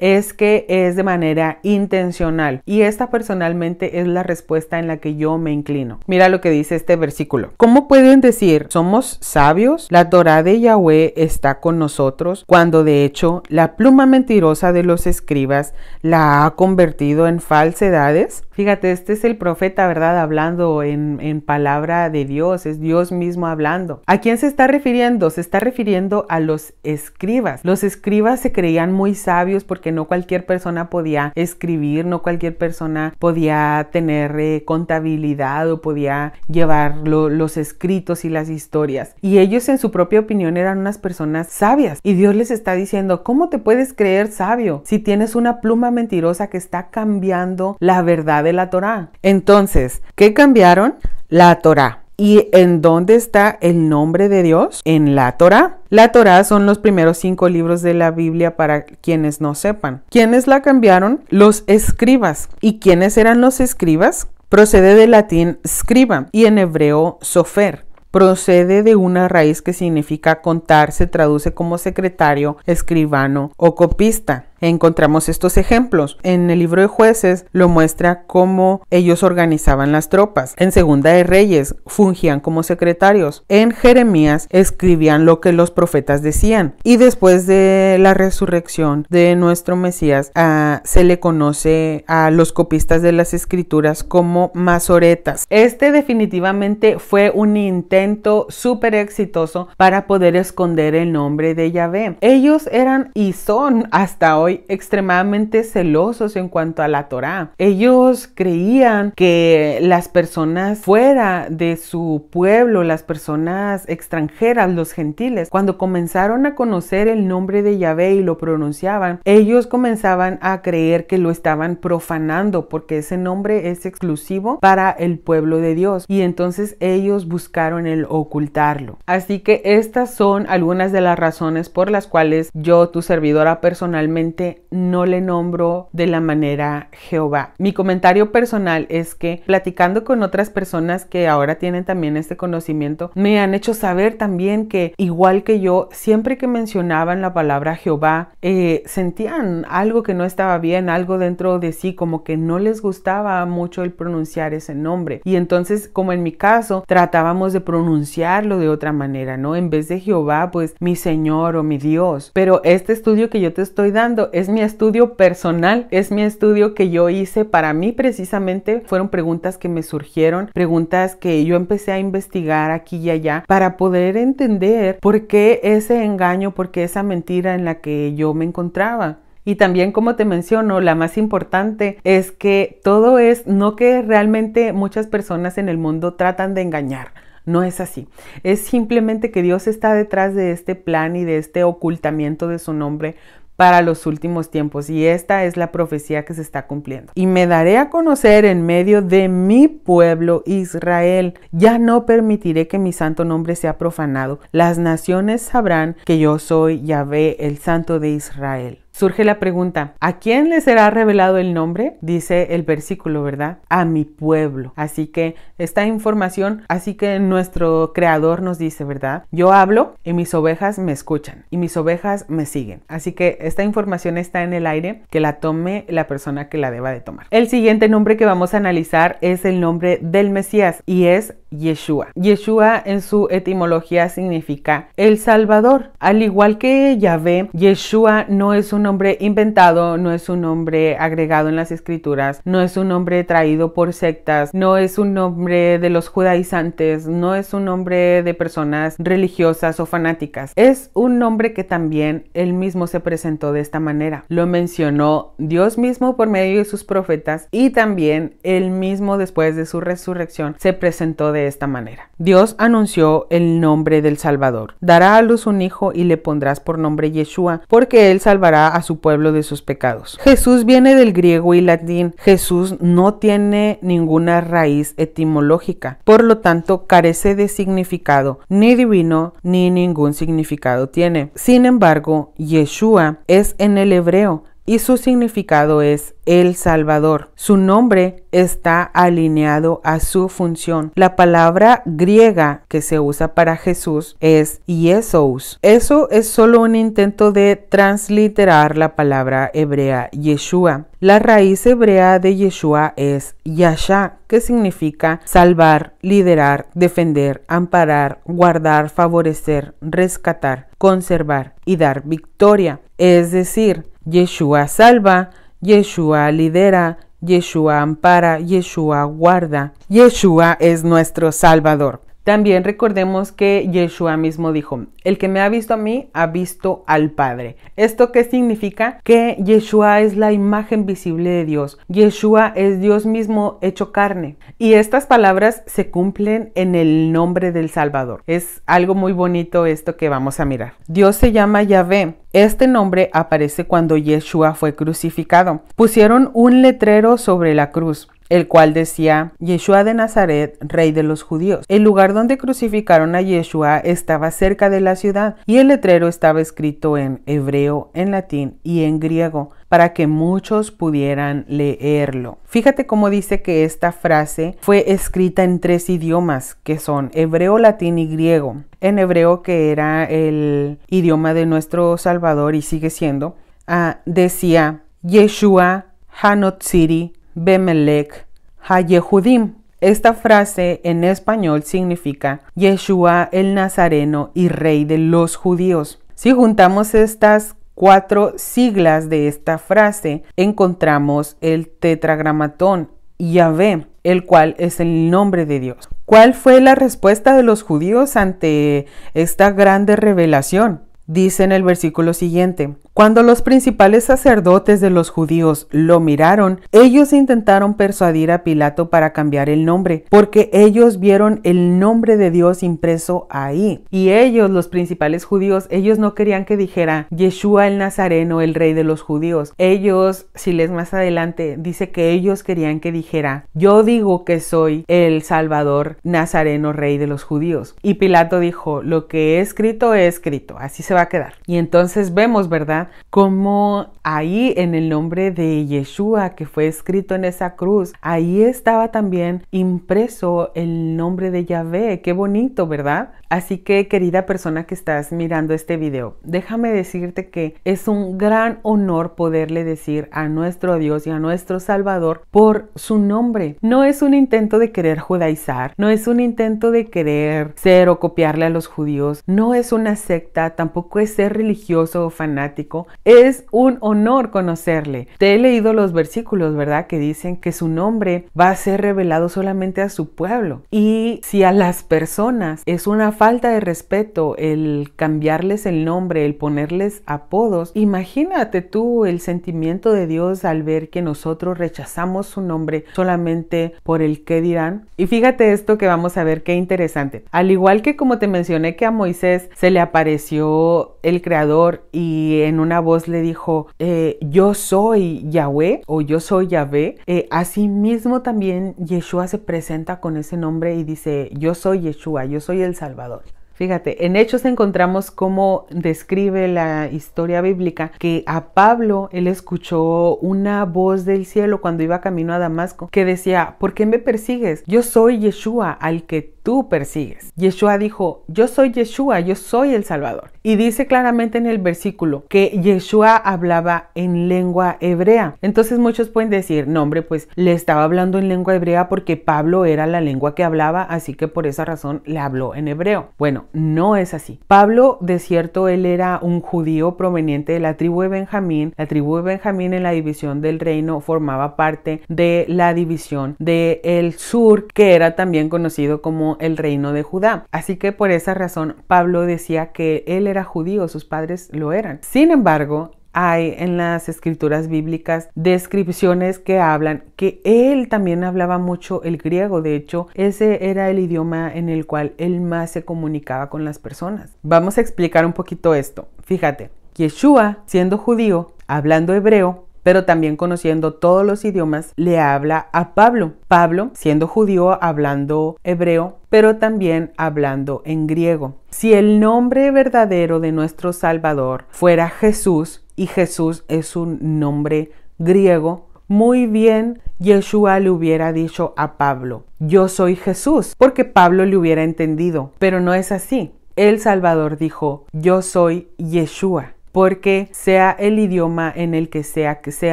es 0.00 0.32
que 0.32 0.66
es 0.68 0.96
de 0.96 1.02
manera 1.04 1.58
intencional 1.62 2.62
y 2.66 2.82
esta 2.82 3.10
personalmente 3.10 4.00
es 4.00 4.06
la 4.06 4.22
respuesta 4.22 4.78
en 4.78 4.86
la 4.86 4.96
que 4.96 5.16
yo 5.16 5.38
me 5.38 5.52
inclino. 5.52 6.00
Mira 6.06 6.28
lo 6.28 6.40
que 6.40 6.50
dice 6.50 6.74
este 6.74 6.96
versículo. 6.96 7.50
¿Cómo 7.56 7.86
pueden 7.86 8.20
decir 8.20 8.66
somos 8.70 9.18
sabios? 9.20 9.86
La 9.90 10.10
Torah 10.10 10.42
de 10.42 10.60
Yahweh 10.60 11.12
está 11.16 11.60
con 11.60 11.78
nosotros 11.78 12.44
cuando 12.46 12.82
de 12.82 13.04
hecho 13.04 13.42
la 13.48 13.76
pluma 13.76 14.06
mentirosa 14.06 14.72
de 14.72 14.82
los 14.82 15.06
escribas 15.06 15.74
la 16.02 16.44
ha 16.44 16.50
convertido 16.56 17.28
en 17.28 17.40
falsedades. 17.40 18.42
Fíjate, 18.50 18.92
este 18.92 19.14
es 19.14 19.24
el 19.24 19.36
profeta, 19.36 19.86
¿verdad? 19.86 20.18
Hablando 20.18 20.82
en, 20.82 21.18
en 21.20 21.40
palabra 21.40 22.10
de 22.10 22.24
Dios, 22.24 22.66
es 22.66 22.80
Dios 22.80 23.12
mismo 23.12 23.46
hablando. 23.46 24.02
¿A 24.06 24.18
quién 24.20 24.38
se 24.38 24.46
está 24.46 24.66
refiriendo? 24.66 25.30
Se 25.30 25.40
está 25.40 25.60
refiriendo 25.60 26.26
a 26.28 26.40
los 26.40 26.74
escribas. 26.82 27.60
Los 27.64 27.84
escribas 27.84 28.40
se 28.40 28.52
creían 28.52 28.92
muy 28.92 29.14
sabios 29.14 29.64
porque 29.64 29.89
no 29.92 30.06
cualquier 30.06 30.46
persona 30.46 30.90
podía 30.90 31.32
escribir, 31.34 32.06
no 32.06 32.22
cualquier 32.22 32.56
persona 32.56 33.14
podía 33.18 33.88
tener 33.92 34.38
eh, 34.38 34.64
contabilidad 34.64 35.70
o 35.70 35.80
podía 35.80 36.32
llevar 36.48 36.96
los 37.06 37.56
escritos 37.56 38.24
y 38.24 38.28
las 38.28 38.48
historias. 38.48 39.14
Y 39.20 39.38
ellos 39.38 39.68
en 39.68 39.78
su 39.78 39.90
propia 39.90 40.20
opinión 40.20 40.56
eran 40.56 40.78
unas 40.78 40.98
personas 40.98 41.48
sabias. 41.48 42.00
Y 42.02 42.14
Dios 42.14 42.34
les 42.34 42.50
está 42.50 42.74
diciendo, 42.74 43.22
¿cómo 43.22 43.48
te 43.48 43.58
puedes 43.58 43.92
creer 43.92 44.28
sabio 44.28 44.82
si 44.84 44.98
tienes 44.98 45.34
una 45.34 45.60
pluma 45.60 45.90
mentirosa 45.90 46.48
que 46.48 46.58
está 46.58 46.90
cambiando 46.90 47.76
la 47.80 48.02
verdad 48.02 48.44
de 48.44 48.52
la 48.52 48.70
Torah? 48.70 49.10
Entonces, 49.22 50.02
¿qué 50.14 50.34
cambiaron? 50.34 50.94
La 51.28 51.60
Torah. 51.60 51.99
¿Y 52.20 52.50
en 52.52 52.82
dónde 52.82 53.14
está 53.14 53.56
el 53.62 53.88
nombre 53.88 54.28
de 54.28 54.42
Dios? 54.42 54.82
En 54.84 55.14
la 55.14 55.38
Torah. 55.38 55.78
La 55.88 56.12
Torah 56.12 56.44
son 56.44 56.66
los 56.66 56.78
primeros 56.78 57.16
cinco 57.16 57.48
libros 57.48 57.80
de 57.80 57.94
la 57.94 58.10
Biblia 58.10 58.58
para 58.58 58.84
quienes 58.84 59.40
no 59.40 59.54
sepan. 59.54 60.02
¿Quiénes 60.10 60.46
la 60.46 60.60
cambiaron? 60.60 61.24
Los 61.30 61.64
escribas. 61.66 62.50
¿Y 62.60 62.78
quiénes 62.78 63.16
eran 63.16 63.40
los 63.40 63.58
escribas? 63.58 64.28
Procede 64.50 64.96
del 64.96 65.12
latín 65.12 65.60
scriba 65.66 66.26
y 66.30 66.44
en 66.44 66.58
hebreo 66.58 67.16
sofer 67.22 67.86
procede 68.10 68.82
de 68.82 68.96
una 68.96 69.28
raíz 69.28 69.62
que 69.62 69.72
significa 69.72 70.42
contar, 70.42 70.90
se 70.90 71.06
traduce 71.06 71.54
como 71.54 71.78
secretario, 71.78 72.56
escribano 72.66 73.52
o 73.56 73.76
copista 73.76 74.49
encontramos 74.60 75.28
estos 75.28 75.56
ejemplos. 75.56 76.18
En 76.22 76.50
el 76.50 76.58
libro 76.58 76.82
de 76.82 76.88
jueces 76.88 77.46
lo 77.52 77.68
muestra 77.68 78.24
cómo 78.26 78.82
ellos 78.90 79.22
organizaban 79.22 79.92
las 79.92 80.08
tropas. 80.08 80.54
En 80.58 80.72
Segunda 80.72 81.10
de 81.10 81.24
Reyes 81.24 81.74
fungían 81.86 82.40
como 82.40 82.62
secretarios. 82.62 83.44
En 83.48 83.72
Jeremías 83.72 84.46
escribían 84.50 85.24
lo 85.24 85.40
que 85.40 85.52
los 85.52 85.70
profetas 85.70 86.22
decían. 86.22 86.74
Y 86.84 86.96
después 86.96 87.46
de 87.46 87.96
la 88.00 88.14
resurrección 88.14 89.06
de 89.08 89.36
nuestro 89.36 89.76
Mesías 89.76 90.30
ah, 90.34 90.82
se 90.84 91.04
le 91.04 91.20
conoce 91.20 92.04
a 92.06 92.30
los 92.30 92.52
copistas 92.52 93.02
de 93.02 93.12
las 93.12 93.34
escrituras 93.34 94.04
como 94.04 94.50
masoretas. 94.54 95.46
Este 95.50 95.92
definitivamente 95.92 96.98
fue 96.98 97.30
un 97.34 97.56
intento 97.56 98.46
súper 98.48 98.94
exitoso 98.94 99.68
para 99.76 100.06
poder 100.06 100.36
esconder 100.36 100.94
el 100.94 101.12
nombre 101.12 101.54
de 101.54 101.72
Yahvé. 101.72 102.16
Ellos 102.20 102.68
eran 102.72 103.10
y 103.14 103.32
son 103.32 103.88
hasta 103.90 104.38
hoy 104.38 104.49
extremadamente 104.68 105.64
celosos 105.64 106.36
en 106.36 106.48
cuanto 106.48 106.82
a 106.82 106.88
la 106.88 107.08
Torá. 107.08 107.52
Ellos 107.58 108.28
creían 108.32 109.12
que 109.16 109.78
las 109.82 110.08
personas 110.08 110.80
fuera 110.80 111.48
de 111.50 111.76
su 111.76 112.28
pueblo, 112.30 112.84
las 112.84 113.02
personas 113.02 113.88
extranjeras, 113.88 114.70
los 114.70 114.92
gentiles, 114.92 115.48
cuando 115.50 115.78
comenzaron 115.78 116.46
a 116.46 116.54
conocer 116.54 117.08
el 117.08 117.28
nombre 117.28 117.62
de 117.62 117.78
Yahvé 117.78 118.14
y 118.14 118.22
lo 118.22 118.38
pronunciaban, 118.38 119.20
ellos 119.24 119.66
comenzaban 119.66 120.38
a 120.42 120.62
creer 120.62 121.06
que 121.06 121.18
lo 121.18 121.30
estaban 121.30 121.76
profanando 121.76 122.68
porque 122.68 122.98
ese 122.98 123.16
nombre 123.16 123.70
es 123.70 123.86
exclusivo 123.86 124.58
para 124.60 124.90
el 124.90 125.18
pueblo 125.18 125.58
de 125.58 125.74
Dios 125.74 126.04
y 126.08 126.22
entonces 126.22 126.76
ellos 126.80 127.28
buscaron 127.28 127.86
el 127.86 128.06
ocultarlo. 128.08 128.98
Así 129.06 129.40
que 129.40 129.62
estas 129.64 130.14
son 130.14 130.46
algunas 130.48 130.92
de 130.92 131.00
las 131.00 131.18
razones 131.18 131.68
por 131.68 131.90
las 131.90 132.06
cuales 132.06 132.50
yo, 132.54 132.88
tu 132.88 133.02
servidora 133.02 133.60
personalmente, 133.60 134.39
no 134.70 135.06
le 135.06 135.20
nombro 135.20 135.88
de 135.92 136.06
la 136.06 136.20
manera 136.20 136.88
Jehová. 136.92 137.54
Mi 137.58 137.72
comentario 137.72 138.32
personal 138.32 138.86
es 138.88 139.14
que 139.14 139.42
platicando 139.46 140.04
con 140.04 140.22
otras 140.22 140.50
personas 140.50 141.04
que 141.04 141.28
ahora 141.28 141.56
tienen 141.56 141.84
también 141.84 142.16
este 142.16 142.36
conocimiento, 142.36 143.10
me 143.14 143.40
han 143.40 143.54
hecho 143.54 143.74
saber 143.74 144.14
también 144.14 144.68
que 144.68 144.94
igual 144.96 145.42
que 145.42 145.60
yo, 145.60 145.88
siempre 145.92 146.38
que 146.38 146.46
mencionaban 146.46 147.20
la 147.20 147.34
palabra 147.34 147.76
Jehová, 147.76 148.30
eh, 148.42 148.82
sentían 148.86 149.66
algo 149.68 150.02
que 150.02 150.14
no 150.14 150.24
estaba 150.24 150.58
bien, 150.58 150.88
algo 150.88 151.18
dentro 151.18 151.58
de 151.58 151.72
sí, 151.72 151.94
como 151.94 152.24
que 152.24 152.36
no 152.36 152.58
les 152.58 152.80
gustaba 152.80 153.44
mucho 153.46 153.82
el 153.82 153.92
pronunciar 153.92 154.54
ese 154.54 154.74
nombre. 154.74 155.20
Y 155.24 155.36
entonces, 155.36 155.88
como 155.88 156.12
en 156.12 156.22
mi 156.22 156.32
caso, 156.32 156.84
tratábamos 156.86 157.52
de 157.52 157.60
pronunciarlo 157.60 158.58
de 158.58 158.68
otra 158.68 158.92
manera, 158.92 159.36
¿no? 159.36 159.56
En 159.56 159.70
vez 159.70 159.88
de 159.88 160.00
Jehová, 160.00 160.50
pues 160.50 160.74
mi 160.80 160.96
Señor 160.96 161.56
o 161.56 161.62
mi 161.62 161.78
Dios. 161.78 162.30
Pero 162.34 162.60
este 162.64 162.92
estudio 162.92 163.30
que 163.30 163.40
yo 163.40 163.52
te 163.52 163.62
estoy 163.62 163.90
dando 163.90 164.29
es 164.32 164.48
mi 164.48 164.60
estudio 164.60 165.14
personal, 165.14 165.86
es 165.90 166.10
mi 166.10 166.22
estudio 166.22 166.74
que 166.74 166.90
yo 166.90 167.08
hice 167.08 167.44
para 167.44 167.72
mí 167.72 167.92
precisamente. 167.92 168.82
Fueron 168.86 169.08
preguntas 169.08 169.58
que 169.58 169.68
me 169.68 169.82
surgieron, 169.82 170.50
preguntas 170.52 171.16
que 171.16 171.44
yo 171.44 171.56
empecé 171.56 171.92
a 171.92 171.98
investigar 171.98 172.70
aquí 172.70 172.96
y 172.96 173.10
allá 173.10 173.44
para 173.46 173.76
poder 173.76 174.16
entender 174.16 174.98
por 175.00 175.26
qué 175.26 175.60
ese 175.62 176.04
engaño, 176.04 176.52
por 176.52 176.70
qué 176.70 176.84
esa 176.84 177.02
mentira 177.02 177.54
en 177.54 177.64
la 177.64 177.76
que 177.76 178.14
yo 178.14 178.34
me 178.34 178.44
encontraba. 178.44 179.18
Y 179.44 179.56
también, 179.56 179.90
como 179.92 180.16
te 180.16 180.24
menciono, 180.24 180.80
la 180.80 180.94
más 180.94 181.16
importante 181.16 181.98
es 182.04 182.30
que 182.30 182.80
todo 182.84 183.18
es 183.18 183.46
no 183.46 183.74
que 183.74 184.02
realmente 184.02 184.72
muchas 184.72 185.06
personas 185.06 185.58
en 185.58 185.68
el 185.68 185.78
mundo 185.78 186.14
tratan 186.14 186.54
de 186.54 186.62
engañar. 186.62 187.12
No 187.46 187.62
es 187.62 187.80
así. 187.80 188.06
Es 188.42 188.60
simplemente 188.60 189.30
que 189.30 189.42
Dios 189.42 189.66
está 189.66 189.94
detrás 189.94 190.34
de 190.34 190.52
este 190.52 190.74
plan 190.74 191.16
y 191.16 191.24
de 191.24 191.38
este 191.38 191.64
ocultamiento 191.64 192.48
de 192.48 192.58
su 192.58 192.74
nombre 192.74 193.16
para 193.60 193.82
los 193.82 194.06
últimos 194.06 194.50
tiempos 194.50 194.88
y 194.88 195.04
esta 195.04 195.44
es 195.44 195.58
la 195.58 195.70
profecía 195.70 196.24
que 196.24 196.32
se 196.32 196.40
está 196.40 196.66
cumpliendo. 196.66 197.12
Y 197.14 197.26
me 197.26 197.46
daré 197.46 197.76
a 197.76 197.90
conocer 197.90 198.46
en 198.46 198.64
medio 198.64 199.02
de 199.02 199.28
mi 199.28 199.68
pueblo 199.68 200.42
Israel. 200.46 201.38
Ya 201.52 201.78
no 201.78 202.06
permitiré 202.06 202.68
que 202.68 202.78
mi 202.78 202.94
santo 202.94 203.26
nombre 203.26 203.56
sea 203.56 203.76
profanado. 203.76 204.40
Las 204.50 204.78
naciones 204.78 205.42
sabrán 205.42 205.96
que 206.06 206.18
yo 206.18 206.38
soy 206.38 206.80
Yahvé, 206.80 207.36
el 207.40 207.58
santo 207.58 208.00
de 208.00 208.08
Israel. 208.08 208.79
Surge 209.00 209.24
la 209.24 209.38
pregunta, 209.38 209.94
¿a 209.98 210.18
quién 210.18 210.50
le 210.50 210.60
será 210.60 210.90
revelado 210.90 211.38
el 211.38 211.54
nombre? 211.54 211.96
Dice 212.02 212.48
el 212.50 212.64
versículo, 212.64 213.22
¿verdad? 213.22 213.56
A 213.70 213.86
mi 213.86 214.04
pueblo. 214.04 214.74
Así 214.76 215.06
que 215.06 215.36
esta 215.56 215.86
información, 215.86 216.64
así 216.68 216.92
que 216.92 217.18
nuestro 217.18 217.92
creador 217.94 218.42
nos 218.42 218.58
dice, 218.58 218.84
¿verdad? 218.84 219.24
Yo 219.30 219.54
hablo 219.54 219.94
y 220.04 220.12
mis 220.12 220.34
ovejas 220.34 220.78
me 220.78 220.92
escuchan 220.92 221.46
y 221.48 221.56
mis 221.56 221.78
ovejas 221.78 222.26
me 222.28 222.44
siguen. 222.44 222.82
Así 222.88 223.12
que 223.12 223.38
esta 223.40 223.62
información 223.62 224.18
está 224.18 224.42
en 224.42 224.52
el 224.52 224.66
aire, 224.66 225.00
que 225.08 225.20
la 225.20 225.40
tome 225.40 225.86
la 225.88 226.06
persona 226.06 226.50
que 226.50 226.58
la 226.58 226.70
deba 226.70 226.92
de 226.92 227.00
tomar. 227.00 227.26
El 227.30 227.48
siguiente 227.48 227.88
nombre 227.88 228.18
que 228.18 228.26
vamos 228.26 228.52
a 228.52 228.58
analizar 228.58 229.16
es 229.22 229.46
el 229.46 229.60
nombre 229.60 229.98
del 230.02 230.28
Mesías 230.28 230.82
y 230.84 231.06
es 231.06 231.36
Yeshua. 231.50 232.08
Yeshua 232.14 232.80
en 232.84 233.00
su 233.00 233.28
etimología 233.30 234.08
significa 234.08 234.88
el 234.96 235.18
Salvador. 235.18 235.90
Al 235.98 236.22
igual 236.22 236.58
que 236.58 236.96
Yahvé, 236.98 237.50
Yeshua 237.52 238.26
no 238.28 238.54
es 238.54 238.72
un 238.72 238.82
nombre 238.82 239.16
inventado, 239.20 239.96
no 239.96 240.12
es 240.12 240.28
un 240.28 240.42
nombre 240.42 240.96
agregado 240.96 241.48
en 241.48 241.56
las 241.56 241.72
escrituras, 241.72 242.40
no 242.44 242.60
es 242.60 242.76
un 242.76 242.88
nombre 242.88 243.24
traído 243.24 243.74
por 243.74 243.92
sectas, 243.92 244.54
no 244.54 244.76
es 244.76 244.98
un 244.98 245.14
nombre 245.14 245.78
de 245.78 245.90
los 245.90 246.08
judaizantes, 246.08 247.06
no 247.06 247.34
es 247.34 247.52
un 247.54 247.64
nombre 247.64 248.22
de 248.22 248.34
personas 248.34 248.96
religiosas 248.98 249.80
o 249.80 249.86
fanáticas. 249.86 250.52
Es 250.56 250.90
un 250.94 251.18
nombre 251.18 251.52
que 251.52 251.64
también 251.64 252.28
él 252.34 252.52
mismo 252.52 252.86
se 252.86 253.00
presentó 253.00 253.52
de 253.52 253.60
esta 253.60 253.80
manera. 253.80 254.24
Lo 254.28 254.46
mencionó 254.46 255.34
Dios 255.38 255.78
mismo 255.78 256.16
por 256.16 256.28
medio 256.28 256.58
de 256.58 256.64
sus 256.64 256.84
profetas 256.84 257.48
y 257.50 257.70
también 257.70 258.36
él 258.42 258.70
mismo 258.70 259.18
después 259.18 259.56
de 259.56 259.66
su 259.66 259.80
resurrección 259.80 260.56
se 260.58 260.72
presentó 260.72 261.32
de 261.32 261.39
esta 261.46 261.66
manera. 261.66 262.10
Dios 262.18 262.54
anunció 262.58 263.26
el 263.30 263.60
nombre 263.60 264.02
del 264.02 264.18
Salvador. 264.18 264.74
Dará 264.80 265.16
a 265.16 265.22
luz 265.22 265.46
un 265.46 265.62
hijo 265.62 265.92
y 265.94 266.04
le 266.04 266.16
pondrás 266.16 266.60
por 266.60 266.78
nombre 266.78 267.10
Yeshua, 267.10 267.62
porque 267.68 268.10
él 268.10 268.20
salvará 268.20 268.68
a 268.68 268.82
su 268.82 269.00
pueblo 269.00 269.32
de 269.32 269.42
sus 269.42 269.62
pecados. 269.62 270.18
Jesús 270.22 270.64
viene 270.64 270.94
del 270.94 271.12
griego 271.12 271.54
y 271.54 271.60
latín. 271.60 272.14
Jesús 272.18 272.76
no 272.80 273.14
tiene 273.14 273.78
ninguna 273.82 274.40
raíz 274.40 274.94
etimológica, 274.96 275.98
por 276.04 276.24
lo 276.24 276.38
tanto 276.38 276.86
carece 276.86 277.34
de 277.34 277.48
significado, 277.48 278.40
ni 278.48 278.74
divino 278.74 279.34
ni 279.42 279.70
ningún 279.70 280.14
significado 280.14 280.88
tiene. 280.88 281.30
Sin 281.34 281.66
embargo, 281.66 282.32
Yeshua 282.36 283.18
es 283.26 283.54
en 283.58 283.78
el 283.78 283.92
hebreo 283.92 284.44
y 284.70 284.78
su 284.78 284.98
significado 284.98 285.82
es 285.82 286.14
el 286.26 286.54
Salvador. 286.54 287.32
Su 287.34 287.56
nombre 287.56 288.22
está 288.30 288.84
alineado 288.84 289.80
a 289.82 289.98
su 289.98 290.28
función. 290.28 290.92
La 290.94 291.16
palabra 291.16 291.82
griega 291.86 292.62
que 292.68 292.80
se 292.80 293.00
usa 293.00 293.34
para 293.34 293.56
Jesús 293.56 294.16
es 294.20 294.60
Iesos. 294.66 295.58
Eso 295.62 296.08
es 296.10 296.28
solo 296.28 296.60
un 296.60 296.76
intento 296.76 297.32
de 297.32 297.56
transliterar 297.56 298.78
la 298.78 298.94
palabra 298.94 299.50
hebrea 299.54 300.08
Yeshua. 300.12 300.84
La 301.00 301.18
raíz 301.18 301.66
hebrea 301.66 302.20
de 302.20 302.36
Yeshua 302.36 302.92
es 302.96 303.34
Yasha, 303.42 304.18
que 304.28 304.40
significa 304.40 305.20
salvar, 305.24 305.94
liderar, 306.00 306.66
defender, 306.74 307.42
amparar, 307.48 308.20
guardar, 308.24 308.90
favorecer, 308.90 309.74
rescatar, 309.80 310.68
conservar 310.78 311.54
y 311.64 311.76
dar 311.76 312.02
victoria. 312.04 312.80
Es 312.98 313.32
decir, 313.32 313.89
Yeshua 314.06 314.68
salva, 314.68 315.30
Yeshua 315.62 316.30
lidera, 316.30 316.98
Yeshua 317.22 317.80
ampara, 317.80 318.38
Yeshua 318.38 319.04
guarda. 319.04 319.72
Yeshua 319.88 320.56
es 320.60 320.84
nuestro 320.84 321.32
Salvador. 321.32 322.00
También 322.30 322.62
recordemos 322.62 323.32
que 323.32 323.68
Yeshua 323.72 324.16
mismo 324.16 324.52
dijo, 324.52 324.86
el 325.02 325.18
que 325.18 325.26
me 325.26 325.40
ha 325.40 325.48
visto 325.48 325.74
a 325.74 325.76
mí 325.76 326.10
ha 326.12 326.28
visto 326.28 326.84
al 326.86 327.10
Padre. 327.10 327.56
¿Esto 327.74 328.12
qué 328.12 328.22
significa? 328.22 329.00
Que 329.02 329.36
Yeshua 329.44 330.00
es 330.00 330.16
la 330.16 330.30
imagen 330.30 330.86
visible 330.86 331.28
de 331.28 331.44
Dios. 331.44 331.76
Yeshua 331.88 332.52
es 332.54 332.80
Dios 332.80 333.04
mismo 333.04 333.58
hecho 333.62 333.90
carne. 333.90 334.36
Y 334.58 334.74
estas 334.74 335.06
palabras 335.06 335.64
se 335.66 335.90
cumplen 335.90 336.52
en 336.54 336.76
el 336.76 337.10
nombre 337.10 337.50
del 337.50 337.68
Salvador. 337.68 338.22
Es 338.28 338.62
algo 338.64 338.94
muy 338.94 339.12
bonito 339.12 339.66
esto 339.66 339.96
que 339.96 340.08
vamos 340.08 340.38
a 340.38 340.44
mirar. 340.44 340.74
Dios 340.86 341.16
se 341.16 341.32
llama 341.32 341.64
Yahvé. 341.64 342.14
Este 342.32 342.68
nombre 342.68 343.10
aparece 343.12 343.64
cuando 343.64 343.96
Yeshua 343.96 344.54
fue 344.54 344.76
crucificado. 344.76 345.62
Pusieron 345.74 346.30
un 346.32 346.62
letrero 346.62 347.18
sobre 347.18 347.54
la 347.56 347.72
cruz 347.72 348.08
el 348.30 348.48
cual 348.48 348.72
decía 348.72 349.32
Yeshua 349.38 349.84
de 349.84 349.92
Nazaret, 349.92 350.56
rey 350.60 350.92
de 350.92 351.02
los 351.02 351.22
judíos. 351.22 351.66
El 351.68 351.82
lugar 351.82 352.14
donde 352.14 352.38
crucificaron 352.38 353.14
a 353.14 353.20
Yeshua 353.20 353.78
estaba 353.78 354.30
cerca 354.30 354.70
de 354.70 354.80
la 354.80 354.96
ciudad 354.96 355.36
y 355.44 355.58
el 355.58 355.68
letrero 355.68 356.08
estaba 356.08 356.40
escrito 356.40 356.96
en 356.96 357.20
hebreo, 357.26 357.90
en 357.92 358.12
latín 358.12 358.58
y 358.62 358.84
en 358.84 359.00
griego 359.00 359.50
para 359.68 359.92
que 359.92 360.08
muchos 360.08 360.72
pudieran 360.72 361.44
leerlo. 361.48 362.38
Fíjate 362.44 362.86
cómo 362.86 363.08
dice 363.08 363.40
que 363.40 363.64
esta 363.64 363.92
frase 363.92 364.56
fue 364.60 364.92
escrita 364.92 365.44
en 365.44 365.60
tres 365.60 365.88
idiomas, 365.88 366.56
que 366.56 366.78
son 366.78 367.10
hebreo, 367.14 367.58
latín 367.58 367.98
y 367.98 368.08
griego. 368.08 368.64
En 368.80 368.98
hebreo, 368.98 369.42
que 369.42 369.70
era 369.70 370.04
el 370.04 370.80
idioma 370.88 371.34
de 371.34 371.46
nuestro 371.46 371.98
Salvador 371.98 372.56
y 372.56 372.62
sigue 372.62 372.90
siendo, 372.90 373.36
ah, 373.66 373.98
decía 374.06 374.82
Yeshua 375.02 375.86
Hanotziri 376.20 377.14
Bemelech 377.34 378.26
Hayehudim. 378.62 379.54
Esta 379.80 380.12
frase 380.12 380.80
en 380.84 381.04
español 381.04 381.62
significa 381.62 382.42
Yeshua 382.54 383.28
el 383.32 383.54
Nazareno 383.54 384.30
y 384.34 384.48
Rey 384.48 384.84
de 384.84 384.98
los 384.98 385.36
judíos. 385.36 386.00
Si 386.14 386.32
juntamos 386.32 386.94
estas 386.94 387.56
cuatro 387.74 388.34
siglas 388.36 389.08
de 389.08 389.26
esta 389.26 389.56
frase, 389.56 390.22
encontramos 390.36 391.38
el 391.40 391.70
tetragramatón 391.70 392.90
Yahvé, 393.18 393.86
el 394.04 394.26
cual 394.26 394.54
es 394.58 394.80
el 394.80 395.10
nombre 395.10 395.46
de 395.46 395.60
Dios. 395.60 395.88
¿Cuál 396.04 396.34
fue 396.34 396.60
la 396.60 396.74
respuesta 396.74 397.34
de 397.34 397.42
los 397.42 397.62
judíos 397.62 398.16
ante 398.16 398.86
esta 399.14 399.50
grande 399.52 399.96
revelación? 399.96 400.82
Dice 401.10 401.42
en 401.42 401.50
el 401.50 401.64
versículo 401.64 402.14
siguiente, 402.14 402.76
cuando 402.94 403.24
los 403.24 403.42
principales 403.42 404.04
sacerdotes 404.04 404.80
de 404.80 404.90
los 404.90 405.10
judíos 405.10 405.66
lo 405.72 405.98
miraron, 405.98 406.60
ellos 406.70 407.12
intentaron 407.12 407.74
persuadir 407.74 408.30
a 408.30 408.44
Pilato 408.44 408.90
para 408.90 409.12
cambiar 409.12 409.48
el 409.50 409.64
nombre, 409.64 410.04
porque 410.08 410.50
ellos 410.52 411.00
vieron 411.00 411.40
el 411.42 411.80
nombre 411.80 412.16
de 412.16 412.30
Dios 412.30 412.62
impreso 412.62 413.26
ahí. 413.28 413.82
Y 413.90 414.10
ellos, 414.10 414.50
los 414.50 414.68
principales 414.68 415.24
judíos, 415.24 415.66
ellos 415.70 415.98
no 415.98 416.14
querían 416.14 416.44
que 416.44 416.56
dijera 416.56 417.08
Yeshua 417.10 417.66
el 417.66 417.78
Nazareno, 417.78 418.40
el 418.40 418.54
rey 418.54 418.72
de 418.72 418.84
los 418.84 419.02
judíos. 419.02 419.52
Ellos, 419.58 420.26
si 420.36 420.52
les 420.52 420.70
más 420.70 420.94
adelante, 420.94 421.56
dice 421.58 421.90
que 421.90 422.10
ellos 422.10 422.44
querían 422.44 422.78
que 422.78 422.92
dijera 422.92 423.46
yo 423.54 423.82
digo 423.82 424.24
que 424.24 424.38
soy 424.38 424.84
el 424.86 425.22
Salvador 425.22 425.96
Nazareno, 426.04 426.72
rey 426.72 426.98
de 426.98 427.08
los 427.08 427.24
judíos. 427.24 427.74
Y 427.82 427.94
Pilato 427.94 428.38
dijo, 428.38 428.80
lo 428.84 429.08
que 429.08 429.38
he 429.38 429.40
escrito 429.40 429.92
he 429.92 430.06
escrito, 430.06 430.56
así 430.56 430.84
se 430.84 430.94
va 430.94 430.99
va 431.00 431.04
a 431.04 431.08
quedar. 431.08 431.34
Y 431.46 431.56
entonces 431.56 432.14
vemos, 432.14 432.48
¿verdad? 432.48 432.88
Como 433.08 433.92
ahí 434.02 434.54
en 434.56 434.74
el 434.74 434.88
nombre 434.88 435.30
de 435.30 435.66
Yeshua 435.66 436.30
que 436.30 436.46
fue 436.46 436.66
escrito 436.66 437.14
en 437.14 437.24
esa 437.24 437.56
cruz, 437.56 437.92
ahí 438.02 438.42
estaba 438.42 438.90
también 438.90 439.44
impreso 439.50 440.52
el 440.54 440.96
nombre 440.96 441.30
de 441.30 441.44
Yahvé. 441.46 442.02
Qué 442.02 442.12
bonito, 442.12 442.66
¿verdad? 442.66 443.12
Así 443.30 443.58
que 443.58 443.86
querida 443.86 444.26
persona 444.26 444.64
que 444.64 444.74
estás 444.74 445.12
mirando 445.12 445.54
este 445.54 445.76
video, 445.76 446.16
déjame 446.24 446.72
decirte 446.72 447.30
que 447.30 447.54
es 447.64 447.86
un 447.86 448.18
gran 448.18 448.58
honor 448.62 449.14
poderle 449.14 449.62
decir 449.62 450.08
a 450.10 450.26
nuestro 450.26 450.78
Dios 450.78 451.06
y 451.06 451.10
a 451.10 451.20
nuestro 451.20 451.60
Salvador 451.60 452.22
por 452.32 452.72
su 452.74 452.98
nombre. 452.98 453.56
No 453.60 453.84
es 453.84 454.02
un 454.02 454.14
intento 454.14 454.58
de 454.58 454.72
querer 454.72 454.98
judaizar, 454.98 455.74
no 455.76 455.90
es 455.90 456.08
un 456.08 456.18
intento 456.18 456.72
de 456.72 456.86
querer 456.86 457.52
ser 457.54 457.88
o 457.88 458.00
copiarle 458.00 458.46
a 458.46 458.50
los 458.50 458.66
judíos, 458.66 459.22
no 459.28 459.54
es 459.54 459.70
una 459.70 459.94
secta, 459.94 460.56
tampoco 460.56 460.89
es 460.98 461.14
ser 461.14 461.34
religioso 461.34 462.06
o 462.06 462.10
fanático, 462.10 462.86
es 463.04 463.44
un 463.50 463.78
honor 463.80 464.30
conocerle. 464.30 465.08
Te 465.18 465.34
he 465.34 465.38
leído 465.38 465.72
los 465.72 465.92
versículos, 465.92 466.54
¿verdad? 466.56 466.86
Que 466.86 466.98
dicen 466.98 467.36
que 467.36 467.52
su 467.52 467.68
nombre 467.68 468.26
va 468.38 468.50
a 468.50 468.56
ser 468.56 468.80
revelado 468.80 469.28
solamente 469.28 469.82
a 469.82 469.88
su 469.88 470.10
pueblo. 470.14 470.62
Y 470.70 471.20
si 471.22 471.44
a 471.44 471.52
las 471.52 471.82
personas 471.82 472.62
es 472.66 472.86
una 472.86 473.12
falta 473.12 473.50
de 473.50 473.60
respeto 473.60 474.36
el 474.36 474.92
cambiarles 474.96 475.66
el 475.66 475.84
nombre, 475.84 476.24
el 476.24 476.34
ponerles 476.34 477.02
apodos, 477.06 477.72
imagínate 477.74 478.62
tú 478.62 479.04
el 479.06 479.20
sentimiento 479.20 479.92
de 479.92 480.06
Dios 480.06 480.44
al 480.44 480.62
ver 480.62 480.90
que 480.90 481.02
nosotros 481.02 481.58
rechazamos 481.58 482.26
su 482.26 482.40
nombre 482.40 482.84
solamente 482.94 483.74
por 483.82 484.02
el 484.02 484.24
que 484.24 484.40
dirán. 484.40 484.86
Y 484.96 485.06
fíjate 485.06 485.52
esto 485.52 485.78
que 485.78 485.86
vamos 485.86 486.16
a 486.16 486.24
ver 486.24 486.42
qué 486.42 486.54
interesante. 486.54 487.24
Al 487.30 487.50
igual 487.50 487.82
que 487.82 487.96
como 487.96 488.18
te 488.18 488.26
mencioné 488.26 488.76
que 488.76 488.86
a 488.86 488.90
Moisés 488.90 489.50
se 489.54 489.70
le 489.70 489.80
apareció 489.80 490.79
el 491.02 491.22
creador 491.22 491.84
y 491.92 492.42
en 492.42 492.60
una 492.60 492.80
voz 492.80 493.08
le 493.08 493.20
dijo 493.20 493.68
eh, 493.78 494.18
yo 494.20 494.54
soy 494.54 495.28
Yahweh 495.28 495.82
o 495.86 496.00
yo 496.00 496.20
soy 496.20 496.48
Yahvé, 496.48 496.96
eh, 497.06 497.26
asimismo 497.30 498.22
también 498.22 498.74
Yeshua 498.76 499.28
se 499.28 499.38
presenta 499.38 500.00
con 500.00 500.16
ese 500.16 500.36
nombre 500.36 500.74
y 500.76 500.84
dice 500.84 501.30
yo 501.32 501.54
soy 501.54 501.80
Yeshua, 501.80 502.24
yo 502.24 502.40
soy 502.40 502.62
el 502.62 502.74
Salvador. 502.74 503.22
Fíjate, 503.60 504.06
en 504.06 504.16
Hechos 504.16 504.46
encontramos 504.46 505.10
cómo 505.10 505.66
describe 505.68 506.48
la 506.48 506.88
historia 506.90 507.42
bíblica 507.42 507.92
que 507.98 508.24
a 508.26 508.54
Pablo 508.54 509.10
él 509.12 509.26
escuchó 509.26 510.16
una 510.16 510.64
voz 510.64 511.04
del 511.04 511.26
cielo 511.26 511.60
cuando 511.60 511.82
iba 511.82 512.00
camino 512.00 512.32
a 512.32 512.38
Damasco 512.38 512.88
que 512.88 513.04
decía, 513.04 513.56
¿por 513.60 513.74
qué 513.74 513.84
me 513.84 513.98
persigues? 513.98 514.64
Yo 514.66 514.82
soy 514.82 515.18
Yeshua 515.18 515.72
al 515.72 516.04
que 516.04 516.22
tú 516.42 516.68
persigues. 516.68 517.32
Yeshua 517.36 517.78
dijo, 517.78 518.24
yo 518.28 518.48
soy 518.48 518.72
Yeshua, 518.72 519.20
yo 519.20 519.34
soy 519.34 519.74
el 519.74 519.84
Salvador. 519.84 520.30
Y 520.42 520.56
dice 520.56 520.86
claramente 520.86 521.38
en 521.38 521.46
el 521.46 521.58
versículo 521.58 522.24
que 522.28 522.58
Yeshua 522.62 523.16
hablaba 523.16 523.90
en 523.94 524.28
lengua 524.28 524.76
hebrea. 524.80 525.36
Entonces 525.42 525.78
muchos 525.78 526.08
pueden 526.08 526.30
decir, 526.30 526.66
no 526.66 526.82
hombre, 526.82 527.02
pues 527.02 527.28
le 527.34 527.52
estaba 527.52 527.84
hablando 527.84 528.18
en 528.18 528.28
lengua 528.28 528.54
hebrea 528.54 528.88
porque 528.88 529.16
Pablo 529.16 529.64
era 529.64 529.86
la 529.86 530.00
lengua 530.00 530.34
que 530.34 530.44
hablaba, 530.44 530.82
así 530.82 531.14
que 531.14 531.28
por 531.28 531.46
esa 531.46 531.64
razón 531.64 532.02
le 532.06 532.18
habló 532.18 532.54
en 532.54 532.68
hebreo. 532.68 533.10
Bueno, 533.18 533.44
no 533.52 533.96
es 533.96 534.14
así. 534.14 534.40
Pablo, 534.46 534.98
de 535.00 535.18
cierto, 535.18 535.68
él 535.68 535.84
era 535.84 536.18
un 536.22 536.40
judío 536.40 536.96
proveniente 536.96 537.52
de 537.52 537.60
la 537.60 537.76
tribu 537.76 538.02
de 538.02 538.08
Benjamín. 538.08 538.74
La 538.76 538.86
tribu 538.86 539.16
de 539.16 539.22
Benjamín 539.22 539.74
en 539.74 539.82
la 539.82 539.90
división 539.90 540.40
del 540.40 540.58
reino 540.58 541.00
formaba 541.00 541.56
parte 541.56 542.02
de 542.08 542.46
la 542.48 542.74
división 542.74 543.36
del 543.38 543.80
el 543.84 544.14
sur, 544.14 544.66
que 544.68 544.94
era 544.94 545.16
también 545.16 545.48
conocido 545.48 546.00
como 546.00 546.29
el 546.40 546.56
reino 546.56 546.92
de 546.92 547.02
Judá. 547.02 547.46
Así 547.50 547.76
que 547.76 547.92
por 547.92 548.10
esa 548.10 548.34
razón 548.34 548.76
Pablo 548.86 549.22
decía 549.22 549.72
que 549.72 550.04
él 550.06 550.26
era 550.26 550.44
judío, 550.44 550.88
sus 550.88 551.04
padres 551.04 551.48
lo 551.52 551.72
eran. 551.72 551.98
Sin 552.02 552.30
embargo, 552.30 552.92
hay 553.12 553.54
en 553.58 553.76
las 553.76 554.08
escrituras 554.08 554.68
bíblicas 554.68 555.30
descripciones 555.34 556.38
que 556.38 556.60
hablan 556.60 557.04
que 557.16 557.40
él 557.44 557.88
también 557.88 558.24
hablaba 558.24 558.58
mucho 558.58 559.02
el 559.02 559.16
griego. 559.16 559.62
De 559.62 559.74
hecho, 559.74 560.06
ese 560.14 560.70
era 560.70 560.90
el 560.90 560.98
idioma 560.98 561.52
en 561.52 561.68
el 561.68 561.86
cual 561.86 562.12
él 562.18 562.40
más 562.40 562.70
se 562.70 562.84
comunicaba 562.84 563.50
con 563.50 563.64
las 563.64 563.78
personas. 563.78 564.36
Vamos 564.42 564.78
a 564.78 564.80
explicar 564.80 565.26
un 565.26 565.32
poquito 565.32 565.74
esto. 565.74 566.08
Fíjate, 566.22 566.70
Yeshua, 566.94 567.58
siendo 567.66 567.98
judío, 567.98 568.52
hablando 568.66 569.14
hebreo, 569.14 569.66
pero 569.82 570.04
también 570.04 570.36
conociendo 570.36 570.94
todos 570.94 571.24
los 571.24 571.44
idiomas, 571.44 571.92
le 571.96 572.18
habla 572.18 572.68
a 572.72 572.94
Pablo. 572.94 573.32
Pablo, 573.48 573.90
siendo 573.94 574.26
judío, 574.26 574.82
hablando 574.82 575.56
hebreo, 575.64 576.18
pero 576.28 576.56
también 576.56 577.12
hablando 577.16 577.82
en 577.84 578.06
griego. 578.06 578.56
Si 578.70 578.92
el 578.92 579.20
nombre 579.20 579.70
verdadero 579.70 580.40
de 580.40 580.52
nuestro 580.52 580.92
Salvador 580.92 581.64
fuera 581.70 582.08
Jesús, 582.08 582.84
y 582.96 583.06
Jesús 583.06 583.64
es 583.68 583.96
un 583.96 584.40
nombre 584.40 584.92
griego, 585.18 585.88
muy 586.06 586.46
bien 586.46 587.00
Yeshua 587.18 587.80
le 587.80 587.90
hubiera 587.90 588.32
dicho 588.32 588.74
a 588.76 588.96
Pablo, 588.98 589.44
yo 589.58 589.88
soy 589.88 590.16
Jesús, 590.16 590.74
porque 590.76 591.04
Pablo 591.04 591.44
le 591.46 591.56
hubiera 591.56 591.82
entendido, 591.82 592.52
pero 592.58 592.80
no 592.80 592.94
es 592.94 593.12
así. 593.12 593.52
El 593.76 594.00
Salvador 594.00 594.58
dijo, 594.58 595.06
yo 595.12 595.40
soy 595.40 595.88
Yeshua 595.96 596.74
porque 596.92 597.48
sea 597.52 597.90
el 597.98 598.18
idioma 598.18 598.72
en 598.74 598.94
el 598.94 599.08
que 599.08 599.22
sea 599.22 599.60
que 599.60 599.72
se 599.72 599.92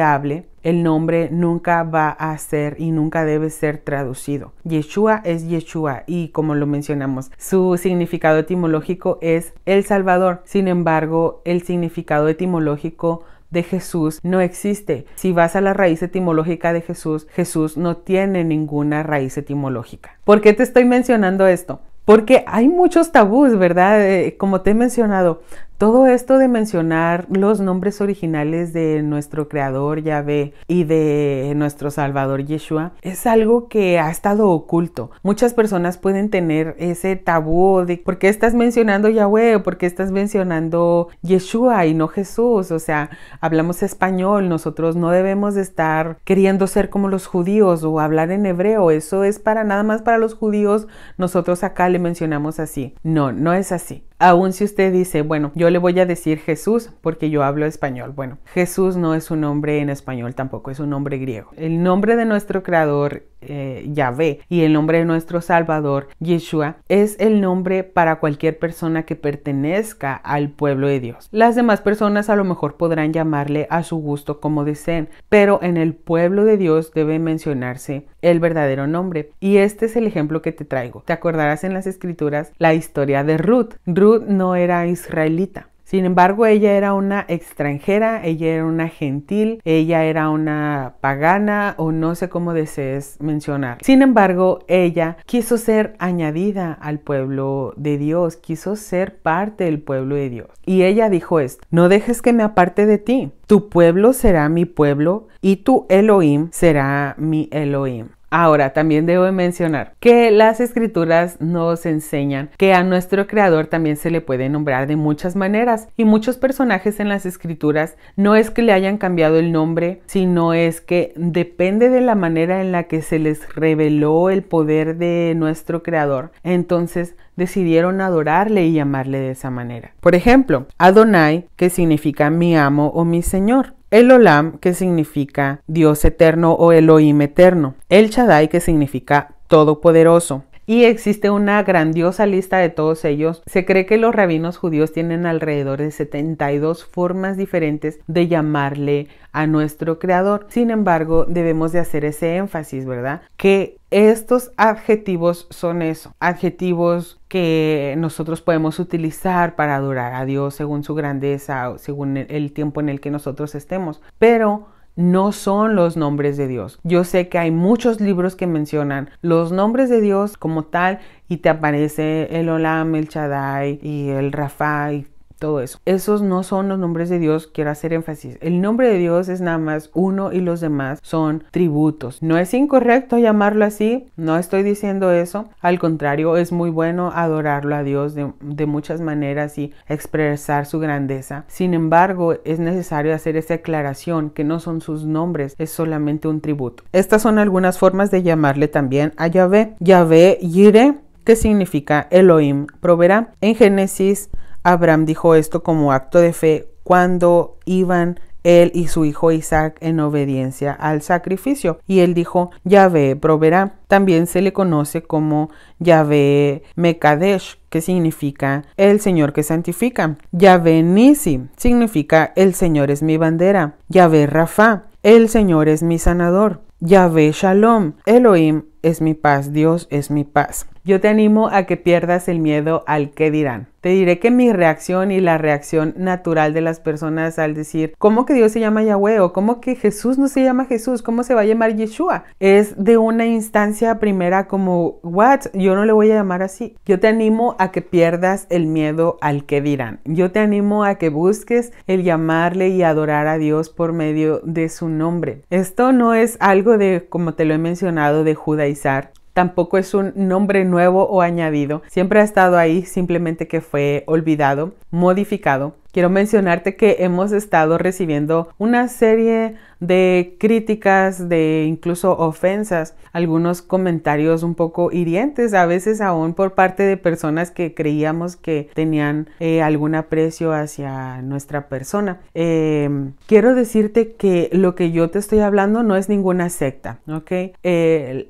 hable, 0.00 0.46
el 0.62 0.82
nombre 0.82 1.28
nunca 1.30 1.82
va 1.82 2.10
a 2.10 2.36
ser 2.36 2.76
y 2.78 2.90
nunca 2.90 3.24
debe 3.24 3.50
ser 3.50 3.78
traducido. 3.78 4.52
Yeshua 4.64 5.22
es 5.24 5.48
Yeshua 5.48 6.02
y 6.06 6.28
como 6.28 6.54
lo 6.54 6.66
mencionamos, 6.66 7.30
su 7.38 7.76
significado 7.76 8.38
etimológico 8.38 9.18
es 9.22 9.54
el 9.66 9.84
Salvador. 9.84 10.42
Sin 10.44 10.68
embargo, 10.68 11.42
el 11.44 11.62
significado 11.62 12.28
etimológico 12.28 13.24
de 13.50 13.62
Jesús 13.62 14.20
no 14.22 14.40
existe. 14.40 15.06
Si 15.14 15.32
vas 15.32 15.56
a 15.56 15.60
la 15.60 15.72
raíz 15.72 16.02
etimológica 16.02 16.72
de 16.72 16.82
Jesús, 16.82 17.26
Jesús 17.30 17.76
no 17.76 17.96
tiene 17.96 18.44
ninguna 18.44 19.02
raíz 19.02 19.38
etimológica. 19.38 20.18
¿Por 20.24 20.40
qué 20.40 20.52
te 20.52 20.64
estoy 20.64 20.84
mencionando 20.84 21.46
esto? 21.46 21.80
Porque 22.04 22.42
hay 22.46 22.68
muchos 22.68 23.12
tabús, 23.12 23.58
¿verdad? 23.58 24.02
Eh, 24.02 24.36
como 24.38 24.62
te 24.62 24.70
he 24.70 24.74
mencionado, 24.74 25.42
todo 25.78 26.08
esto 26.08 26.38
de 26.38 26.48
mencionar 26.48 27.26
los 27.30 27.60
nombres 27.60 28.00
originales 28.00 28.72
de 28.72 29.00
nuestro 29.04 29.48
creador 29.48 30.02
Yahvé 30.02 30.52
y 30.66 30.82
de 30.82 31.52
nuestro 31.54 31.92
Salvador 31.92 32.44
Yeshua 32.44 32.94
es 33.00 33.28
algo 33.28 33.68
que 33.68 34.00
ha 34.00 34.10
estado 34.10 34.50
oculto. 34.50 35.12
Muchas 35.22 35.54
personas 35.54 35.96
pueden 35.96 36.30
tener 36.30 36.74
ese 36.80 37.14
tabú 37.14 37.84
de 37.86 37.96
¿por 37.96 38.18
qué 38.18 38.28
estás 38.28 38.54
mencionando 38.54 39.08
Yahvé 39.08 39.54
o 39.54 39.62
por 39.62 39.78
qué 39.78 39.86
estás 39.86 40.10
mencionando 40.10 41.10
Yeshua 41.22 41.86
y 41.86 41.94
no 41.94 42.08
Jesús? 42.08 42.72
O 42.72 42.80
sea, 42.80 43.10
hablamos 43.40 43.84
español, 43.84 44.48
nosotros 44.48 44.96
no 44.96 45.10
debemos 45.10 45.56
estar 45.56 46.18
queriendo 46.24 46.66
ser 46.66 46.90
como 46.90 47.06
los 47.08 47.28
judíos 47.28 47.84
o 47.84 48.00
hablar 48.00 48.32
en 48.32 48.46
hebreo. 48.46 48.90
Eso 48.90 49.22
es 49.22 49.38
para 49.38 49.62
nada 49.62 49.84
más 49.84 50.02
para 50.02 50.18
los 50.18 50.34
judíos. 50.34 50.88
Nosotros 51.18 51.62
acá 51.62 51.88
le 51.88 52.00
mencionamos 52.00 52.58
así. 52.58 52.96
No, 53.04 53.30
no 53.30 53.52
es 53.52 53.70
así. 53.70 54.07
Aún 54.20 54.52
si 54.52 54.64
usted 54.64 54.92
dice, 54.92 55.22
bueno, 55.22 55.52
yo 55.54 55.70
le 55.70 55.78
voy 55.78 55.98
a 56.00 56.06
decir 56.06 56.38
Jesús 56.38 56.90
porque 57.02 57.30
yo 57.30 57.44
hablo 57.44 57.66
español. 57.66 58.10
Bueno, 58.10 58.38
Jesús 58.46 58.96
no 58.96 59.14
es 59.14 59.30
un 59.30 59.42
nombre 59.42 59.78
en 59.78 59.90
español 59.90 60.34
tampoco, 60.34 60.72
es 60.72 60.80
un 60.80 60.90
nombre 60.90 61.18
griego. 61.18 61.50
El 61.56 61.84
nombre 61.84 62.16
de 62.16 62.24
nuestro 62.24 62.64
creador 62.64 63.22
eh, 63.40 63.86
Yahvé 63.92 64.40
y 64.48 64.62
el 64.62 64.72
nombre 64.72 64.98
de 64.98 65.04
nuestro 65.04 65.40
Salvador, 65.40 66.08
Yeshua, 66.20 66.76
es 66.88 67.16
el 67.18 67.40
nombre 67.40 67.84
para 67.84 68.16
cualquier 68.20 68.58
persona 68.58 69.04
que 69.04 69.16
pertenezca 69.16 70.14
al 70.14 70.50
pueblo 70.50 70.88
de 70.88 71.00
Dios. 71.00 71.28
Las 71.32 71.54
demás 71.54 71.80
personas 71.80 72.30
a 72.30 72.36
lo 72.36 72.44
mejor 72.44 72.76
podrán 72.76 73.12
llamarle 73.12 73.66
a 73.70 73.82
su 73.82 73.96
gusto 73.96 74.40
como 74.40 74.64
deseen, 74.64 75.08
pero 75.28 75.60
en 75.62 75.76
el 75.76 75.94
pueblo 75.94 76.44
de 76.44 76.56
Dios 76.56 76.92
debe 76.92 77.18
mencionarse 77.18 78.06
el 78.22 78.40
verdadero 78.40 78.86
nombre. 78.86 79.30
Y 79.40 79.58
este 79.58 79.86
es 79.86 79.96
el 79.96 80.06
ejemplo 80.06 80.42
que 80.42 80.52
te 80.52 80.64
traigo. 80.64 81.02
Te 81.06 81.12
acordarás 81.12 81.64
en 81.64 81.74
las 81.74 81.86
escrituras 81.86 82.52
la 82.58 82.74
historia 82.74 83.24
de 83.24 83.38
Ruth. 83.38 83.74
Ruth 83.86 84.24
no 84.26 84.56
era 84.56 84.86
israelita. 84.86 85.68
Sin 85.88 86.04
embargo, 86.04 86.44
ella 86.44 86.72
era 86.72 86.92
una 86.92 87.24
extranjera, 87.28 88.22
ella 88.22 88.48
era 88.48 88.66
una 88.66 88.88
gentil, 88.88 89.62
ella 89.64 90.04
era 90.04 90.28
una 90.28 90.96
pagana 91.00 91.74
o 91.78 91.92
no 91.92 92.14
sé 92.14 92.28
cómo 92.28 92.52
desees 92.52 93.16
mencionar. 93.20 93.78
Sin 93.80 94.02
embargo, 94.02 94.58
ella 94.68 95.16
quiso 95.24 95.56
ser 95.56 95.96
añadida 95.98 96.74
al 96.74 96.98
pueblo 97.00 97.72
de 97.78 97.96
Dios, 97.96 98.36
quiso 98.36 98.76
ser 98.76 99.16
parte 99.16 99.64
del 99.64 99.80
pueblo 99.80 100.16
de 100.16 100.28
Dios. 100.28 100.48
Y 100.66 100.82
ella 100.82 101.08
dijo 101.08 101.40
esto, 101.40 101.66
no 101.70 101.88
dejes 101.88 102.20
que 102.20 102.34
me 102.34 102.42
aparte 102.42 102.84
de 102.84 102.98
ti, 102.98 103.32
tu 103.46 103.70
pueblo 103.70 104.12
será 104.12 104.50
mi 104.50 104.66
pueblo 104.66 105.28
y 105.40 105.56
tu 105.56 105.86
Elohim 105.88 106.48
será 106.52 107.14
mi 107.16 107.48
Elohim. 107.50 108.08
Ahora, 108.30 108.72
también 108.72 109.06
debo 109.06 109.30
mencionar 109.32 109.94
que 110.00 110.30
las 110.30 110.60
escrituras 110.60 111.40
nos 111.40 111.86
enseñan 111.86 112.50
que 112.58 112.74
a 112.74 112.84
nuestro 112.84 113.26
creador 113.26 113.66
también 113.66 113.96
se 113.96 114.10
le 114.10 114.20
puede 114.20 114.48
nombrar 114.48 114.86
de 114.86 114.96
muchas 114.96 115.34
maneras 115.34 115.88
y 115.96 116.04
muchos 116.04 116.36
personajes 116.36 117.00
en 117.00 117.08
las 117.08 117.24
escrituras 117.24 117.96
no 118.16 118.36
es 118.36 118.50
que 118.50 118.62
le 118.62 118.72
hayan 118.72 118.98
cambiado 118.98 119.38
el 119.38 119.52
nombre, 119.52 120.02
sino 120.06 120.52
es 120.52 120.80
que 120.80 121.12
depende 121.16 121.88
de 121.88 122.00
la 122.00 122.14
manera 122.14 122.60
en 122.60 122.72
la 122.72 122.84
que 122.84 123.02
se 123.02 123.18
les 123.18 123.54
reveló 123.54 124.30
el 124.30 124.42
poder 124.42 124.96
de 124.96 125.34
nuestro 125.36 125.82
creador. 125.82 126.30
Entonces, 126.42 127.14
decidieron 127.36 128.00
adorarle 128.00 128.66
y 128.66 128.72
llamarle 128.72 129.20
de 129.20 129.30
esa 129.30 129.50
manera. 129.50 129.92
Por 130.00 130.14
ejemplo, 130.14 130.66
Adonai, 130.76 131.46
que 131.56 131.70
significa 131.70 132.30
mi 132.30 132.56
amo 132.56 132.88
o 132.88 133.04
mi 133.04 133.22
señor. 133.22 133.77
El 133.90 134.10
Olam, 134.10 134.58
que 134.58 134.74
significa 134.74 135.62
Dios 135.66 136.04
eterno 136.04 136.52
o 136.52 136.72
Elohim 136.72 137.22
eterno. 137.22 137.74
El 137.88 138.10
Shaddai, 138.10 138.48
que 138.48 138.60
significa 138.60 139.36
todopoderoso 139.46 140.44
y 140.68 140.84
existe 140.84 141.30
una 141.30 141.62
grandiosa 141.62 142.26
lista 142.26 142.58
de 142.58 142.68
todos 142.68 143.06
ellos. 143.06 143.42
Se 143.46 143.64
cree 143.64 143.86
que 143.86 143.96
los 143.96 144.14
rabinos 144.14 144.58
judíos 144.58 144.92
tienen 144.92 145.24
alrededor 145.24 145.78
de 145.78 145.90
72 145.90 146.84
formas 146.84 147.38
diferentes 147.38 148.00
de 148.06 148.28
llamarle 148.28 149.08
a 149.32 149.46
nuestro 149.46 149.98
creador. 149.98 150.46
Sin 150.50 150.70
embargo, 150.70 151.24
debemos 151.26 151.72
de 151.72 151.78
hacer 151.78 152.04
ese 152.04 152.36
énfasis, 152.36 152.84
¿verdad? 152.84 153.22
Que 153.38 153.78
estos 153.90 154.52
adjetivos 154.58 155.46
son 155.48 155.80
eso, 155.80 156.12
adjetivos 156.20 157.18
que 157.28 157.94
nosotros 157.96 158.42
podemos 158.42 158.78
utilizar 158.78 159.56
para 159.56 159.74
adorar 159.74 160.12
a 160.12 160.26
Dios 160.26 160.54
según 160.54 160.84
su 160.84 160.94
grandeza 160.94 161.70
o 161.70 161.78
según 161.78 162.18
el 162.18 162.52
tiempo 162.52 162.82
en 162.82 162.90
el 162.90 163.00
que 163.00 163.10
nosotros 163.10 163.54
estemos, 163.54 164.02
pero 164.18 164.66
no 164.98 165.30
son 165.30 165.76
los 165.76 165.96
nombres 165.96 166.36
de 166.36 166.48
Dios. 166.48 166.80
Yo 166.82 167.04
sé 167.04 167.28
que 167.28 167.38
hay 167.38 167.52
muchos 167.52 168.00
libros 168.00 168.34
que 168.34 168.48
mencionan 168.48 169.10
los 169.22 169.52
nombres 169.52 169.88
de 169.88 170.00
Dios 170.00 170.36
como 170.36 170.64
tal 170.64 170.98
y 171.28 171.36
te 171.36 171.48
aparece 171.48 172.40
el 172.40 172.48
Olam, 172.48 172.96
el 172.96 173.06
Shaddai 173.06 173.78
y 173.80 174.08
el 174.08 174.32
Rafa 174.32 174.92
y 174.92 175.06
todo 175.38 175.60
eso. 175.60 175.78
Esos 175.84 176.22
no 176.22 176.42
son 176.42 176.68
los 176.68 176.78
nombres 176.78 177.08
de 177.08 177.18
Dios, 177.18 177.46
quiero 177.46 177.70
hacer 177.70 177.92
énfasis. 177.92 178.38
El 178.40 178.60
nombre 178.60 178.88
de 178.88 178.98
Dios 178.98 179.28
es 179.28 179.40
nada 179.40 179.58
más 179.58 179.90
uno 179.94 180.32
y 180.32 180.40
los 180.40 180.60
demás 180.60 180.98
son 181.02 181.44
tributos. 181.50 182.22
No 182.22 182.38
es 182.38 182.52
incorrecto 182.54 183.18
llamarlo 183.18 183.64
así, 183.64 184.08
no 184.16 184.36
estoy 184.36 184.62
diciendo 184.62 185.12
eso. 185.12 185.48
Al 185.60 185.78
contrario, 185.78 186.36
es 186.36 186.52
muy 186.52 186.70
bueno 186.70 187.12
adorarlo 187.14 187.74
a 187.74 187.82
Dios 187.82 188.14
de, 188.14 188.66
muchas 188.66 189.00
maneras 189.00 189.56
y 189.58 189.72
expresar 189.88 190.66
su 190.66 190.78
grandeza. 190.78 191.44
Sin 191.46 191.72
embargo, 191.72 192.34
es 192.44 192.58
necesario 192.58 193.14
hacer 193.14 193.36
esa 193.36 193.54
aclaración 193.54 194.30
que 194.30 194.44
no 194.44 194.60
son 194.60 194.80
sus 194.80 195.04
nombres, 195.04 195.54
es 195.58 195.70
solamente 195.70 196.28
un 196.28 196.40
tributo. 196.40 196.84
Estas 196.92 197.22
son 197.22 197.38
algunas 197.38 197.78
formas 197.78 198.10
de 198.10 198.22
llamarle 198.22 198.68
también 198.68 199.12
a 199.16 199.26
Yahvé. 199.28 199.74
Yahvé 199.80 200.38
Yire, 200.42 200.98
que 201.24 201.36
significa 201.36 202.06
Elohim, 202.10 202.66
proveerá. 202.80 203.32
En 203.40 203.54
Génesis 203.54 204.30
Abraham 204.72 205.06
dijo 205.06 205.34
esto 205.34 205.62
como 205.62 205.92
acto 205.92 206.18
de 206.18 206.32
fe 206.32 206.68
cuando 206.82 207.58
iban 207.64 208.20
él 208.44 208.70
y 208.74 208.88
su 208.88 209.04
hijo 209.04 209.32
Isaac 209.32 209.76
en 209.80 210.00
obediencia 210.00 210.72
al 210.72 211.02
sacrificio. 211.02 211.80
Y 211.86 212.00
él 212.00 212.14
dijo, 212.14 212.50
Yahvé 212.64 213.16
proveerá. 213.16 213.74
También 213.88 214.26
se 214.26 214.42
le 214.42 214.52
conoce 214.52 215.02
como 215.02 215.50
Yahvé 215.78 216.62
Mekadesh, 216.76 217.58
que 217.68 217.80
significa 217.80 218.64
el 218.76 219.00
Señor 219.00 219.32
que 219.32 219.42
santifica. 219.42 220.16
Yahvé 220.32 220.82
Nisi 220.82 221.48
significa 221.56 222.32
el 222.36 222.54
Señor 222.54 222.90
es 222.90 223.02
mi 223.02 223.16
bandera. 223.16 223.76
Yahvé 223.88 224.26
Rafa, 224.26 224.84
el 225.02 225.28
Señor 225.28 225.68
es 225.68 225.82
mi 225.82 225.98
sanador. 225.98 226.62
Yahvé 226.80 227.32
Shalom, 227.32 227.94
Elohim 228.06 228.62
es 228.82 229.00
mi 229.00 229.14
paz, 229.14 229.52
Dios 229.52 229.88
es 229.90 230.10
mi 230.10 230.24
paz. 230.24 230.66
Yo 230.88 231.02
te 231.02 231.08
animo 231.08 231.50
a 231.50 231.64
que 231.64 231.76
pierdas 231.76 232.28
el 232.28 232.38
miedo 232.38 232.82
al 232.86 233.10
que 233.10 233.30
dirán. 233.30 233.68
Te 233.82 233.90
diré 233.90 234.18
que 234.18 234.30
mi 234.30 234.54
reacción 234.54 235.10
y 235.10 235.20
la 235.20 235.36
reacción 235.36 235.92
natural 235.98 236.54
de 236.54 236.62
las 236.62 236.80
personas 236.80 237.38
al 237.38 237.52
decir, 237.52 237.92
¿cómo 237.98 238.24
que 238.24 238.32
Dios 238.32 238.52
se 238.52 238.60
llama 238.60 238.82
Yahweh? 238.82 239.20
o 239.20 239.34
¿cómo 239.34 239.60
que 239.60 239.76
Jesús 239.76 240.16
no 240.16 240.28
se 240.28 240.42
llama 240.42 240.64
Jesús? 240.64 241.02
¿Cómo 241.02 241.24
se 241.24 241.34
va 241.34 241.42
a 241.42 241.44
llamar 241.44 241.76
Yeshua? 241.76 242.24
Es 242.40 242.82
de 242.82 242.96
una 242.96 243.26
instancia 243.26 243.98
primera 243.98 244.48
como, 244.48 244.98
¿what? 245.02 245.42
Yo 245.52 245.74
no 245.74 245.84
le 245.84 245.92
voy 245.92 246.10
a 246.10 246.14
llamar 246.14 246.42
así. 246.42 246.74
Yo 246.86 246.98
te 246.98 247.08
animo 247.08 247.54
a 247.58 247.70
que 247.70 247.82
pierdas 247.82 248.46
el 248.48 248.66
miedo 248.66 249.18
al 249.20 249.44
que 249.44 249.60
dirán. 249.60 250.00
Yo 250.06 250.32
te 250.32 250.40
animo 250.40 250.84
a 250.84 250.94
que 250.94 251.10
busques 251.10 251.74
el 251.86 252.02
llamarle 252.02 252.70
y 252.70 252.82
adorar 252.82 253.26
a 253.26 253.36
Dios 253.36 253.68
por 253.68 253.92
medio 253.92 254.40
de 254.42 254.70
su 254.70 254.88
nombre. 254.88 255.42
Esto 255.50 255.92
no 255.92 256.14
es 256.14 256.38
algo 256.40 256.78
de, 256.78 257.06
como 257.10 257.34
te 257.34 257.44
lo 257.44 257.52
he 257.52 257.58
mencionado, 257.58 258.24
de 258.24 258.34
judaizar 258.34 259.12
tampoco 259.38 259.78
es 259.78 259.94
un 259.94 260.14
nombre 260.16 260.64
nuevo 260.64 261.04
o 261.04 261.22
añadido, 261.22 261.82
siempre 261.86 262.18
ha 262.18 262.24
estado 262.24 262.58
ahí, 262.58 262.84
simplemente 262.84 263.46
que 263.46 263.60
fue 263.60 264.02
olvidado, 264.08 264.72
modificado. 264.90 265.76
Quiero 265.92 266.10
mencionarte 266.10 266.76
que 266.76 266.96
hemos 267.00 267.32
estado 267.32 267.78
recibiendo 267.78 268.50
una 268.58 268.88
serie 268.88 269.56
de 269.80 270.36
críticas, 270.38 271.28
de 271.28 271.64
incluso 271.68 272.16
ofensas, 272.18 272.94
algunos 273.12 273.62
comentarios 273.62 274.42
un 274.42 274.54
poco 274.54 274.90
hirientes, 274.92 275.54
a 275.54 275.66
veces 275.66 276.00
aún 276.00 276.34
por 276.34 276.54
parte 276.54 276.82
de 276.82 276.96
personas 276.96 277.50
que 277.50 277.74
creíamos 277.74 278.36
que 278.36 278.68
tenían 278.74 279.28
eh, 279.40 279.62
algún 279.62 279.94
aprecio 279.94 280.52
hacia 280.52 281.22
nuestra 281.22 281.68
persona. 281.68 282.20
Em, 282.34 283.12
quiero 283.26 283.54
decirte 283.54 284.12
que 284.14 284.50
lo 284.52 284.74
que 284.74 284.90
yo 284.90 285.10
te 285.10 285.18
estoy 285.18 285.40
hablando 285.40 285.82
no 285.82 285.96
es 285.96 286.08
ninguna 286.08 286.50
secta, 286.50 286.98
¿ok? 287.08 287.32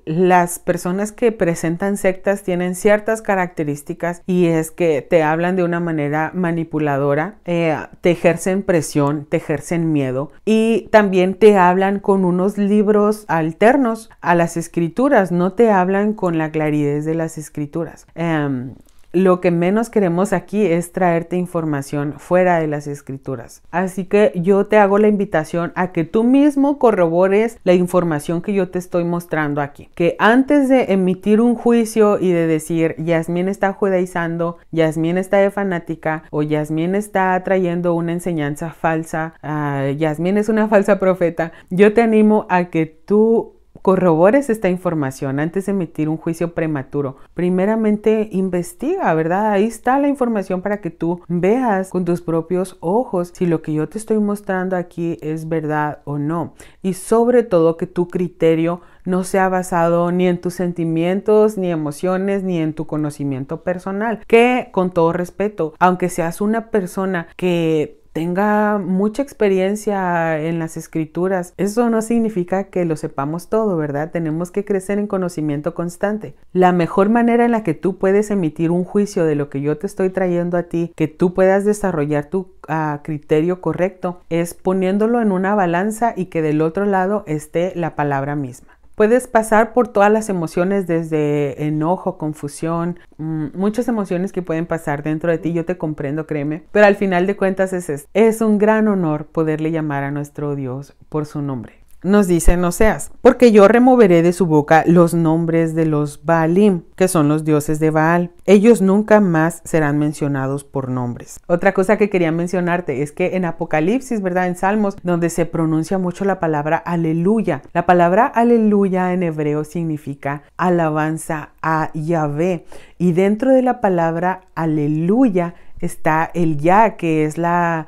Las 0.05 0.59
personas 0.59 1.13
que 1.13 1.33
presentan 1.33 1.97
sectas 1.97 2.43
tienen 2.43 2.75
ciertas 2.75 3.23
características 3.23 4.23
y 4.27 4.47
es 4.47 4.71
que 4.71 5.03
te 5.03 5.23
hablan 5.23 5.57
de 5.57 5.65
una 5.65 5.81
manera 5.81 6.31
manipuladora, 6.35 7.37
eh, 7.51 7.75
te 8.03 8.11
ejercen 8.11 8.63
presión, 8.63 9.25
te 9.25 9.39
ejercen 9.39 9.91
miedo 9.91 10.33
y 10.45 10.89
también 10.93 11.33
te 11.33 11.57
hablan 11.57 11.99
con 11.99 12.27
unos 12.27 12.59
libros 12.59 13.25
alternos 13.27 14.11
a 14.21 14.35
las 14.35 14.59
escrituras, 14.59 15.33
no 15.33 15.55
te 15.55 15.71
hablan 15.71 16.13
con 16.13 16.37
la 16.37 16.51
claridad 16.51 17.03
de 17.03 17.15
las 17.15 17.39
escrituras. 17.39 18.07
Em, 18.15 18.75
lo 19.13 19.41
que 19.41 19.51
menos 19.51 19.91
queremos 19.91 20.33
aquí 20.33 20.67
es 20.67 20.93
traerte 20.93 21.37
información 21.37 22.15
fuera 22.19 22.59
de 22.59 22.67
las 22.67 22.87
escrituras. 22.87 23.63
Así 23.71 24.05
que 24.05 24.33
yo 24.35 24.67
te 24.67 24.77
hago 24.77 24.99
la 24.99 25.09
invitación 25.09 25.73
a 25.75 25.93
que 25.93 26.05
tú 26.05 26.25
mismo 26.25 26.79
corrobores 26.79 27.59
la 27.65 27.75
información 27.75 28.43
que 28.43 28.53
yo 28.53 28.71
te 28.71 28.79
estoy 28.79 29.05
mostrando 29.05 29.61
aquí. 29.61 29.89
Que 29.95 30.17
antes 30.19 30.69
de 30.69 30.93
emitir 30.93 31.41
un 31.41 31.55
juicio 31.55 32.19
y 32.19 32.31
de 32.33 32.47
decir 32.47 32.95
Yasmín 32.99 33.49
está 33.49 33.73
judaizando, 33.73 34.59
Yasmín 34.73 35.19
está 35.19 35.39
de 35.39 35.51
fanática 35.51 36.25
o 36.31 36.43
Yasmín 36.43 36.95
está 36.95 37.43
trayendo 37.45 37.95
una 37.95 38.13
enseñanza 38.13 38.71
falsa, 38.71 39.35
uh, 39.43 39.91
Yasmín 39.93 40.39
es 40.39 40.49
una 40.49 40.69
falsa 40.69 40.99
profeta, 40.99 41.53
yo 41.71 41.93
te 41.93 42.03
animo 42.03 42.47
a 42.49 42.67
que 42.67 42.87
tú 42.87 43.58
corrobores 43.83 44.51
esta 44.51 44.69
información 44.69 45.41
antes 45.41 45.67
de 45.67 45.73
emitir 45.73 46.09
un 46.09 46.17
juicio 46.17 46.55
prematuro. 46.55 47.17
Primeramente 47.35 48.29
investiga, 48.33 49.13
¿verdad? 49.15 49.53
Ahí 49.53 49.65
está 49.65 49.99
la 49.99 50.09
información 50.09 50.63
para 50.63 50.81
que 50.81 50.91
tú 50.91 51.23
veas 51.29 51.91
con 51.91 52.05
tus 52.05 52.21
propios 52.21 52.77
ojos 52.81 53.33
si 53.35 53.47
lo 53.47 53.63
que 53.63 53.73
yo 53.73 53.89
te 53.89 53.99
estoy 53.99 54.19
mostrando 54.19 54.77
aquí 54.77 55.19
es 55.21 55.49
verdad 55.49 56.01
o 56.05 56.19
no. 56.19 56.55
Y 56.83 56.95
sobre 56.95 57.43
todo 57.43 57.77
que 57.77 57.87
tu 57.87 58.09
criterio 58.09 58.81
no 59.05 59.25
sea 59.25 59.49
basado 59.49 60.13
ni 60.13 60.27
en 60.29 60.41
tus 60.41 60.55
sentimientos, 60.55 61.57
ni 61.57 61.71
emociones, 61.71 62.43
ni 62.43 62.59
en 62.59 62.75
tu 62.75 62.87
conocimiento 62.87 63.63
personal. 63.63 64.21
Que 64.27 64.69
con 64.71 64.91
todo 64.91 65.13
respeto, 65.13 65.75
aunque 65.79 66.09
seas 66.11 66.41
una 66.41 66.71
persona 66.71 67.29
que 67.37 67.98
tenga 68.19 68.79
mucha 68.79 69.23
experiencia 69.23 70.41
en 70.41 70.59
las 70.59 70.77
escrituras, 70.77 71.55
eso 71.57 71.89
no 71.89 72.03
significa 72.03 72.65
que 72.65 72.85
lo 72.85 72.97
sepamos 72.97 73.49
todo, 73.49 73.77
¿verdad? 73.77 74.11
Tenemos 74.11 74.51
que 74.51 74.65
crecer 74.65 74.99
en 74.99 75.07
conocimiento 75.07 75.73
constante. 75.73 76.35
La 76.53 76.73
mejor 76.73 77.11
manera 77.11 77.45
en 77.45 77.53
la 77.53 77.63
que 77.63 77.75
tú 77.75 77.97
puedes 77.97 78.33
emitir 78.33 78.73
un 78.73 78.83
juicio 78.83 79.25
de 79.25 79.37
lo 79.37 79.49
que 79.49 79.61
yo 79.61 79.79
te 79.79 79.87
estoy 79.87 80.11
trayendo 80.11 80.57
a 80.57 80.65
ti, 80.65 80.93
que 80.97 81.07
tú 81.07 81.33
puedas 81.33 81.65
desarrollar 81.65 82.25
tu 82.25 82.55
ah, 82.67 83.03
criterio 83.05 83.61
correcto, 83.61 84.21
es 84.31 84.53
poniéndolo 84.53 85.21
en 85.21 85.31
una 85.31 85.55
balanza 85.55 86.13
y 86.17 86.25
que 86.25 86.43
del 86.43 86.61
otro 86.61 86.87
lado 86.87 87.23
esté 87.29 87.73
la 87.77 87.95
palabra 87.95 88.35
misma. 88.35 88.78
Puedes 88.99 89.29
pasar 89.29 89.75
por 89.75 89.87
todas 89.87 90.11
las 90.11 90.29
emociones 90.29 90.89
desde 90.89 91.65
enojo, 91.65 92.19
confusión, 92.19 92.99
mm, 93.17 93.47
muchas 93.55 93.87
emociones 93.87 94.33
que 94.33 94.43
pueden 94.43 94.67
pasar 94.67 95.05
dentro 95.05 95.31
de 95.31 95.39
ti. 95.39 95.53
Yo 95.53 95.65
te 95.65 95.79
comprendo, 95.79 96.27
créeme. 96.27 96.65
Pero 96.73 96.85
al 96.85 96.97
final 96.97 97.29
de 97.29 97.37
cuentas 97.37 97.73
es 97.73 98.09
Es 98.13 98.41
un 98.41 98.59
gran 98.59 98.89
honor 98.89 99.27
poderle 99.27 99.71
llamar 99.71 100.03
a 100.03 100.11
nuestro 100.11 100.57
Dios 100.57 100.97
por 101.09 101.27
su 101.27 101.43
nombre. 101.43 101.78
Nos 102.03 102.29
dice 102.29 102.53
en 102.53 102.65
Oseas, 102.65 103.11
porque 103.23 103.51
yo 103.51 103.67
removeré 103.67 104.23
de 104.23 104.33
su 104.33 104.47
boca 104.47 104.85
los 104.87 105.15
nombres 105.15 105.75
de 105.75 105.85
los 105.85 106.25
Baalim, 106.25 106.83
que 106.95 107.09
son 107.09 107.29
los 107.29 107.45
dioses 107.45 107.81
de 107.81 107.91
Baal. 107.91 108.31
Ellos 108.47 108.81
nunca 108.81 109.21
más 109.21 109.63
serán 109.65 109.99
mencionados 109.99 110.65
por 110.65 110.89
nombres. 110.89 111.41
Otra 111.47 111.75
cosa 111.75 111.99
que 111.99 112.09
quería 112.09 112.31
mencionarte 112.31 113.03
es 113.03 113.13
que 113.13 113.37
en 113.37 113.45
Apocalipsis, 113.45 114.23
¿verdad? 114.23 114.47
En 114.47 114.57
Salmos, 114.57 114.97
donde 115.03 115.31
se 115.31 115.47
pronuncia 115.47 115.99
mucho 115.99 116.25
la 116.25 116.39
palabra 116.39 116.77
aleluya. 116.77 117.63
La 117.73 117.87
palabra 117.87 118.27
aleluya 118.27 119.13
en 119.13 119.23
hebreo 119.25 119.65
significa 119.65 120.43
alabanza 120.57 121.51
a 121.63 121.91
Yahvé. 121.95 122.65
Y 122.99 123.13
dentro 123.13 123.53
de 123.53 123.63
la 123.63 123.81
palabra 123.81 124.43
aleluya 124.55 125.55
está 125.81 126.31
el 126.35 126.59
ya, 126.59 126.97
que 126.97 127.25
es 127.25 127.39
la, 127.39 127.87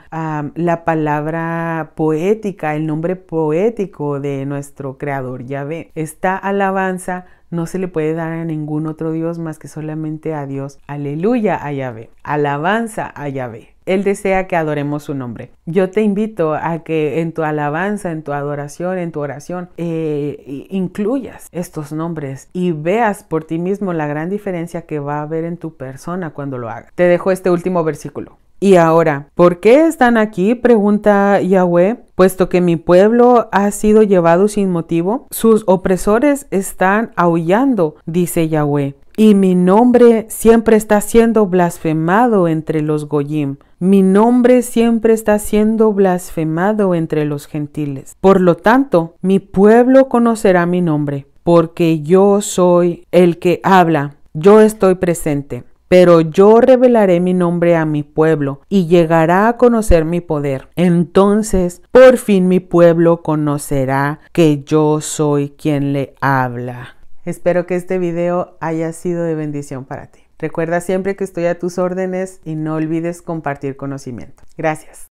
la 0.54 0.84
palabra 0.84 1.92
poética, 1.94 2.74
el 2.74 2.86
nombre 2.86 3.16
poético 3.16 4.20
de 4.20 4.46
nuestro 4.46 4.98
creador 4.98 5.44
Yahvé. 5.44 5.90
Esta 5.94 6.36
alabanza 6.36 7.26
no 7.50 7.66
se 7.66 7.78
le 7.78 7.88
puede 7.88 8.14
dar 8.14 8.32
a 8.32 8.44
ningún 8.44 8.86
otro 8.86 9.12
Dios 9.12 9.38
más 9.38 9.58
que 9.58 9.68
solamente 9.68 10.34
a 10.34 10.46
Dios. 10.46 10.78
Aleluya 10.86 11.64
a 11.64 11.72
Yahvé. 11.72 12.10
Alabanza 12.22 13.12
a 13.14 13.28
Yahvé. 13.28 13.74
Él 13.86 14.04
desea 14.04 14.46
que 14.46 14.54
adoremos 14.54 15.02
su 15.02 15.14
nombre. 15.14 15.50
Yo 15.66 15.90
te 15.90 16.02
invito 16.02 16.54
a 16.54 16.84
que 16.84 17.20
en 17.20 17.32
tu 17.32 17.42
alabanza, 17.42 18.12
en 18.12 18.22
tu 18.22 18.32
adoración, 18.32 18.98
en 18.98 19.10
tu 19.10 19.20
oración, 19.20 19.68
eh, 19.78 20.66
incluyas 20.70 21.48
estos 21.50 21.92
nombres 21.92 22.48
y 22.52 22.70
veas 22.70 23.24
por 23.24 23.44
ti 23.44 23.58
mismo 23.58 23.92
la 23.92 24.06
gran 24.06 24.30
diferencia 24.30 24.82
que 24.82 25.00
va 25.00 25.18
a 25.18 25.22
haber 25.22 25.44
en 25.44 25.56
tu 25.56 25.76
persona 25.76 26.30
cuando 26.30 26.56
lo 26.58 26.68
hagas. 26.68 26.92
Te 26.94 27.04
dejo 27.04 27.32
este 27.32 27.50
último 27.50 27.82
versículo. 27.82 28.38
Y 28.62 28.76
ahora, 28.76 29.30
¿por 29.34 29.58
qué 29.58 29.86
están 29.86 30.18
aquí? 30.18 30.54
pregunta 30.54 31.40
Yahweh. 31.40 31.96
Puesto 32.14 32.50
que 32.50 32.60
mi 32.60 32.76
pueblo 32.76 33.48
ha 33.52 33.70
sido 33.70 34.02
llevado 34.02 34.46
sin 34.48 34.70
motivo, 34.70 35.26
sus 35.30 35.64
opresores 35.66 36.46
están 36.50 37.12
aullando, 37.16 37.94
dice 38.04 38.50
Yahweh. 38.50 38.96
Y 39.16 39.34
mi 39.34 39.54
nombre 39.54 40.26
siempre 40.28 40.76
está 40.76 41.00
siendo 41.00 41.46
blasfemado 41.46 42.48
entre 42.48 42.82
los 42.82 43.08
Goyim. 43.08 43.56
Mi 43.78 44.02
nombre 44.02 44.60
siempre 44.60 45.14
está 45.14 45.38
siendo 45.38 45.94
blasfemado 45.94 46.94
entre 46.94 47.24
los 47.24 47.46
gentiles. 47.46 48.14
Por 48.20 48.42
lo 48.42 48.56
tanto, 48.56 49.14
mi 49.22 49.38
pueblo 49.38 50.10
conocerá 50.10 50.66
mi 50.66 50.82
nombre, 50.82 51.26
porque 51.42 52.00
yo 52.02 52.42
soy 52.42 53.06
el 53.10 53.38
que 53.38 53.60
habla, 53.62 54.16
yo 54.34 54.60
estoy 54.60 54.96
presente. 54.96 55.64
Pero 55.90 56.20
yo 56.20 56.60
revelaré 56.60 57.18
mi 57.18 57.34
nombre 57.34 57.74
a 57.74 57.84
mi 57.84 58.04
pueblo 58.04 58.60
y 58.68 58.86
llegará 58.86 59.48
a 59.48 59.56
conocer 59.56 60.04
mi 60.04 60.20
poder. 60.20 60.68
Entonces, 60.76 61.82
por 61.90 62.16
fin 62.16 62.46
mi 62.46 62.60
pueblo 62.60 63.24
conocerá 63.24 64.20
que 64.32 64.62
yo 64.62 65.00
soy 65.00 65.50
quien 65.50 65.92
le 65.92 66.14
habla. 66.20 66.96
Espero 67.24 67.66
que 67.66 67.74
este 67.74 67.98
video 67.98 68.56
haya 68.60 68.92
sido 68.92 69.24
de 69.24 69.34
bendición 69.34 69.84
para 69.84 70.06
ti. 70.06 70.20
Recuerda 70.38 70.80
siempre 70.80 71.16
que 71.16 71.24
estoy 71.24 71.46
a 71.46 71.58
tus 71.58 71.76
órdenes 71.76 72.40
y 72.44 72.54
no 72.54 72.76
olvides 72.76 73.20
compartir 73.20 73.76
conocimiento. 73.76 74.44
Gracias. 74.56 75.09